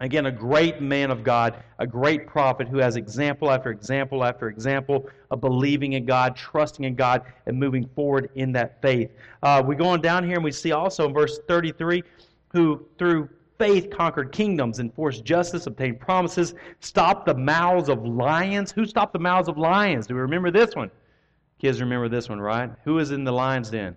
Again, 0.01 0.25
a 0.25 0.31
great 0.31 0.81
man 0.81 1.11
of 1.11 1.23
God, 1.23 1.63
a 1.77 1.85
great 1.85 2.25
prophet 2.25 2.67
who 2.67 2.79
has 2.79 2.95
example 2.95 3.51
after 3.51 3.69
example 3.69 4.23
after 4.23 4.49
example 4.49 5.07
of 5.29 5.41
believing 5.41 5.93
in 5.93 6.07
God, 6.07 6.35
trusting 6.35 6.83
in 6.83 6.95
God, 6.95 7.21
and 7.45 7.57
moving 7.57 7.87
forward 7.95 8.31
in 8.33 8.51
that 8.53 8.81
faith. 8.81 9.11
Uh, 9.43 9.61
we 9.63 9.75
go 9.75 9.85
on 9.85 10.01
down 10.01 10.23
here 10.23 10.35
and 10.35 10.43
we 10.43 10.51
see 10.51 10.71
also 10.71 11.07
in 11.07 11.13
verse 11.13 11.39
33 11.47 12.03
who, 12.51 12.83
through 12.97 13.29
faith, 13.59 13.91
conquered 13.91 14.31
kingdoms, 14.31 14.79
enforced 14.79 15.23
justice, 15.23 15.67
obtained 15.67 15.99
promises, 15.99 16.55
stopped 16.79 17.27
the 17.27 17.35
mouths 17.35 17.87
of 17.87 18.03
lions. 18.03 18.71
Who 18.71 18.87
stopped 18.87 19.13
the 19.13 19.19
mouths 19.19 19.47
of 19.47 19.59
lions? 19.59 20.07
Do 20.07 20.15
we 20.15 20.21
remember 20.21 20.49
this 20.49 20.75
one? 20.75 20.89
Kids 21.59 21.79
remember 21.79 22.09
this 22.09 22.27
one, 22.27 22.41
right? 22.41 22.71
Who 22.85 22.97
is 22.97 23.11
in 23.11 23.23
the 23.23 23.31
lion's 23.31 23.69
den? 23.69 23.95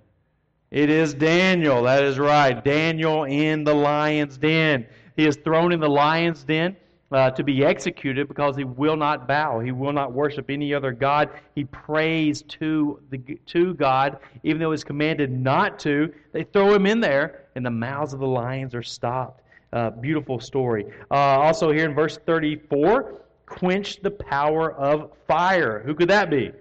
It 0.71 0.91
is 0.91 1.15
Daniel. 1.15 1.85
That 1.85 2.03
is 2.03 2.19
right. 2.19 2.63
Daniel 2.63 3.25
in 3.25 3.65
the 3.65 3.73
lion's 3.73 4.37
den. 4.37 4.87
He 5.17 5.27
is 5.27 5.37
thrown 5.37 5.73
in 5.73 5.81
the 5.81 5.89
lion's 5.89 6.43
den 6.45 6.77
uh, 7.13 7.31
to 7.31 7.45
be 7.45 7.65
executed 7.65 8.27
because 8.27 8.57
he 8.57 8.65
will 8.65 8.97
not 8.97 9.29
bow. 9.29 9.61
He 9.61 9.71
will 9.71 9.93
not 9.93 10.13
worship 10.13 10.51
any 10.51 10.75
other 10.75 10.93
God. 10.93 11.31
He 11.55 11.65
prays 11.65 12.43
to, 12.43 13.01
the, 13.11 13.19
to 13.47 13.75
God, 13.75 14.19
even 14.43 14.61
though 14.61 14.73
he's 14.73 14.85
commanded 14.85 15.31
not 15.31 15.79
to. 15.81 16.13
They 16.33 16.43
throw 16.45 16.75
him 16.75 16.87
in 16.87 17.01
there, 17.01 17.45
and 17.55 17.65
the 17.65 17.71
mouths 17.71 18.13
of 18.13 18.21
the 18.21 18.27
lions 18.27 18.75
are 18.75 18.83
stopped. 18.83 19.43
Uh, 19.73 19.91
beautiful 19.91 20.41
story. 20.41 20.87
Uh, 21.11 21.15
also, 21.15 21.71
here 21.73 21.85
in 21.85 21.95
verse 21.95 22.19
34, 22.27 23.23
quench 23.47 24.01
the 24.03 24.11
power 24.11 24.73
of 24.73 25.13
fire. 25.27 25.83
Who 25.85 25.95
could 25.95 26.09
that 26.11 26.31
be? 26.31 26.53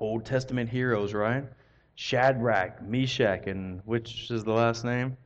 Old 0.00 0.24
Testament 0.24 0.70
heroes, 0.70 1.12
right? 1.12 1.44
Shadrach, 1.94 2.82
Meshach, 2.82 3.46
and 3.46 3.80
which 3.84 4.30
is 4.30 4.44
the 4.44 4.52
last 4.52 4.84
name? 4.84 5.16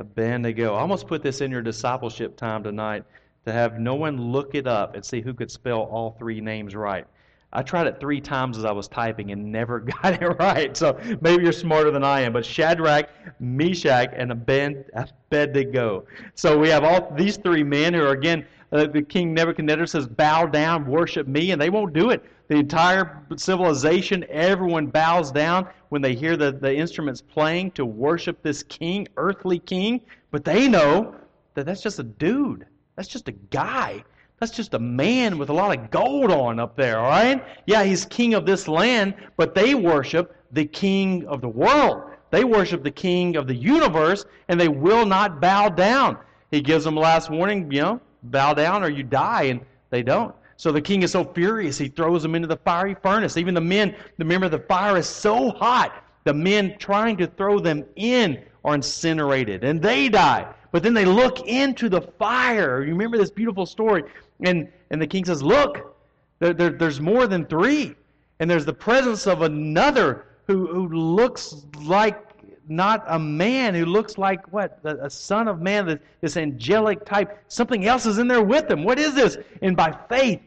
Abednego. 0.00 0.74
I 0.74 0.80
almost 0.80 1.06
put 1.06 1.22
this 1.22 1.42
in 1.42 1.50
your 1.50 1.62
discipleship 1.62 2.36
time 2.36 2.62
tonight 2.62 3.04
to 3.44 3.52
have 3.52 3.78
no 3.78 3.94
one 3.94 4.32
look 4.32 4.54
it 4.54 4.66
up 4.66 4.94
and 4.94 5.04
see 5.04 5.20
who 5.20 5.34
could 5.34 5.50
spell 5.50 5.82
all 5.82 6.16
three 6.18 6.40
names 6.40 6.74
right. 6.74 7.06
I 7.52 7.62
tried 7.62 7.88
it 7.88 7.98
three 7.98 8.20
times 8.20 8.56
as 8.56 8.64
I 8.64 8.70
was 8.70 8.86
typing 8.86 9.32
and 9.32 9.50
never 9.50 9.80
got 10.02 10.22
it 10.22 10.26
right. 10.38 10.76
So 10.76 10.98
maybe 11.20 11.42
you're 11.42 11.52
smarter 11.52 11.90
than 11.90 12.04
I 12.04 12.20
am. 12.20 12.32
But 12.32 12.44
Shadrach, 12.44 13.10
Meshach, 13.40 14.10
and 14.14 14.30
Abednego. 14.32 16.04
So 16.34 16.58
we 16.58 16.68
have 16.68 16.84
all 16.84 17.12
these 17.16 17.36
three 17.36 17.64
men 17.64 17.94
who 17.94 18.02
are, 18.02 18.12
again, 18.12 18.46
uh, 18.72 18.86
the 18.86 19.02
king 19.02 19.34
Nebuchadnezzar 19.34 19.86
says, 19.86 20.06
bow 20.06 20.46
down, 20.46 20.86
worship 20.86 21.26
me, 21.26 21.50
and 21.50 21.60
they 21.60 21.70
won't 21.70 21.92
do 21.92 22.10
it. 22.10 22.24
The 22.46 22.56
entire 22.56 23.20
civilization, 23.36 24.24
everyone 24.28 24.86
bows 24.86 25.32
down 25.32 25.68
when 25.88 26.02
they 26.02 26.14
hear 26.14 26.36
the, 26.36 26.52
the 26.52 26.72
instruments 26.72 27.20
playing 27.20 27.72
to 27.72 27.84
worship 27.84 28.42
this 28.42 28.62
king, 28.62 29.08
earthly 29.16 29.58
king. 29.58 30.00
But 30.30 30.44
they 30.44 30.68
know 30.68 31.16
that 31.54 31.66
that's 31.66 31.82
just 31.82 31.98
a 31.98 32.04
dude. 32.04 32.66
That's 32.94 33.08
just 33.08 33.28
a 33.28 33.32
guy. 33.32 34.04
That's 34.40 34.52
just 34.52 34.72
a 34.72 34.78
man 34.78 35.36
with 35.36 35.50
a 35.50 35.52
lot 35.52 35.76
of 35.76 35.90
gold 35.90 36.30
on 36.30 36.58
up 36.58 36.74
there, 36.74 36.98
all 36.98 37.10
right? 37.10 37.44
Yeah, 37.66 37.84
he's 37.84 38.06
king 38.06 38.32
of 38.32 38.46
this 38.46 38.68
land, 38.68 39.14
but 39.36 39.54
they 39.54 39.74
worship 39.74 40.34
the 40.52 40.64
king 40.64 41.26
of 41.26 41.42
the 41.42 41.48
world. 41.48 42.04
They 42.30 42.44
worship 42.44 42.82
the 42.82 42.90
king 42.90 43.36
of 43.36 43.46
the 43.46 43.54
universe, 43.54 44.24
and 44.48 44.58
they 44.58 44.68
will 44.68 45.04
not 45.04 45.42
bow 45.42 45.68
down. 45.68 46.16
He 46.50 46.62
gives 46.62 46.84
them 46.84 46.96
a 46.96 47.00
last 47.00 47.28
warning, 47.28 47.70
you 47.70 47.82
know, 47.82 48.00
bow 48.22 48.54
down 48.54 48.82
or 48.82 48.88
you 48.88 49.02
die, 49.02 49.42
and 49.42 49.60
they 49.90 50.02
don't. 50.02 50.34
So 50.56 50.72
the 50.72 50.80
king 50.80 51.02
is 51.02 51.10
so 51.10 51.22
furious, 51.22 51.76
he 51.76 51.88
throws 51.88 52.22
them 52.22 52.34
into 52.34 52.48
the 52.48 52.56
fiery 52.56 52.96
furnace. 53.02 53.36
Even 53.36 53.52
the 53.52 53.60
men, 53.60 53.94
remember, 54.16 54.48
the 54.48 54.60
fire 54.60 54.96
is 54.96 55.06
so 55.06 55.50
hot, 55.50 56.02
the 56.24 56.32
men 56.32 56.78
trying 56.78 57.18
to 57.18 57.26
throw 57.26 57.58
them 57.58 57.84
in 57.96 58.42
are 58.64 58.74
incinerated, 58.74 59.64
and 59.64 59.82
they 59.82 60.08
die. 60.08 60.50
But 60.72 60.82
then 60.82 60.94
they 60.94 61.04
look 61.04 61.46
into 61.46 61.88
the 61.88 62.00
fire. 62.00 62.82
You 62.82 62.92
remember 62.92 63.18
this 63.18 63.30
beautiful 63.30 63.66
story? 63.66 64.04
And, 64.42 64.70
and 64.90 65.00
the 65.00 65.06
king 65.06 65.24
says, 65.24 65.42
Look, 65.42 65.96
there, 66.38 66.52
there, 66.52 66.70
there's 66.70 67.00
more 67.00 67.26
than 67.26 67.46
three. 67.46 67.94
And 68.38 68.50
there's 68.50 68.64
the 68.64 68.72
presence 68.72 69.26
of 69.26 69.42
another 69.42 70.26
who, 70.46 70.66
who 70.66 70.88
looks 70.88 71.66
like 71.82 72.30
not 72.70 73.04
a 73.08 73.18
man 73.18 73.74
who 73.74 73.84
looks 73.84 74.16
like 74.16 74.52
what? 74.52 74.78
A 74.84 75.10
son 75.10 75.48
of 75.48 75.60
man, 75.60 76.00
this 76.20 76.36
angelic 76.36 77.04
type. 77.04 77.42
Something 77.48 77.86
else 77.86 78.06
is 78.06 78.18
in 78.18 78.28
there 78.28 78.42
with 78.42 78.70
him. 78.70 78.84
What 78.84 78.98
is 78.98 79.14
this? 79.14 79.36
And 79.60 79.76
by 79.76 79.94
faith, 80.08 80.40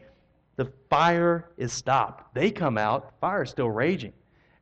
the 0.56 0.72
fire 0.88 1.50
is 1.58 1.72
stopped. 1.72 2.34
They 2.34 2.50
come 2.50 2.78
out, 2.78 3.12
fire 3.20 3.42
is 3.42 3.50
still 3.50 3.70
raging. 3.70 4.12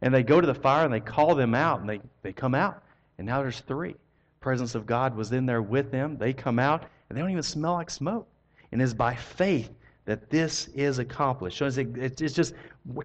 And 0.01 0.12
they 0.12 0.24
go 0.24 0.41
to 0.41 0.47
the 0.47 0.55
fire 0.55 0.85
and 0.85 0.93
they 0.93 1.01
call 1.01 1.37
them 1.37 1.55
out, 1.55 1.80
and 1.80 1.89
they, 1.89 2.01
they 2.22 2.33
come 2.33 2.55
out. 2.55 2.83
And 3.18 3.26
now 3.26 3.41
there's 3.41 3.61
three. 3.61 3.95
Presence 4.41 4.74
of 4.74 4.85
God 4.85 5.14
was 5.14 5.30
in 5.30 5.47
there 5.47 5.62
with 5.62 5.93
them. 5.93 6.18
They 6.18 6.33
come 6.33 6.59
out, 6.59 6.83
and 7.09 7.16
they 7.16 7.22
don't 7.22 7.30
even 7.30 7.45
smell 7.45 7.74
like 7.74 7.91
smoke. 7.91 8.26
And 8.73 8.81
it's 8.81 8.95
by 8.95 9.14
faith 9.14 9.70
that 10.05 10.31
this 10.31 10.68
is 10.75 10.99
accomplished. 10.99 11.59
So 11.59 11.66
it's 11.66 12.35
just 12.35 12.55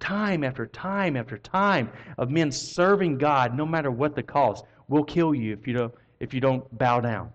time 0.00 0.42
after 0.42 0.66
time 0.66 1.16
after 1.16 1.38
time 1.38 1.90
of 2.16 2.30
men 2.30 2.50
serving 2.50 3.18
God, 3.18 3.56
no 3.56 3.64
matter 3.64 3.90
what 3.90 4.16
the 4.16 4.22
cost. 4.22 4.64
We'll 4.88 5.04
kill 5.04 5.34
you 5.34 5.52
if 5.52 5.66
you 5.66 5.74
don't, 5.74 5.94
if 6.18 6.34
you 6.34 6.40
don't 6.40 6.76
bow 6.76 7.00
down. 7.00 7.30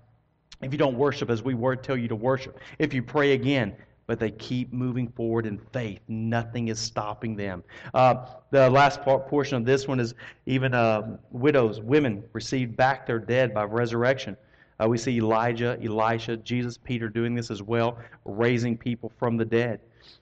If 0.61 0.71
you 0.71 0.77
don't 0.77 0.97
worship 0.97 1.29
as 1.29 1.43
we 1.43 1.53
were, 1.53 1.75
tell 1.75 1.97
you 1.97 2.07
to 2.07 2.15
worship. 2.15 2.59
If 2.79 2.93
you 2.93 3.03
pray 3.03 3.33
again, 3.33 3.75
but 4.05 4.19
they 4.19 4.31
keep 4.31 4.73
moving 4.73 5.07
forward 5.09 5.45
in 5.45 5.57
faith. 5.71 5.99
Nothing 6.07 6.67
is 6.67 6.79
stopping 6.79 7.35
them. 7.35 7.63
Uh, 7.93 8.25
the 8.51 8.69
last 8.69 9.01
part, 9.01 9.27
portion 9.27 9.57
of 9.57 9.65
this 9.65 9.87
one 9.87 9.99
is 9.99 10.13
even 10.45 10.73
uh, 10.73 11.17
widows, 11.31 11.79
women 11.79 12.23
received 12.33 12.75
back 12.75 13.07
their 13.07 13.19
dead 13.19 13.53
by 13.53 13.63
resurrection. 13.63 14.35
Uh, 14.81 14.87
we 14.87 14.97
see 14.97 15.17
Elijah, 15.17 15.77
Elisha, 15.83 16.37
Jesus, 16.37 16.77
Peter 16.77 17.09
doing 17.09 17.35
this 17.35 17.51
as 17.51 17.61
well, 17.61 17.97
raising 18.25 18.77
people 18.77 19.11
from 19.17 19.37
the 19.37 19.45
dead. 19.45 19.79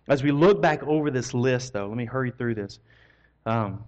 As 0.08 0.24
we 0.24 0.32
look 0.32 0.62
back 0.62 0.84
over 0.84 1.10
this 1.10 1.34
list, 1.34 1.74
though, 1.74 1.88
let 1.88 1.98
me 1.98 2.06
hurry 2.06 2.32
through 2.32 2.56
this. 2.56 2.80
Um, 3.46 3.84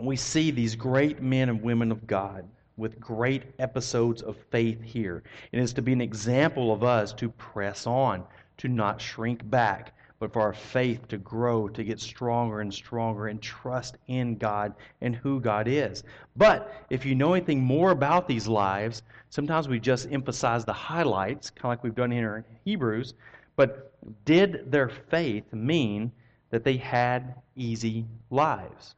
we 0.00 0.16
see 0.16 0.50
these 0.50 0.76
great 0.76 1.22
men 1.22 1.48
and 1.48 1.62
women 1.62 1.90
of 1.90 2.06
God 2.06 2.48
with 2.76 3.00
great 3.00 3.42
episodes 3.58 4.22
of 4.22 4.36
faith 4.50 4.80
here. 4.82 5.22
And 5.52 5.60
it's 5.60 5.72
to 5.74 5.82
be 5.82 5.92
an 5.92 6.00
example 6.00 6.72
of 6.72 6.84
us 6.84 7.12
to 7.14 7.28
press 7.30 7.86
on, 7.86 8.24
to 8.58 8.68
not 8.68 9.00
shrink 9.00 9.48
back, 9.50 9.94
but 10.20 10.32
for 10.32 10.42
our 10.42 10.52
faith 10.52 11.06
to 11.08 11.18
grow, 11.18 11.68
to 11.68 11.84
get 11.84 12.00
stronger 12.00 12.60
and 12.60 12.72
stronger, 12.72 13.28
and 13.28 13.40
trust 13.40 13.98
in 14.08 14.36
God 14.36 14.74
and 15.00 15.14
who 15.14 15.40
God 15.40 15.68
is. 15.68 16.02
But 16.36 16.86
if 16.90 17.06
you 17.06 17.14
know 17.14 17.34
anything 17.34 17.60
more 17.60 17.92
about 17.92 18.26
these 18.26 18.48
lives, 18.48 19.02
sometimes 19.30 19.68
we 19.68 19.78
just 19.78 20.10
emphasize 20.10 20.64
the 20.64 20.72
highlights, 20.72 21.50
kind 21.50 21.66
of 21.66 21.70
like 21.70 21.84
we've 21.84 21.94
done 21.94 22.10
here 22.10 22.36
in 22.36 22.44
Hebrews. 22.64 23.14
But 23.56 23.94
did 24.24 24.70
their 24.70 24.88
faith 24.88 25.52
mean 25.52 26.12
that 26.50 26.64
they 26.64 26.76
had 26.76 27.34
easy 27.54 28.06
lives? 28.30 28.94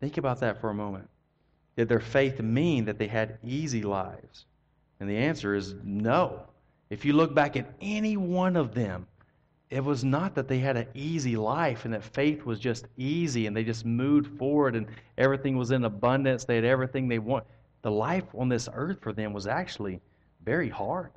Think 0.00 0.16
about 0.16 0.40
that 0.40 0.60
for 0.60 0.70
a 0.70 0.74
moment. 0.74 1.08
Did 1.76 1.88
their 1.88 2.00
faith 2.00 2.40
mean 2.40 2.84
that 2.86 2.98
they 2.98 3.06
had 3.06 3.38
easy 3.44 3.82
lives? 3.82 4.46
And 5.00 5.08
the 5.08 5.16
answer 5.16 5.54
is 5.54 5.74
no. 5.82 6.42
If 6.90 7.04
you 7.04 7.14
look 7.14 7.34
back 7.34 7.56
at 7.56 7.72
any 7.80 8.16
one 8.16 8.56
of 8.56 8.74
them, 8.74 9.06
it 9.72 9.82
was 9.82 10.04
not 10.04 10.34
that 10.34 10.48
they 10.48 10.58
had 10.58 10.76
an 10.76 10.86
easy 10.92 11.34
life 11.34 11.86
and 11.86 11.94
that 11.94 12.04
faith 12.04 12.44
was 12.44 12.60
just 12.60 12.86
easy 12.98 13.46
and 13.46 13.56
they 13.56 13.64
just 13.64 13.86
moved 13.86 14.38
forward 14.38 14.76
and 14.76 14.86
everything 15.16 15.56
was 15.56 15.70
in 15.70 15.86
abundance. 15.86 16.44
They 16.44 16.56
had 16.56 16.66
everything 16.66 17.08
they 17.08 17.18
want. 17.18 17.44
The 17.80 17.90
life 17.90 18.26
on 18.36 18.50
this 18.50 18.68
earth 18.74 18.98
for 19.00 19.14
them 19.14 19.32
was 19.32 19.46
actually 19.46 20.02
very 20.44 20.68
hard. 20.68 21.12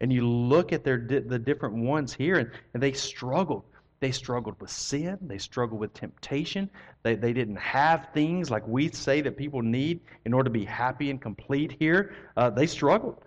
And 0.00 0.12
you 0.12 0.26
look 0.26 0.72
at 0.72 0.82
their 0.82 0.98
the 0.98 1.38
different 1.38 1.76
ones 1.76 2.12
here, 2.12 2.38
and, 2.38 2.50
and 2.74 2.82
they 2.82 2.92
struggled. 2.92 3.62
They 4.00 4.10
struggled 4.10 4.60
with 4.60 4.70
sin. 4.70 5.18
They 5.20 5.38
struggled 5.38 5.78
with 5.78 5.94
temptation. 5.94 6.68
They, 7.04 7.14
they 7.14 7.32
didn't 7.32 7.56
have 7.56 8.08
things 8.12 8.50
like 8.50 8.66
we 8.66 8.88
say 8.88 9.20
that 9.20 9.36
people 9.36 9.62
need 9.62 10.00
in 10.24 10.34
order 10.34 10.48
to 10.48 10.50
be 10.50 10.64
happy 10.64 11.10
and 11.10 11.20
complete 11.20 11.76
here. 11.78 12.14
Uh, 12.36 12.50
they 12.50 12.66
struggled. 12.66 13.18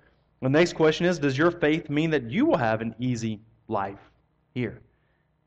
The 0.41 0.49
next 0.49 0.73
question 0.73 1.05
is 1.05 1.19
Does 1.19 1.37
your 1.37 1.51
faith 1.51 1.89
mean 1.89 2.09
that 2.09 2.29
you 2.29 2.45
will 2.45 2.57
have 2.57 2.81
an 2.81 2.95
easy 2.99 3.39
life 3.69 3.99
here? 4.53 4.81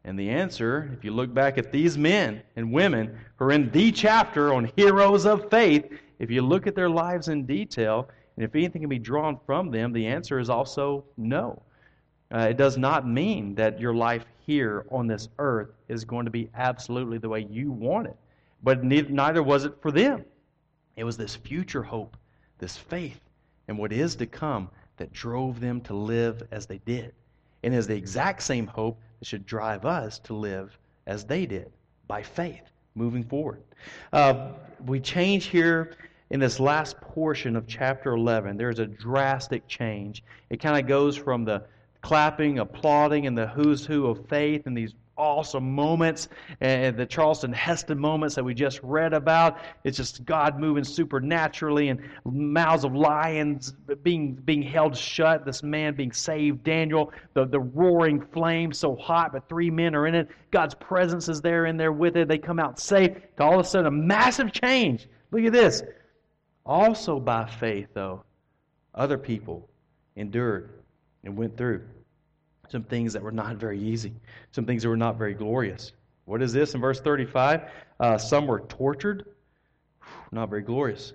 And 0.05 0.19
the 0.19 0.31
answer, 0.31 0.91
if 0.97 1.05
you 1.05 1.11
look 1.11 1.35
back 1.35 1.59
at 1.59 1.73
these 1.73 1.99
men 1.99 2.43
and 2.55 2.73
women 2.73 3.19
who 3.37 3.47
are 3.47 3.53
in 3.53 3.71
the 3.71 3.91
chapter 3.91 4.55
on 4.55 4.71
heroes 4.77 5.27
of 5.27 5.51
faith, 5.51 5.85
if 6.21 6.31
you 6.31 6.43
look 6.43 6.67
at 6.67 6.77
their 6.77 6.89
lives 6.89 7.29
in 7.29 7.45
detail, 7.45 8.09
and 8.37 8.45
if 8.45 8.55
anything 8.55 8.83
can 8.83 8.89
be 8.89 8.99
drawn 8.99 9.39
from 9.47 9.71
them, 9.71 9.93
the 9.93 10.07
answer 10.07 10.39
is 10.39 10.49
also 10.49 11.05
no. 11.17 11.61
Uh, 12.33 12.49
it 12.51 12.57
does 12.57 12.77
not 12.77 13.07
mean 13.07 13.55
that 13.57 13.81
your 13.81 13.95
life 13.95 14.25
here 14.47 14.87
on 14.91 15.07
this 15.07 15.29
earth 15.39 15.71
is 15.89 16.05
going 16.05 16.25
to 16.25 16.31
be 16.31 16.51
absolutely 16.55 17.19
the 17.19 17.29
way 17.29 17.47
you 17.51 17.73
want 17.73 18.07
it. 18.07 18.17
But 18.63 18.85
neither, 18.85 19.11
neither 19.11 19.43
was 19.43 19.65
it 19.65 19.75
for 19.81 19.91
them. 19.91 20.25
It 20.97 21.05
was 21.05 21.17
this 21.17 21.35
future 21.35 21.83
hope, 21.83 22.17
this 22.59 22.77
faith, 22.77 23.21
and 23.69 23.77
what 23.79 23.93
is 23.93 24.17
to 24.17 24.27
come 24.27 24.71
that 24.97 25.13
drove 25.13 25.61
them 25.61 25.81
to 25.83 25.95
live 25.95 26.43
as 26.51 26.67
they 26.67 26.79
did. 26.79 27.13
And 27.67 27.75
is 27.75 27.89
the 27.89 27.97
exact 27.97 28.45
same 28.45 28.69
hope 28.69 28.97
that 29.19 29.27
should 29.27 29.45
drive 29.45 29.85
us 29.85 30.21
to 30.21 30.35
live 30.35 30.79
as 31.09 31.25
they 31.25 31.47
did, 31.47 31.73
by 32.07 32.23
faith, 32.23 32.63
moving 32.95 33.25
forward. 33.25 33.61
Uh, 34.13 34.53
we 34.87 35.01
change 35.01 35.47
here 35.47 35.97
in 36.31 36.39
this 36.39 36.61
last 36.61 37.01
portion 37.01 37.57
of 37.57 37.67
chapter 37.67 38.13
11. 38.13 38.57
There's 38.57 38.79
a 38.79 38.87
drastic 38.87 39.67
change. 39.67 40.23
It 40.49 40.61
kind 40.61 40.79
of 40.79 40.87
goes 40.87 41.17
from 41.17 41.45
the 41.45 41.65
clapping, 42.03 42.61
applauding, 42.61 43.27
and 43.27 43.37
the 43.37 43.49
who's 43.49 43.85
who 43.85 44.07
of 44.07 44.29
faith 44.29 44.69
and 44.69 44.77
these 44.77 44.95
awesome 45.17 45.73
moments 45.73 46.29
and 46.61 46.97
the 46.97 47.07
Charlton 47.07 47.53
Heston 47.53 47.99
moments 47.99 48.35
that 48.35 48.45
we 48.45 48.55
just 48.55 48.81
read 48.83 49.13
about. 49.13 49.59
It's 49.85 49.97
just 49.97 50.25
God 50.25 50.59
moving 50.59 50.85
supernaturally 50.85 51.89
and 51.89 52.01
mouths 52.25 52.85
of 52.85 52.95
lions 52.95 53.75
being 54.03 54.35
being 54.35 54.63
held 54.63 54.97
shut, 54.97 55.45
this 55.45 55.63
man 55.63 55.95
being 55.95 56.13
saved, 56.13 56.65
Daniel, 56.65 57.13
the, 57.35 57.47
the 57.47 57.61
roaring 57.61 58.21
flame 58.21 58.73
so 58.73 58.97
hot, 58.97 59.33
but 59.33 59.49
three 59.49 59.71
men 59.71 59.95
are 59.95 60.07
in 60.07 60.15
it. 60.15 60.29
God's 60.51 60.75
presence 60.75 61.29
is 61.29 61.41
there 61.41 61.67
in 61.67 61.77
there 61.77 61.93
with 61.93 62.17
it. 62.17 62.29
They 62.29 62.39
come 62.39 62.59
out 62.59 62.79
safe. 62.79 63.13
To 63.37 63.43
all 63.43 63.61
of 63.61 63.67
a 63.67 63.69
sudden 63.69 63.87
a 63.87 63.91
massive 63.91 64.53
change. 64.53 65.09
Look 65.31 65.45
at 65.45 65.53
this. 65.53 65.83
Also 66.65 67.21
by 67.21 67.47
faith, 67.47 67.89
though, 67.95 68.25
other 68.95 69.19
people 69.19 69.69
endured 70.17 70.71
and 71.25 71.37
went 71.37 71.57
through 71.57 71.83
some 72.69 72.83
things 72.83 73.13
that 73.13 73.23
were 73.23 73.33
not 73.33 73.57
very 73.57 73.81
easy, 73.81 74.13
some 74.53 74.65
things 74.65 74.83
that 74.83 74.89
were 74.89 74.97
not 74.97 75.17
very 75.17 75.35
glorious. 75.35 75.93
What 76.25 76.43
is 76.43 76.53
this 76.53 76.75
in 76.75 76.81
verse 76.81 77.01
35? 77.01 77.71
Uh, 78.01 78.19
some 78.19 78.47
were 78.47 78.61
tortured, 78.61 79.27
not 80.33 80.51
very 80.51 80.63
glorious, 80.63 81.13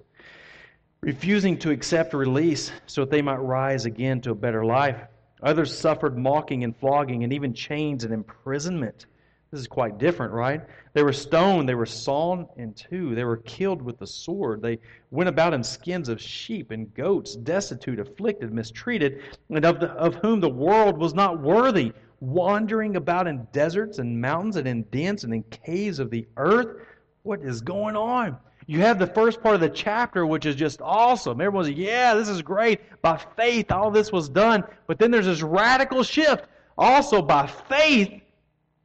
refusing 1.01 1.57
to 1.59 1.71
accept 1.71 2.13
release 2.13 2.71
so 2.85 3.01
that 3.01 3.11
they 3.11 3.21
might 3.21 3.37
rise 3.37 3.85
again 3.85 4.21
to 4.21 4.31
a 4.31 4.35
better 4.35 4.63
life. 4.63 5.01
Others 5.43 5.77
suffered 5.77 6.17
mocking 6.17 6.63
and 6.63 6.75
flogging 6.75 7.23
and 7.23 7.33
even 7.33 7.53
chains 7.53 8.03
and 8.03 8.13
imprisonment. 8.13 9.07
This 9.51 9.59
is 9.59 9.67
quite 9.67 9.97
different, 9.97 10.31
right? 10.31 10.61
They 10.93 11.03
were 11.03 11.11
stoned, 11.11 11.67
they 11.67 11.75
were 11.75 11.85
sawn 11.85 12.47
in 12.55 12.73
two, 12.73 13.15
they 13.15 13.25
were 13.25 13.37
killed 13.37 13.81
with 13.81 13.99
the 13.99 14.07
sword. 14.07 14.61
They 14.61 14.79
went 15.09 15.27
about 15.27 15.53
in 15.53 15.61
skins 15.61 16.07
of 16.07 16.21
sheep 16.21 16.71
and 16.71 16.93
goats, 16.93 17.35
destitute, 17.35 17.99
afflicted, 17.99 18.53
mistreated, 18.53 19.21
and 19.49 19.65
of, 19.65 19.81
the, 19.81 19.89
of 19.91 20.15
whom 20.15 20.39
the 20.39 20.49
world 20.49 20.97
was 20.97 21.13
not 21.13 21.41
worthy, 21.41 21.91
wandering 22.21 22.95
about 22.95 23.27
in 23.27 23.45
deserts 23.51 23.97
and 23.99 24.21
mountains 24.21 24.55
and 24.55 24.69
in 24.69 24.83
dens 24.83 25.25
and 25.25 25.33
in 25.33 25.43
caves 25.43 25.99
of 25.99 26.09
the 26.11 26.25
earth. 26.37 26.77
What 27.23 27.41
is 27.41 27.59
going 27.59 27.97
on? 27.97 28.37
You 28.67 28.79
have 28.79 28.99
the 28.99 29.07
first 29.07 29.41
part 29.41 29.55
of 29.55 29.61
the 29.61 29.69
chapter, 29.69 30.25
which 30.25 30.45
is 30.45 30.55
just 30.55 30.81
awesome. 30.81 31.41
Everyone's, 31.41 31.69
yeah, 31.69 32.13
this 32.13 32.29
is 32.29 32.41
great. 32.41 32.79
By 33.01 33.19
faith, 33.35 33.69
all 33.69 33.91
this 33.91 34.13
was 34.13 34.29
done. 34.29 34.63
But 34.87 34.97
then 34.97 35.11
there's 35.11 35.25
this 35.25 35.41
radical 35.41 36.03
shift. 36.03 36.45
Also, 36.77 37.21
by 37.21 37.47
faith, 37.47 38.21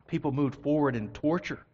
People 0.06 0.32
moved 0.32 0.62
forward 0.62 0.96
in 0.96 1.08
torture 1.10 1.66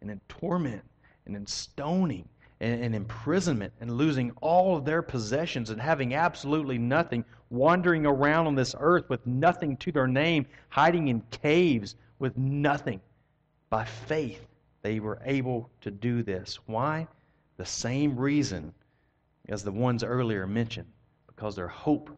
and 0.00 0.10
in 0.10 0.20
torment 0.28 0.82
and 1.26 1.36
in 1.36 1.46
stoning 1.46 2.28
and, 2.60 2.82
in 2.82 2.94
imprisonment 2.94 3.72
and 3.80 3.90
losing 3.90 4.32
all 4.40 4.76
of 4.76 4.84
their 4.84 5.02
possessions 5.02 5.70
and 5.70 5.80
having 5.80 6.14
absolutely 6.14 6.78
nothing, 6.78 7.24
wandering 7.50 8.06
around 8.06 8.46
on 8.46 8.54
this 8.54 8.74
earth 8.78 9.08
with 9.08 9.26
nothing 9.26 9.76
to 9.78 9.92
their 9.92 10.06
name, 10.06 10.46
hiding 10.68 11.08
in 11.08 11.22
caves 11.30 11.96
with 12.18 12.36
nothing. 12.36 13.00
By 13.68 13.84
faith, 13.84 14.46
they 14.82 15.00
were 15.00 15.20
able 15.24 15.70
to 15.80 15.90
do 15.90 16.22
this. 16.22 16.58
Why? 16.66 17.08
The 17.56 17.66
same 17.66 18.16
reason 18.16 18.72
as 19.48 19.64
the 19.64 19.72
ones 19.72 20.04
earlier 20.04 20.46
mentioned 20.46 20.88
because 21.26 21.56
their 21.56 21.68
hope 21.68 22.10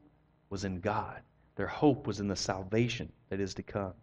was 0.51 0.65
in 0.65 0.81
God. 0.81 1.21
Their 1.57 1.67
hope 1.67 2.07
was 2.07 2.21
in 2.21 2.29
the 2.29 2.37
salvation 2.37 3.11
that 3.29 3.41
is 3.41 3.55
to 3.55 3.63
come. 3.63 3.95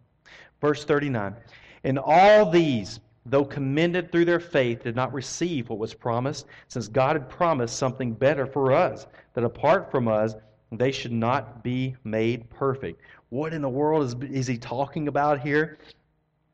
Verse 0.60 0.84
39 0.84 1.36
And 1.84 2.00
all 2.00 2.50
these, 2.50 3.00
though 3.26 3.46
commended 3.46 4.12
through 4.12 4.26
their 4.26 4.40
faith, 4.40 4.84
did 4.84 4.96
not 4.96 5.14
receive 5.14 5.70
what 5.70 5.80
was 5.80 5.94
promised, 5.94 6.46
since 6.68 6.88
God 6.88 7.16
had 7.16 7.30
promised 7.30 7.78
something 7.78 8.14
better 8.14 8.46
for 8.46 8.72
us, 8.72 9.08
that 9.34 9.44
apart 9.44 9.92
from 9.92 10.08
us, 10.08 10.36
they 10.72 10.92
should 10.92 11.12
not 11.12 11.64
be 11.64 11.96
made 12.04 12.50
perfect. 12.50 13.02
What 13.30 13.54
in 13.54 13.62
the 13.62 13.70
world 13.70 14.04
is, 14.04 14.32
is 14.32 14.48
he 14.48 14.58
talking 14.58 15.08
about 15.08 15.42
here? 15.42 15.78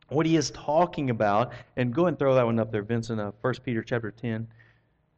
What 0.09 0.25
he 0.25 0.38
is 0.38 0.51
talking 0.51 1.09
about, 1.09 1.53
and 1.75 1.93
go 1.93 2.07
and 2.07 2.17
throw 2.17 2.34
that 2.36 2.45
one 2.45 2.59
up 2.59 2.71
there, 2.71 2.82
Vincent, 2.82 3.19
uh, 3.19 3.32
1 3.41 3.53
Peter 3.63 3.84
chapter 3.84 4.09
10, 4.09 4.47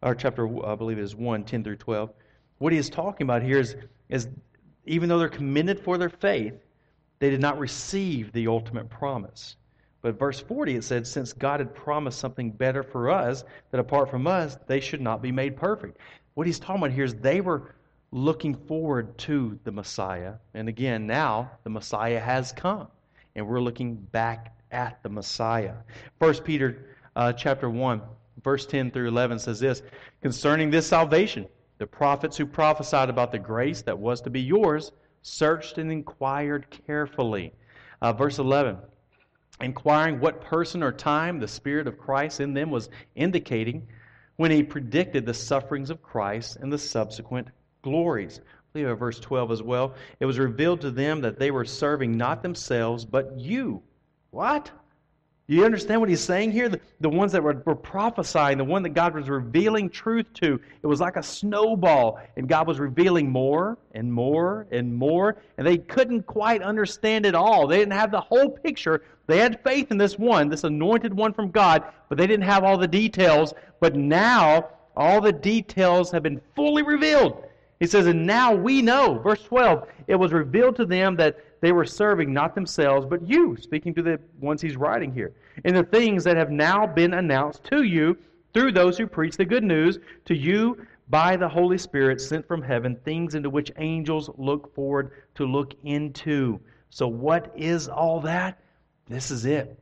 or 0.01 0.15
chapter, 0.15 0.47
I 0.65 0.75
believe 0.75 0.97
it 0.97 1.03
is 1.03 1.15
1, 1.15 1.43
10 1.43 1.63
through 1.63 1.75
12. 1.75 2.11
What 2.57 2.73
he 2.73 2.79
is 2.79 2.89
talking 2.89 3.25
about 3.25 3.43
here 3.43 3.59
is, 3.59 3.75
is 4.09 4.27
even 4.85 5.07
though 5.07 5.19
they're 5.19 5.29
commended 5.29 5.79
for 5.79 5.97
their 5.97 6.09
faith, 6.09 6.53
they 7.19 7.29
did 7.29 7.41
not 7.41 7.59
receive 7.59 8.31
the 8.31 8.47
ultimate 8.47 8.89
promise. 8.89 9.57
But 10.01 10.17
verse 10.17 10.39
40 10.39 10.75
it 10.75 10.83
said, 10.83 11.05
Since 11.05 11.33
God 11.33 11.59
had 11.59 11.75
promised 11.75 12.19
something 12.19 12.51
better 12.51 12.83
for 12.83 13.09
us, 13.09 13.43
that 13.71 13.79
apart 13.79 14.09
from 14.09 14.27
us, 14.27 14.57
they 14.67 14.79
should 14.79 15.01
not 15.01 15.21
be 15.21 15.31
made 15.31 15.57
perfect. 15.57 15.97
What 16.35 16.47
he's 16.47 16.59
talking 16.59 16.81
about 16.81 16.91
here 16.91 17.03
is 17.03 17.15
they 17.15 17.41
were 17.41 17.75
looking 18.11 18.55
forward 18.55 19.17
to 19.19 19.59
the 19.65 19.71
Messiah. 19.71 20.35
And 20.53 20.69
again, 20.69 21.05
now 21.05 21.51
the 21.63 21.69
Messiah 21.69 22.19
has 22.19 22.53
come. 22.53 22.87
And 23.35 23.45
we're 23.45 23.59
looking 23.59 23.95
back 23.95 24.55
at 24.71 25.03
the 25.03 25.09
Messiah. 25.09 25.75
1 26.19 26.35
Peter 26.43 26.95
uh, 27.15 27.33
chapter 27.33 27.69
1, 27.69 28.01
verse 28.43 28.65
10 28.65 28.91
through 28.91 29.09
11 29.09 29.39
says 29.39 29.59
this 29.59 29.81
Concerning 30.21 30.71
this 30.71 30.87
salvation, 30.87 31.45
the 31.77 31.87
prophets 31.87 32.37
who 32.37 32.45
prophesied 32.45 33.09
about 33.09 33.31
the 33.31 33.39
grace 33.39 33.81
that 33.81 33.97
was 33.97 34.21
to 34.21 34.29
be 34.29 34.41
yours 34.41 34.91
searched 35.21 35.77
and 35.77 35.91
inquired 35.91 36.67
carefully. 36.85 37.53
Uh, 38.01 38.13
verse 38.13 38.39
11 38.39 38.77
inquiring 39.61 40.19
what 40.19 40.41
person 40.41 40.81
or 40.81 40.91
time 40.91 41.39
the 41.39 41.47
Spirit 41.47 41.87
of 41.87 41.97
Christ 41.97 42.39
in 42.39 42.53
them 42.53 42.71
was 42.71 42.89
indicating 43.15 43.87
when 44.37 44.51
he 44.51 44.63
predicted 44.63 45.25
the 45.25 45.33
sufferings 45.33 45.89
of 45.89 46.01
Christ 46.01 46.55
and 46.55 46.71
the 46.71 46.77
subsequent 46.77 47.49
glories. 47.81 48.39
Leave 48.73 48.97
verse 48.97 49.19
12 49.19 49.51
as 49.51 49.63
well. 49.63 49.95
It 50.19 50.25
was 50.25 50.39
revealed 50.39 50.81
to 50.81 50.91
them 50.91 51.21
that 51.21 51.39
they 51.39 51.51
were 51.51 51.65
serving 51.65 52.15
not 52.15 52.41
themselves, 52.41 53.03
but 53.03 53.37
you. 53.37 53.81
What? 54.29 54.71
You 55.49 55.65
understand 55.65 55.99
what 55.99 56.09
he's 56.09 56.23
saying 56.23 56.51
here? 56.51 56.69
The, 56.69 56.79
the 56.99 57.09
ones 57.09 57.31
that 57.31 57.41
were, 57.41 57.63
were 57.65 57.75
prophesying, 57.75 58.59
the 58.59 58.63
one 58.63 58.83
that 58.83 58.89
God 58.89 59.15
was 59.15 59.27
revealing 59.29 59.89
truth 59.89 60.27
to, 60.35 60.61
it 60.83 60.85
was 60.85 61.01
like 61.01 61.15
a 61.15 61.23
snowball, 61.23 62.19
and 62.37 62.47
God 62.47 62.67
was 62.67 62.79
revealing 62.79 63.31
more 63.31 63.75
and 63.95 64.13
more 64.13 64.67
and 64.69 64.93
more, 64.95 65.37
and 65.57 65.65
they 65.65 65.79
couldn't 65.79 66.27
quite 66.27 66.61
understand 66.61 67.25
it 67.25 67.33
all. 67.33 67.65
They 67.65 67.79
didn't 67.79 67.93
have 67.93 68.11
the 68.11 68.21
whole 68.21 68.51
picture. 68.51 69.01
They 69.25 69.39
had 69.39 69.63
faith 69.63 69.89
in 69.89 69.97
this 69.97 70.19
one, 70.19 70.49
this 70.49 70.65
anointed 70.65 71.15
one 71.15 71.33
from 71.33 71.49
God, 71.49 71.83
but 72.09 72.19
they 72.19 72.27
didn't 72.27 72.45
have 72.45 72.63
all 72.63 72.77
the 72.77 72.87
details. 72.87 73.55
But 73.79 73.95
now, 73.95 74.69
all 74.95 75.19
the 75.19 75.33
details 75.33 76.11
have 76.11 76.21
been 76.21 76.39
fully 76.55 76.83
revealed. 76.83 77.43
He 77.79 77.87
says, 77.87 78.07
And 78.07 78.25
now 78.25 78.53
we 78.53 78.81
know, 78.81 79.19
verse 79.19 79.41
12, 79.43 79.87
it 80.07 80.15
was 80.15 80.33
revealed 80.33 80.75
to 80.77 80.85
them 80.85 81.15
that 81.15 81.39
they 81.61 81.71
were 81.71 81.85
serving 81.85 82.33
not 82.33 82.53
themselves, 82.55 83.05
but 83.05 83.27
you, 83.27 83.55
speaking 83.57 83.93
to 83.95 84.01
the 84.01 84.19
ones 84.39 84.61
he's 84.61 84.75
writing 84.75 85.13
here, 85.13 85.33
in 85.63 85.75
the 85.75 85.83
things 85.83 86.23
that 86.25 86.37
have 86.37 86.51
now 86.51 86.85
been 86.85 87.13
announced 87.13 87.63
to 87.65 87.83
you 87.83 88.17
through 88.53 88.71
those 88.73 88.97
who 88.97 89.07
preach 89.07 89.37
the 89.37 89.45
good 89.45 89.63
news 89.63 89.99
to 90.25 90.35
you 90.35 90.85
by 91.09 91.35
the 91.35 91.47
Holy 91.47 91.77
Spirit 91.77 92.21
sent 92.21 92.47
from 92.47 92.61
heaven, 92.61 92.97
things 93.03 93.35
into 93.35 93.49
which 93.49 93.71
angels 93.77 94.29
look 94.37 94.73
forward 94.75 95.11
to 95.35 95.45
look 95.45 95.73
into. 95.83 96.59
So, 96.89 97.07
what 97.07 97.51
is 97.55 97.87
all 97.87 98.19
that? 98.21 98.59
This 99.07 99.31
is 99.31 99.45
it. 99.45 99.79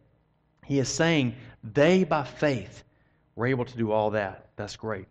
He 0.66 0.80
is 0.80 0.90
saying 0.90 1.36
they, 1.64 2.04
by 2.04 2.24
faith, 2.24 2.84
were 3.36 3.48
able 3.48 3.66
to 3.66 3.78
do 3.78 3.92
all 3.92 4.12
that. 4.12 4.50
That's 4.56 4.76
great 4.76 5.08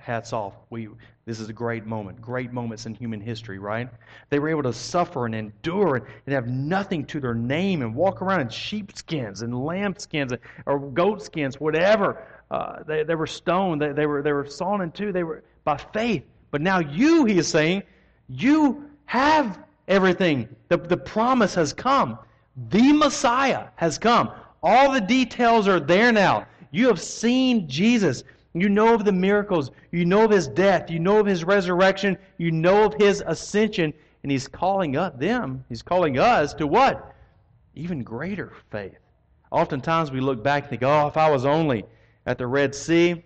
hats 0.00 0.32
off. 0.32 0.54
We, 0.70 0.88
this 1.26 1.38
is 1.38 1.48
a 1.48 1.52
great 1.52 1.86
moment, 1.86 2.20
great 2.20 2.52
moments 2.52 2.86
in 2.86 2.94
human 2.94 3.20
history, 3.20 3.58
right? 3.58 3.88
They 4.30 4.38
were 4.38 4.48
able 4.48 4.62
to 4.64 4.72
suffer 4.72 5.26
and 5.26 5.34
endure 5.34 5.96
and, 5.96 6.06
and 6.26 6.34
have 6.34 6.48
nothing 6.48 7.04
to 7.06 7.20
their 7.20 7.34
name 7.34 7.82
and 7.82 7.94
walk 7.94 8.22
around 8.22 8.40
in 8.40 8.48
sheepskins 8.48 9.42
and 9.42 9.52
lambskins 9.52 10.36
or 10.66 10.80
goatskins, 10.80 11.60
whatever. 11.60 12.26
Uh, 12.50 12.82
they, 12.82 13.04
they 13.04 13.14
were 13.14 13.26
stoned, 13.26 13.80
they, 13.80 13.92
they, 13.92 14.06
were, 14.06 14.22
they 14.22 14.32
were 14.32 14.46
sawn 14.46 14.80
in 14.80 14.90
two, 14.90 15.12
they 15.12 15.22
were 15.22 15.44
by 15.64 15.76
faith. 15.76 16.24
But 16.50 16.60
now 16.60 16.80
you, 16.80 17.24
he 17.26 17.38
is 17.38 17.46
saying, 17.46 17.84
you 18.28 18.90
have 19.06 19.58
everything. 19.86 20.48
The, 20.68 20.78
the 20.78 20.96
promise 20.96 21.54
has 21.54 21.72
come. 21.72 22.18
The 22.70 22.92
Messiah 22.92 23.68
has 23.76 23.98
come. 23.98 24.30
All 24.62 24.92
the 24.92 25.00
details 25.00 25.68
are 25.68 25.80
there 25.80 26.12
now. 26.12 26.46
You 26.70 26.86
have 26.88 27.00
seen 27.00 27.68
Jesus. 27.68 28.24
You 28.52 28.68
know 28.68 28.94
of 28.94 29.04
the 29.04 29.12
miracles. 29.12 29.70
You 29.92 30.04
know 30.04 30.24
of 30.24 30.30
his 30.30 30.48
death. 30.48 30.90
You 30.90 30.98
know 30.98 31.18
of 31.18 31.26
his 31.26 31.44
resurrection. 31.44 32.18
You 32.38 32.50
know 32.50 32.84
of 32.84 32.94
his 32.94 33.22
ascension. 33.26 33.92
And 34.22 34.30
he's 34.30 34.48
calling 34.48 34.96
up 34.96 35.18
them, 35.18 35.64
he's 35.68 35.82
calling 35.82 36.18
us 36.18 36.52
to 36.54 36.66
what? 36.66 37.14
Even 37.74 38.02
greater 38.02 38.52
faith. 38.70 38.98
Oftentimes 39.50 40.10
we 40.10 40.20
look 40.20 40.42
back 40.42 40.64
and 40.64 40.70
think, 40.70 40.82
oh, 40.82 41.06
if 41.06 41.16
I 41.16 41.30
was 41.30 41.44
only 41.44 41.84
at 42.26 42.36
the 42.36 42.46
Red 42.46 42.74
Sea 42.74 43.22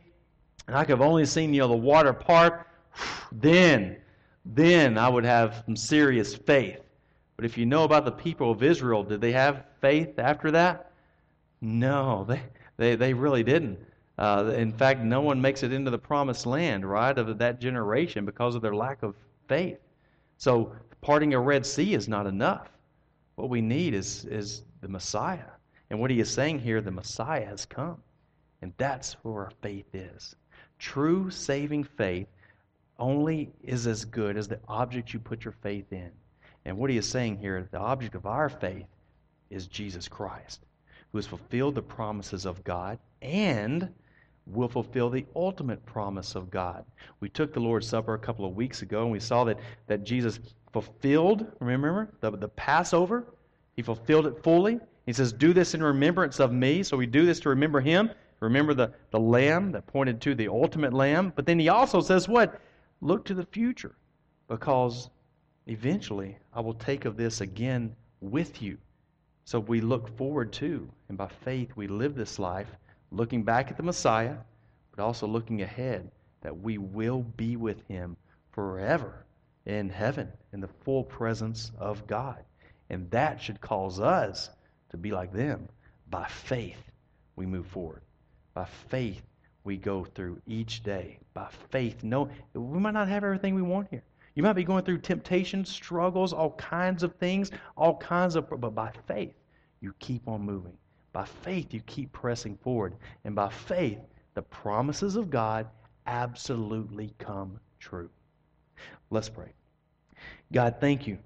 and 0.67 0.77
I 0.77 0.85
could 0.85 0.91
have 0.91 1.01
only 1.01 1.27
seen 1.27 1.53
you 1.53 1.61
know, 1.61 1.69
the 1.69 1.77
water 1.77 2.13
part, 2.13 2.67
then, 3.33 3.97
then 4.45 4.97
I 4.97 5.09
would 5.09 5.25
have 5.25 5.63
some 5.67 5.77
serious 5.77 6.35
faith. 6.35 6.81
But 7.37 7.45
if 7.45 7.59
you 7.59 7.67
know 7.67 7.85
about 7.85 8.05
the 8.05 8.13
people 8.13 8.53
of 8.53 8.63
Israel, 8.63 9.03
did 9.03 9.21
they 9.21 9.33
have 9.33 9.65
faith 9.81 10.19
after 10.19 10.53
that? 10.53 10.93
No, 11.61 12.25
they, 12.29 12.43
they, 12.77 12.95
they 12.95 13.15
really 13.15 13.43
didn't. 13.43 13.79
Uh, 14.17 14.53
in 14.57 14.73
fact, 14.73 15.01
no 15.01 15.21
one 15.21 15.41
makes 15.41 15.63
it 15.63 15.73
into 15.73 15.91
the 15.91 15.99
promised 15.99 16.47
land, 16.47 16.89
right, 16.89 17.19
of 17.19 17.39
that 17.39 17.61
generation 17.61 18.25
because 18.25 18.55
of 18.55 18.63
their 18.63 18.75
lack 18.75 19.03
of 19.03 19.15
faith. 19.49 19.79
So 20.37 20.73
parting 21.01 21.35
a 21.35 21.41
Red 21.41 21.67
Sea 21.67 21.95
is 21.95 22.09
not 22.09 22.27
enough. 22.27 22.69
What 23.35 23.51
we 23.51 23.61
need 23.61 23.95
is, 23.95 24.25
is 24.27 24.63
the 24.81 24.89
Messiah. 24.89 25.51
And 25.91 26.01
what 26.01 26.11
he 26.11 26.21
is 26.21 26.31
saying 26.31 26.61
here, 26.61 26.81
the 26.81 26.91
Messiah 26.91 27.47
has 27.47 27.67
come. 27.67 27.99
And 28.63 28.73
that's 28.79 29.15
where 29.25 29.45
our 29.45 29.53
faith 29.63 29.93
is. 29.93 30.37
True 30.79 31.31
saving 31.31 31.85
faith 31.85 32.29
only 32.99 33.53
is 33.63 33.87
as 33.87 34.05
good 34.05 34.37
as 34.37 34.49
the 34.49 34.61
object 34.69 35.13
you 35.13 35.19
put 35.19 35.45
your 35.45 35.55
faith 35.63 35.93
in. 35.93 36.11
And 36.65 36.79
what 36.79 36.91
he 36.91 36.97
is 36.97 37.09
saying 37.09 37.39
here, 37.39 37.69
the 37.71 37.79
object 37.79 38.15
of 38.15 38.27
our 38.27 38.49
faith 38.49 38.87
is 39.51 39.67
Jesus 39.67 40.09
Christ, 40.09 40.65
who 41.11 41.19
has 41.19 41.27
fulfilled 41.27 41.75
the 41.75 41.83
promises 41.83 42.47
of 42.47 42.65
God 42.65 42.99
and 43.21 43.93
will 44.47 44.69
fulfill 44.69 45.09
the 45.09 45.27
ultimate 45.35 45.85
promise 45.87 46.35
of 46.35 46.51
God. 46.51 46.85
We 47.21 47.29
took 47.29 47.53
the 47.53 47.61
Lord's 47.61 47.89
Supper 47.89 48.15
a 48.15 48.19
couple 48.19 48.45
of 48.45 48.55
weeks 48.55 48.83
ago 48.83 49.03
and 49.03 49.11
we 49.11 49.21
saw 49.21 49.45
that, 49.45 49.59
that 49.87 50.05
Jesus 50.05 50.39
fulfilled, 50.73 51.47
remember, 51.61 52.13
the, 52.21 52.31
the 52.33 52.49
Passover. 52.49 53.27
He 53.77 53.83
fulfilled 53.83 54.27
it 54.27 54.43
fully. 54.43 54.81
He 55.07 55.13
says, 55.13 55.33
Do 55.33 55.53
this 55.53 55.75
in 55.75 55.83
remembrance 55.83 56.41
of 56.41 56.53
me. 56.53 56.83
So 56.83 56.97
we 56.97 57.07
do 57.07 57.25
this 57.25 57.41
to 57.41 57.49
remember 57.49 57.81
him, 57.81 58.11
remember 58.41 58.75
the, 58.75 58.93
the 59.11 59.21
lamb 59.21 59.73
that 59.73 59.87
pointed 59.87 60.21
to 60.23 60.35
the 60.35 60.49
ultimate 60.49 60.93
lamb. 60.93 61.33
But 61.35 61.47
then 61.47 61.59
he 61.59 61.69
also 61.69 62.01
says, 62.01 62.29
What? 62.29 62.61
Look 63.01 63.25
to 63.27 63.35
the 63.35 63.47
future 63.47 63.97
because 64.49 65.11
eventually 65.67 66.37
I 66.53 66.61
will 66.61 66.75
take 66.75 67.05
of 67.05 67.17
this 67.17 67.41
again 67.41 67.95
with 68.21 68.63
you. 68.63 68.79
So 69.45 69.61
we 69.61 69.81
look 69.81 70.17
forward 70.17 70.53
to, 70.55 70.89
and 71.09 71.19
by 71.19 71.29
faith 71.29 71.71
we 71.77 71.87
live 71.87 72.15
this 72.15 72.39
life 72.39 72.69
looking 73.17 73.43
back 73.43 73.71
at 73.71 73.77
the 73.77 73.83
Messiah, 73.83 74.37
but 74.91 75.03
also 75.03 75.27
looking 75.27 75.63
ahead 75.63 76.11
that 76.43 76.61
we 76.61 76.79
will 76.79 77.23
be 77.23 77.57
with 77.57 77.87
him 77.89 78.17
forever 78.53 79.25
in 79.67 79.89
heaven 79.89 80.31
in 80.53 80.61
the 80.61 80.69
full 80.85 81.05
presence 81.05 81.71
of 81.79 82.07
God. 82.07 82.43
And 82.91 83.11
that 83.11 83.41
should 83.41 83.61
cause 83.61 83.99
us 83.99 84.51
to 84.91 84.97
be 84.97 85.11
like 85.11 85.33
them. 85.33 85.69
By 86.11 86.27
faith, 86.29 86.83
we 87.37 87.47
move 87.47 87.67
forward. 87.67 88.03
By 88.53 88.67
faith, 88.89 89.23
we 89.65 89.77
go 89.77 90.05
through 90.05 90.41
each 90.47 90.83
day. 90.83 91.19
By 91.33 91.49
faith, 91.71 92.05
no, 92.05 92.29
we 92.53 92.79
might 92.79 92.93
not 92.93 93.09
have 93.09 93.25
everything 93.25 93.55
we 93.55 93.63
want 93.63 93.89
here. 93.91 94.05
You 94.35 94.43
might 94.43 94.53
be 94.53 94.65
going 94.65 94.85
through 94.85 94.99
temptations, 94.99 95.71
struggles, 95.71 96.33
all 96.33 96.53
kinds 96.53 97.03
of 97.03 97.15
things, 97.17 97.51
all 97.77 97.97
kinds 97.97 98.37
of, 98.37 98.49
but 98.51 98.75
by 98.75 98.91
faith, 99.07 99.35
you 99.81 99.95
keep 99.99 100.29
on 100.29 100.43
moving. 100.43 100.77
By 101.15 101.25
faith, 101.25 101.73
you 101.73 101.81
keep 101.87 102.13
pressing 102.13 102.57
forward. 102.57 102.97
And 103.25 103.37
by 103.37 103.49
faith, 103.49 104.01
the 104.35 104.43
promises 104.43 105.15
of 105.15 105.31
God 105.31 105.69
absolutely 106.07 107.15
come 107.19 107.61
true. 107.79 108.11
Let's 109.11 109.29
pray. 109.29 109.53
God, 110.53 110.77
thank 110.81 111.07
you 111.07 111.19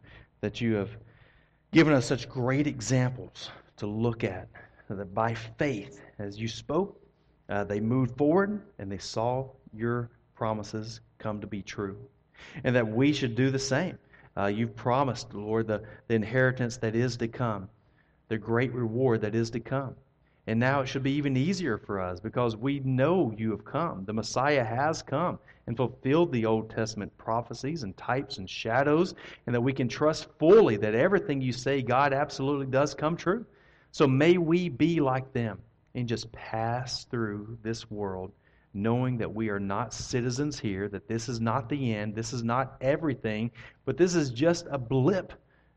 that 0.42 0.60
you 0.60 0.74
have 0.74 0.90
given 1.72 1.94
us 1.94 2.04
such 2.04 2.28
great 2.28 2.66
examples 2.66 3.50
to 3.78 3.86
look 3.86 4.24
at. 4.24 4.48
That 4.90 5.14
by 5.14 5.34
faith, 5.34 6.02
as 6.18 6.38
you 6.38 6.48
spoke, 6.48 7.00
uh, 7.48 7.64
they 7.64 7.80
moved 7.80 8.16
forward 8.18 8.60
and 8.78 8.92
they 8.92 8.98
saw 8.98 9.48
your 9.72 10.10
promises 10.34 11.00
come 11.18 11.40
to 11.40 11.46
be 11.46 11.62
true. 11.62 11.96
And 12.62 12.76
that 12.76 12.86
we 12.86 13.14
should 13.14 13.34
do 13.34 13.50
the 13.50 13.58
same. 13.58 13.98
Uh, 14.36 14.46
you've 14.46 14.76
promised, 14.76 15.32
Lord, 15.32 15.66
the, 15.66 15.82
the 16.08 16.14
inheritance 16.14 16.76
that 16.76 16.94
is 16.94 17.16
to 17.16 17.28
come 17.28 17.70
the 18.28 18.38
great 18.38 18.72
reward 18.72 19.20
that 19.22 19.34
is 19.34 19.50
to 19.50 19.60
come. 19.60 19.94
And 20.46 20.58
now 20.58 20.80
it 20.80 20.86
should 20.86 21.02
be 21.02 21.12
even 21.12 21.36
easier 21.36 21.76
for 21.76 22.00
us 22.00 22.20
because 22.20 22.56
we 22.56 22.80
know 22.80 23.34
you 23.36 23.50
have 23.50 23.66
come. 23.66 24.04
The 24.06 24.14
Messiah 24.14 24.64
has 24.64 25.02
come 25.02 25.38
and 25.66 25.76
fulfilled 25.76 26.32
the 26.32 26.46
Old 26.46 26.70
Testament 26.70 27.16
prophecies 27.18 27.82
and 27.82 27.94
types 27.98 28.38
and 28.38 28.48
shadows, 28.48 29.14
and 29.46 29.54
that 29.54 29.60
we 29.60 29.74
can 29.74 29.88
trust 29.88 30.28
fully 30.38 30.78
that 30.78 30.94
everything 30.94 31.42
you 31.42 31.52
say, 31.52 31.82
God 31.82 32.14
absolutely 32.14 32.64
does 32.66 32.94
come 32.94 33.14
true. 33.14 33.44
So 33.92 34.06
may 34.06 34.38
we 34.38 34.70
be 34.70 35.00
like 35.00 35.30
them 35.34 35.58
and 35.94 36.08
just 36.08 36.32
pass 36.32 37.04
through 37.04 37.58
this 37.62 37.90
world 37.90 38.32
knowing 38.74 39.18
that 39.18 39.34
we 39.34 39.50
are 39.50 39.60
not 39.60 39.92
citizens 39.92 40.58
here, 40.58 40.88
that 40.88 41.08
this 41.08 41.28
is 41.28 41.40
not 41.40 41.68
the 41.68 41.94
end, 41.94 42.14
this 42.14 42.32
is 42.32 42.42
not 42.42 42.76
everything, 42.80 43.50
but 43.84 43.96
this 43.96 44.14
is 44.14 44.30
just 44.30 44.66
a 44.70 44.78
blip, 44.78 45.32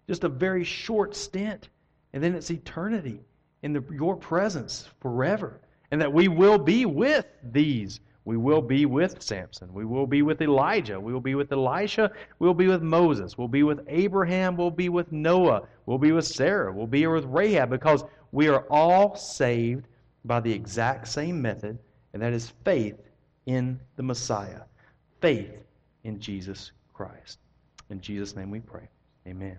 just 0.08 0.24
a 0.24 0.30
very 0.30 0.64
short 0.64 1.16
stint 1.16 1.70
and 2.14 2.24
then 2.24 2.36
it's 2.36 2.51
eternity. 2.51 3.20
in 3.64 3.74
the, 3.74 3.84
your 3.91 4.16
presence 4.16 4.89
forever. 5.01 5.62
And 5.91 6.01
that 6.01 6.12
we 6.12 6.28
will 6.28 6.57
be 6.57 6.86
with 6.86 7.26
these. 7.51 7.99
We 8.24 8.38
will 8.38 8.62
be 8.62 8.86
with 8.86 9.22
Samson. 9.22 9.74
We 9.74 9.84
will 9.84 10.07
be 10.07 10.22
with 10.22 10.41
Elijah. 10.41 10.99
We 10.99 11.12
will 11.12 11.22
be 11.22 11.36
with 11.36 11.51
Elisha. 11.51 12.12
We'll 12.39 12.53
be 12.53 12.68
with 12.68 12.82
Moses. 12.82 13.38
We'll 13.38 13.47
be 13.47 13.64
with 13.64 13.82
Abraham. 13.88 14.55
We'll 14.55 14.72
be 14.72 14.89
with 14.89 15.12
Noah. 15.12 15.64
We'll 15.86 15.97
be 15.97 16.12
with 16.12 16.26
Sarah. 16.26 16.72
We'll 16.72 16.88
be 16.88 17.05
with 17.07 17.26
Rahab 17.26 17.70
because 17.70 18.03
we 18.32 18.47
are 18.47 18.66
all 18.70 19.16
saved 19.16 19.88
by 20.24 20.39
the 20.39 20.53
exact 20.53 21.07
same 21.07 21.41
method, 21.41 21.80
and 22.14 22.22
that 22.22 22.32
is 22.32 22.53
faith 22.64 22.95
in 23.47 23.80
the 23.95 24.03
Messiah. 24.03 24.62
Faith 25.20 25.51
in 26.03 26.20
Jesus 26.20 26.72
Christ. 26.93 27.39
In 27.89 27.99
Jesus' 27.99 28.36
name 28.36 28.51
we 28.51 28.59
pray. 28.59 28.88
Amen. 29.28 29.57